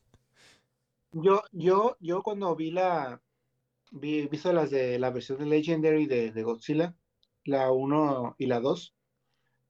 [1.12, 3.22] Yo, yo, yo cuando vi la,
[3.92, 6.96] vi, visto las de la versión de Legendary de, de Godzilla,
[7.46, 8.96] la 1 y la 2,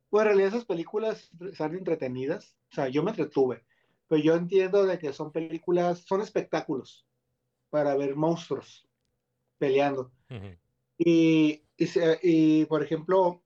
[0.09, 3.65] pues en realidad esas películas están entretenidas, o sea, yo me entretuve,
[4.07, 7.07] pero yo entiendo de que son películas, son espectáculos
[7.69, 8.87] para ver monstruos
[9.59, 10.11] peleando.
[10.29, 10.57] Ujú,
[10.97, 13.43] Y, y, se- y, por ejemplo,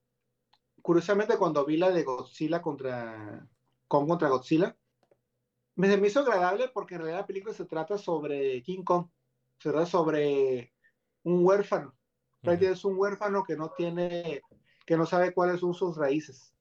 [0.82, 3.48] curiosamente cuando vi la de Godzilla contra
[3.88, 4.78] Kong contra Godzilla,
[5.76, 9.08] me, se me hizo agradable porque en realidad la película se trata sobre King Kong,
[9.62, 10.74] se trata sobre
[11.24, 11.96] un huérfano.
[12.42, 14.42] Prácticamente Es un huérfano que no tiene,
[14.86, 16.54] que no sabe cuáles son sus raíces.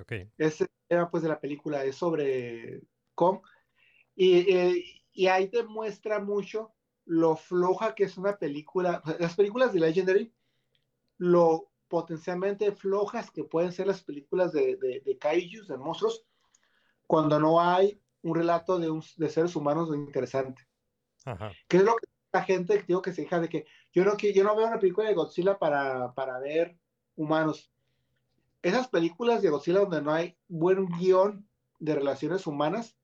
[0.00, 0.12] Ok.
[0.38, 2.82] Ese tema pues de la película es sobre
[3.14, 3.40] Kong
[4.16, 6.72] y, eh, y ahí te muestra mucho
[7.04, 10.32] lo floja que es una película, las películas de Legendary,
[11.18, 16.24] lo potencialmente flojas que pueden ser las películas de, de, de kaijus, de monstruos,
[17.06, 20.66] cuando no hay un relato de, un- de seres humanos interesante.
[21.26, 21.52] Ajá.
[21.68, 24.32] ¿Qué es lo que la gente digo que se queja de que yo no, que
[24.32, 26.78] yo no veo una película de Godzilla para, para ver
[27.14, 27.70] humanos?
[28.62, 31.46] Esas películas de Godzilla donde no hay buen guion
[31.78, 32.96] de relaciones humanas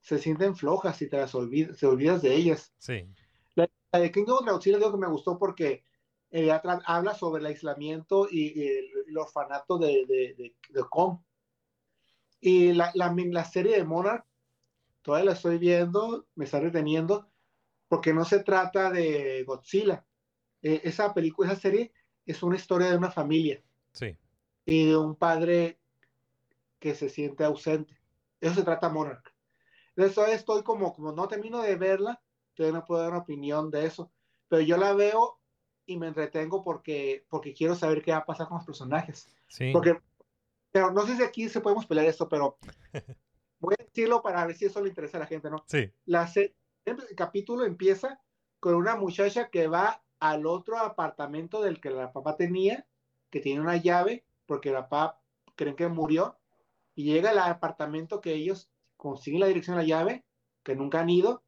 [0.00, 2.72] se sienten flojas y te las olvidas, te olvidas de ellas.
[2.78, 3.08] Sí.
[3.54, 5.84] La de King of Godzilla digo que me gustó porque
[6.30, 11.18] eh, habla sobre el aislamiento y, y el, el orfanato de, de, de, de Kong.
[12.40, 14.24] Y la, la, la serie de Monarch,
[15.02, 17.28] todavía la estoy viendo, me está reteniendo,
[17.88, 20.04] porque no se trata de Godzilla.
[20.62, 21.92] Eh, esa película, esa serie
[22.24, 24.16] es una historia de una familia Sí.
[24.64, 25.78] y de un padre
[26.78, 27.96] que se siente ausente.
[28.40, 29.32] Eso se trata Monarch.
[29.96, 32.20] Entonces estoy como, como no termino de verla,
[32.54, 34.10] todavía no puedo dar una opinión de eso,
[34.48, 35.38] pero yo la veo
[35.86, 39.28] y me entretengo porque, porque quiero saber qué va a pasar con los personajes.
[39.48, 39.70] Sí.
[39.72, 39.98] Porque,
[40.72, 42.58] pero no sé si aquí se podemos pelear esto, pero
[43.60, 45.64] voy a decirlo para ver si eso le interesa a la gente, ¿no?
[45.66, 45.90] Sí.
[46.04, 46.54] La se-
[46.86, 48.20] el capítulo empieza
[48.60, 52.86] con una muchacha que va al otro apartamento del que la papá tenía,
[53.30, 55.20] que tiene una llave, porque la papá
[55.56, 56.38] creen que murió,
[56.94, 60.24] y llega al apartamento que ellos consiguen la dirección de la llave,
[60.62, 61.42] que nunca han ido,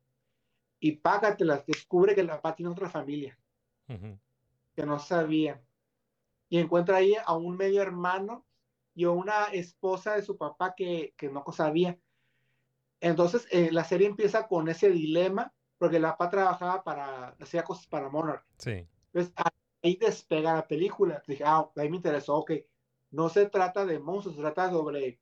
[0.80, 3.38] y págatelas, descubre que la papá tiene otra familia,
[3.86, 5.62] que no sabía.
[6.50, 8.44] Y encuentra ahí a un medio hermano
[8.94, 11.98] y a una esposa de su papá que, que no sabía.
[13.00, 17.86] Entonces, eh, la serie empieza con ese dilema, porque el papá trabajaba para, hacía cosas
[17.86, 18.44] para Monarch.
[18.58, 18.86] Sí.
[19.12, 19.32] Entonces,
[19.82, 21.22] ahí despega la película.
[21.26, 22.52] Dije, ah, ahí me interesó, ok.
[23.10, 25.20] No se trata de monstruos, se trata sobre,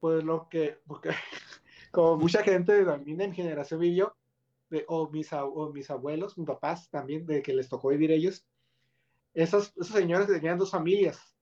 [0.00, 1.10] pues, lo que, porque,
[1.92, 4.16] como mucha gente también de mi generación vivió,
[4.68, 8.46] de- o, mis, o mis abuelos, mis papás también, de que les tocó vivir ellos,
[9.32, 11.34] esos, esos señores tenían dos familias,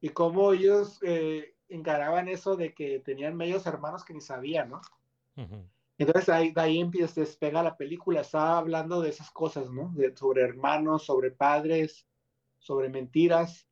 [0.00, 4.80] y cómo ellos eh, encaraban eso de que tenían medios hermanos que ni sabían, ¿no?
[5.98, 9.92] Entonces ahí, de ahí empieza, despega la película, estaba hablando de esas cosas, ¿no?
[9.94, 12.06] De, sobre hermanos, sobre padres,
[12.58, 13.68] sobre mentiras,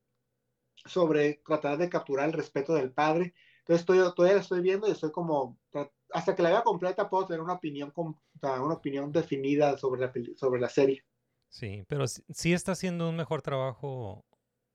[0.85, 3.35] sobre tratar de capturar el respeto del padre.
[3.61, 5.59] Entonces estoy, todavía la estoy viendo y estoy como,
[6.13, 10.61] hasta que la vea completa puedo tener una opinión, una opinión definida sobre la, sobre
[10.61, 11.05] la serie.
[11.49, 14.25] Sí, pero sí, sí está haciendo un mejor trabajo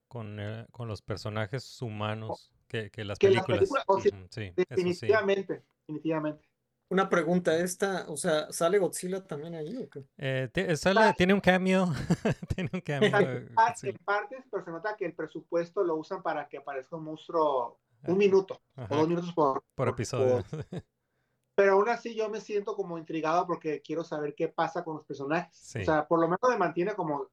[0.08, 3.84] con, eh, con los personajes humanos que, que las Que las películas.
[3.88, 4.54] oh, sí, sí, sí.
[4.56, 6.46] Definitivamente, definitivamente.
[6.90, 10.06] Una pregunta, esta, o sea, ¿sale Godzilla también ahí o qué?
[10.18, 11.88] Eh, te- sale- tiene un cameo.
[12.56, 13.48] tiene un cameo.
[13.76, 13.90] Sí.
[13.90, 17.80] En partes, pero se nota que el presupuesto lo usan para que aparezca un monstruo
[18.08, 20.44] un minuto Ajá, o dos minutos por, por episodio.
[21.56, 25.06] pero aún así yo me siento como intrigado porque quiero saber qué pasa con los
[25.08, 25.58] personajes.
[25.58, 25.80] Sí.
[25.82, 27.32] O sea, por lo menos me mantiene como,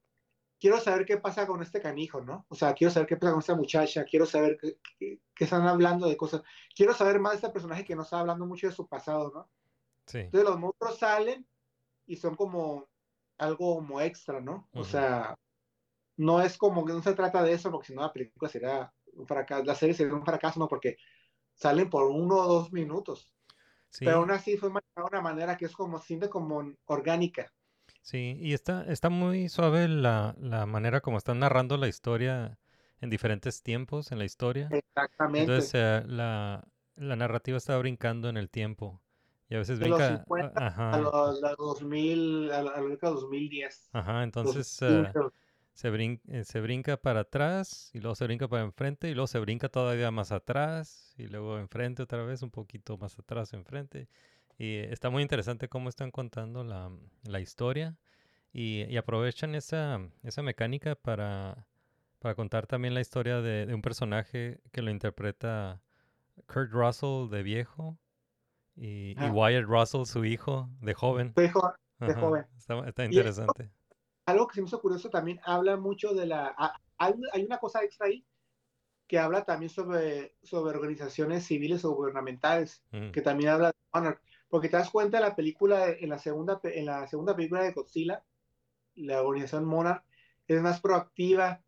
[0.62, 2.47] quiero saber qué pasa con este canijo, ¿no?
[2.48, 5.66] O sea, quiero saber qué pasa con esta muchacha, quiero saber qué, qué- qué están
[5.66, 6.43] hablando de cosas.
[6.76, 9.51] Quiero saber más de este personaje que no está hablando mucho de su pasado, ¿no?
[10.06, 10.18] Sí.
[10.20, 11.48] Entonces los monstruos salen
[12.06, 12.90] y son como
[13.39, 14.68] algo como extra, ¿no?
[14.74, 15.36] O sea,
[16.16, 18.94] no es como que no se trata de eso, porque si no la película sería
[19.14, 20.68] un fracaso, la serie sería un fracaso, ¿no?
[20.68, 20.97] Porque
[21.55, 23.34] salen por uno o dos minutos.
[23.90, 27.52] Sí, Pero aún así fue manejada de una manera que es como, siente como orgánica.
[28.02, 32.58] Sí, y está, está muy suave la, la manera como están narrando la historia
[33.00, 34.76] en diferentes tiempos en la historia.
[34.78, 35.36] Exactamente.
[35.36, 36.64] Entonces eh, la,
[36.96, 39.02] la narrativa está brincando en el tiempo.
[39.50, 40.06] Y a veces de los brinca.
[40.06, 43.92] 50 a- Ajá, a los, a los 2000, a la, a la década de 2010.
[43.92, 45.18] ajá, entonces Los eh, 15,
[45.74, 49.26] se, brin- eh, se brinca para atrás y luego se brinca para enfrente y luego
[49.28, 54.08] se brinca todavía más atrás y luego enfrente otra vez, un poquito más atrás, enfrente.
[54.58, 56.90] Y está muy interesante cómo están contando la,
[57.24, 57.96] la historia
[58.52, 61.66] y, y aprovechan esa, esa mecánica para,
[62.18, 65.82] para contar también la historia de, de un personaje que lo interpreta
[66.46, 67.98] Kurt Russell de viejo
[68.76, 69.32] y, y Ah.
[69.32, 71.32] Wyatt Russell, su hijo, de joven.
[71.34, 72.46] Jo- de joven.
[72.56, 73.70] Está, interesante.
[74.26, 76.54] algo que se me hizo curioso también habla mucho de la
[76.98, 78.24] hay, hay una cosa extra ahí
[79.06, 84.20] que habla también sobre sobre organizaciones civiles o gubernamentales Mm, que también habla de Monarch
[84.52, 88.22] porque te das cuenta la película en la segunda en la segunda película de Godzilla
[88.96, 90.04] la organización Monarch
[90.46, 91.62] es más proactiva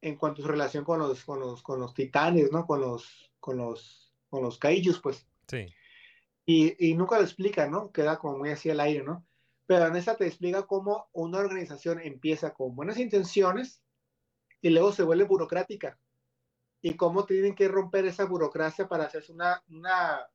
[0.00, 3.32] en cuanto a su relación con los con los con los titanes no con los
[3.40, 5.66] con los con los kaijus pues Sí,
[6.46, 7.92] y, y nunca lo explica, ¿no?
[7.92, 9.26] Queda como muy así al aire, ¿no?
[9.66, 13.82] Pero en esta te explica cómo una organización empieza con buenas intenciones
[14.60, 15.98] y luego se vuelve burocrática.
[16.82, 20.28] Y cómo tienen que romper esa burocracia para hacerse una, una,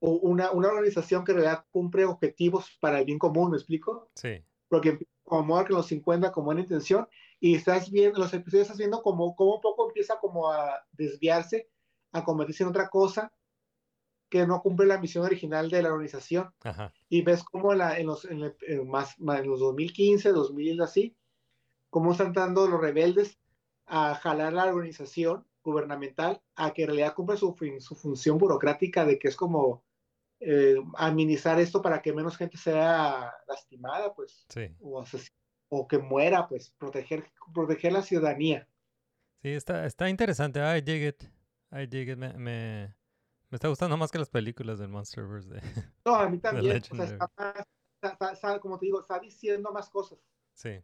[0.00, 4.10] o una, una organización que en realidad cumple objetivos para el bien común, ¿me explico?
[4.14, 7.06] sí, Porque empieza como Monarch en los 50 con buena intención
[7.38, 11.68] y estás viendo, los episodios estás viendo como, como poco empieza como a desviarse,
[12.12, 13.32] a convertirse en otra cosa
[14.28, 16.92] que no cumple la misión original de la organización ajá.
[17.08, 20.80] y ves cómo la, en, los, en, el- en más, más en los 2015, 2000
[20.82, 21.16] así,
[21.90, 23.38] cómo están dando los rebeldes
[23.86, 29.18] a jalar la organización gubernamental a que en realidad cumpla su, su función burocrática de
[29.18, 29.82] que es como
[30.40, 35.04] eh, administrar esto para que menos gente sea lastimada, pues, Sí, o,
[35.68, 38.66] o que muera, pues, proteger, proteger la ciudadanía.
[39.42, 40.60] sí, está, está interesante.
[40.60, 41.22] I dig it.
[41.72, 42.16] I dig it.
[42.18, 42.94] Me, me,
[43.50, 45.48] me está gustando más que las películas del Monsterverse.
[45.50, 45.60] De...
[46.04, 47.54] No, a mí también, o sea, está más-
[48.02, 50.18] está- está- está- como te digo, está diciendo más cosas.
[50.54, 50.82] sí.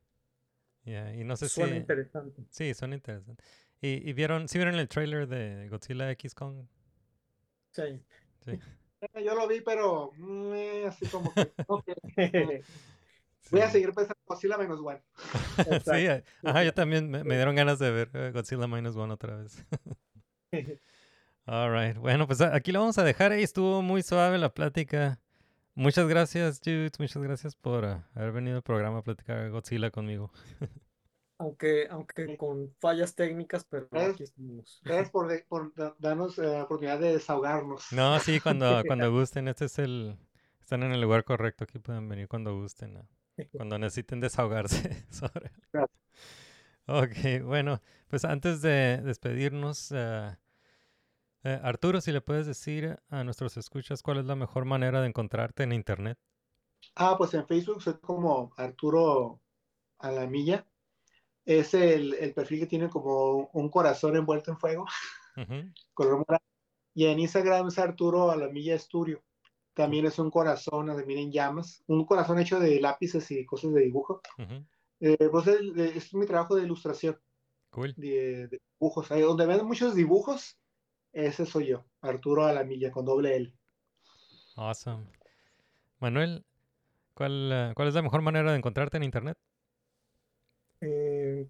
[0.84, 1.78] Yeah, Y no sé Suena si...
[1.78, 2.44] interesante.
[2.50, 3.44] Sí, son interesantes.
[3.80, 6.64] ¿Y, y vieron, sí vieron el trailer de Godzilla X Kong?
[7.72, 8.00] Sí.
[8.44, 8.52] Sí.
[9.14, 11.52] Eh, Yo lo vi, pero mm, eh, así como que,
[13.50, 15.02] voy a seguir pensando Godzilla menos one.
[15.84, 19.12] sí, eh, ajá, yo también me, me dieron ganas de ver eh, Godzilla Minus One
[19.12, 19.64] otra vez.
[21.46, 21.96] All right.
[21.96, 23.32] Bueno, pues a- aquí lo vamos a dejar.
[23.32, 25.20] Ahí estuvo muy suave la plática.
[25.74, 26.90] Muchas gracias, Jude.
[26.98, 30.32] Muchas gracias por ah, haber venido al programa a platicar de Godzilla conmigo.
[31.38, 34.14] Aunque, aunque con fallas técnicas, pero ¿Ves?
[34.14, 34.80] aquí estamos.
[34.84, 37.92] Gracias por, de- por da- darnos eh, la oportunidad de desahogarnos.
[37.92, 39.48] No, sí, cuando, cuando gusten.
[39.48, 40.16] Este es el...
[40.60, 41.64] Están en el lugar correcto.
[41.64, 43.06] Aquí pueden venir cuando gusten.
[43.52, 45.52] Cuando necesiten desahogarse sobre...
[45.70, 46.00] Gracias.
[46.86, 50.34] Ok, bueno, pues antes de despedirnos, eh,
[51.42, 55.64] Arturo, si le puedes decir a nuestros escuchas cuál es la mejor manera de encontrarte
[55.64, 56.18] en internet.
[56.94, 59.40] Ah, pues en Facebook soy como Arturo
[59.98, 60.64] Alamilla.
[61.46, 64.84] Es el, el perfil que tiene como un corazón envuelto en fuego,
[65.94, 66.44] color morado.
[66.92, 69.22] Y en Instagram es Arturo Alamilla Studio.
[69.72, 71.84] También es un corazón, también en llamas.
[71.86, 74.20] Un corazón hecho de lápices y cosas de dibujo.
[75.00, 77.18] Eh, pues es, es mi trabajo de ilustración,
[77.70, 77.94] Cool.
[77.96, 79.10] de, de dibujos.
[79.12, 80.58] Ahí donde ven muchos dibujos,
[81.12, 83.54] ese soy yo, Arturo Alamilla, con doble L.
[84.56, 85.06] Awesome.
[86.00, 86.44] Manuel,
[87.14, 89.38] ¿cuál, eh, ¿cuál es la mejor manera de encontrarte en internet?
[90.80, 91.46] Eh,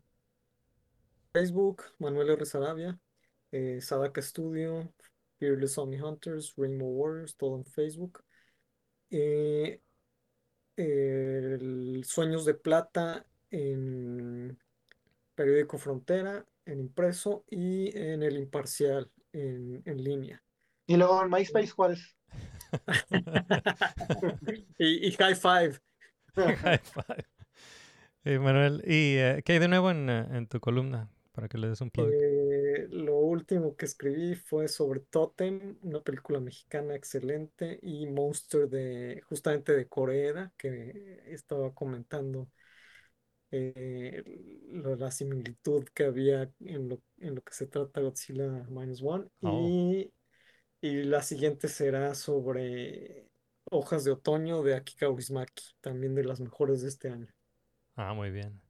[1.36, 2.46] Facebook, Manuel R.
[2.46, 2.98] Sarabia,
[3.52, 4.90] eh, Sadaka Studio,
[5.38, 8.24] Fearless Omni Hunters, Rainbow Warriors, todo en Facebook.
[9.10, 9.82] Eh,
[10.76, 14.58] el Sueños de Plata en
[15.34, 20.42] Periódico Frontera, en impreso y en El Imparcial en, en línea.
[20.86, 22.16] Y luego en MySpace, ¿cuál es?
[24.78, 25.80] Y, y High Five.
[26.62, 27.26] High five.
[28.24, 31.10] Eh, Manuel, ¿y eh, qué hay de nuevo en, eh, en tu columna?
[31.36, 32.16] Para que le des un plug.
[32.22, 39.22] Eh, lo último que escribí fue sobre Totem, una película mexicana excelente, y Monster de
[39.28, 42.48] justamente de Corea, que estaba comentando
[43.50, 44.22] eh,
[44.70, 49.26] lo- la similitud que había en lo, en lo que se trata Godzilla Minus One.
[49.42, 49.74] Oh.
[50.02, 50.12] Y,
[50.80, 53.28] y la siguiente será sobre
[53.70, 57.28] Hojas de Otoño de Aki Kaurismäki, también de las mejores de este año.
[57.96, 58.60] Ah, muy bien.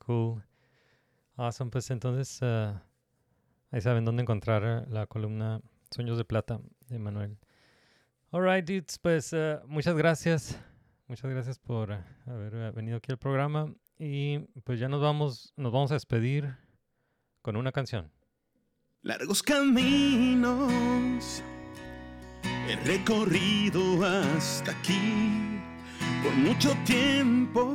[0.00, 0.42] Cool.
[1.36, 1.70] Awesome.
[1.70, 2.82] Pues entonces ah,
[3.70, 5.60] ahí saben dónde encontrar eh, la columna
[5.90, 7.38] Sueños de Plata de Manuel.
[8.30, 8.98] Alright, dudes.
[8.98, 10.58] Pues ah, muchas gracias.
[11.08, 13.72] Muchas gracias por ah, haber venido aquí al programa.
[13.98, 16.54] Y pues ya nos vamos, nos vamos a despedir
[17.42, 18.10] con una canción.
[19.02, 21.42] Largos caminos
[22.68, 25.60] he recorrido hasta aquí
[26.22, 27.74] por mucho tiempo,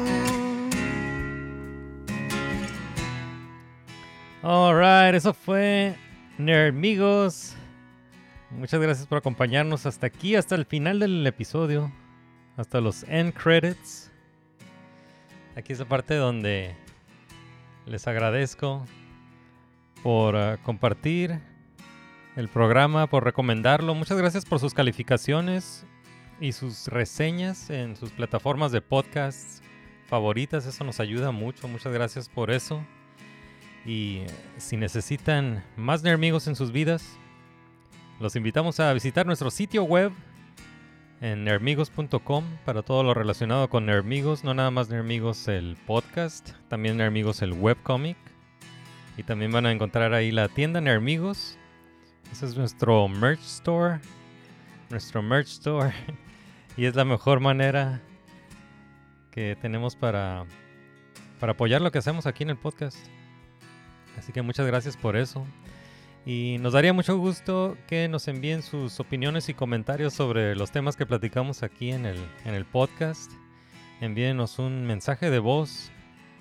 [4.43, 5.95] Alright, eso fue
[6.39, 7.55] Nerdmigos.
[8.49, 11.91] Muchas gracias por acompañarnos hasta aquí, hasta el final del episodio,
[12.57, 14.11] hasta los end credits.
[15.55, 16.75] Aquí es la parte donde
[17.85, 18.83] les agradezco
[20.01, 21.39] por ah, compartir
[22.35, 23.93] el programa, por recomendarlo.
[23.93, 25.85] Muchas gracias por sus calificaciones
[26.39, 29.61] y sus reseñas en sus plataformas de podcasts
[30.07, 30.65] favoritas.
[30.65, 31.67] Eso nos ayuda mucho.
[31.67, 32.83] Muchas gracias por eso.
[33.85, 34.23] Y
[34.57, 37.17] si necesitan más Nermigos en sus vidas,
[38.19, 40.11] los invitamos a visitar nuestro sitio web
[41.21, 46.97] en nermigos.com para todo lo relacionado con Nermigos, no nada más Nermigos el podcast, también
[46.97, 48.17] Nermigos el webcomic.
[49.17, 51.57] Y también van a encontrar ahí la tienda Nermigos.
[52.31, 53.99] Ese es nuestro merch store.
[54.89, 55.93] Nuestro merch store.
[56.77, 58.01] y es la mejor manera
[59.31, 60.45] que tenemos para,
[61.39, 62.97] para apoyar lo que hacemos aquí en el podcast.
[64.17, 65.45] Así que muchas gracias por eso.
[66.25, 70.95] Y nos daría mucho gusto que nos envíen sus opiniones y comentarios sobre los temas
[70.95, 73.31] que platicamos aquí en el, en el podcast.
[74.01, 75.91] Envíenos un mensaje de voz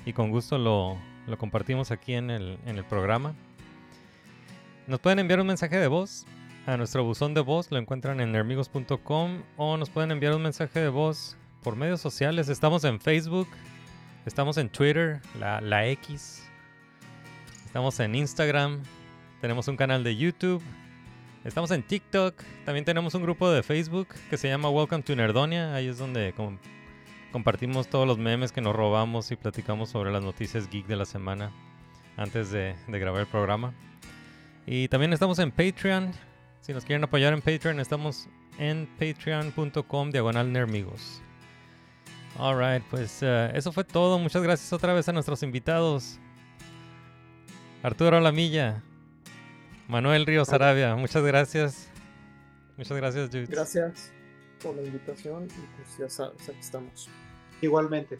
[0.04, 3.34] y con gusto lo, lo compartimos aquí en el, en el programa.
[4.86, 6.26] Nos pueden enviar un mensaje de voz
[6.66, 10.80] a nuestro buzón de voz, lo encuentran en nermigos.com o nos pueden enviar un mensaje
[10.80, 12.48] de voz por medios sociales.
[12.48, 13.48] Estamos en Facebook,
[14.26, 16.49] estamos en Twitter, la, la X,
[17.70, 18.82] estamos en Instagram,
[19.40, 20.60] tenemos un canal de YouTube,
[21.44, 22.34] estamos en TikTok,
[22.64, 26.32] también tenemos un grupo de Facebook que se llama Welcome to Nerdonia, ahí es donde
[26.32, 26.58] com-
[27.30, 31.04] compartimos todos los memes que nos robamos y platicamos sobre las noticias geek de la
[31.04, 31.52] semana
[32.16, 33.72] antes de, de grabar el programa.
[34.66, 36.12] Y también estamos en Patreon.
[36.60, 38.28] Si nos quieren apoyar en Patreon, estamos
[38.58, 41.22] en patreon.com diagonal nermigos.
[42.38, 44.18] Alright, pues eh, eso fue todo.
[44.18, 46.18] Muchas gracias otra vez a nuestros invitados.
[47.82, 48.82] Arturo Lamilla,
[49.88, 51.88] Manuel Ríos Arabia, muchas gracias.
[52.76, 53.46] Muchas gracias, Jude.
[53.46, 54.10] Gracias
[54.62, 57.08] por la invitación y pues ya sabes, aquí estamos.
[57.60, 58.16] Igualmente.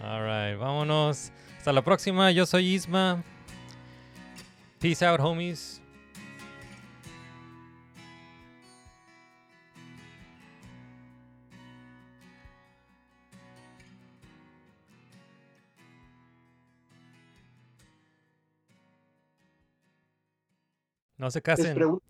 [0.00, 1.32] Alright, vámonos.
[1.56, 2.30] Hasta la próxima.
[2.30, 3.22] Yo soy Isma.
[4.78, 5.82] Peace out, homies.
[21.18, 21.74] No se Les casen.
[21.74, 22.04] pregunto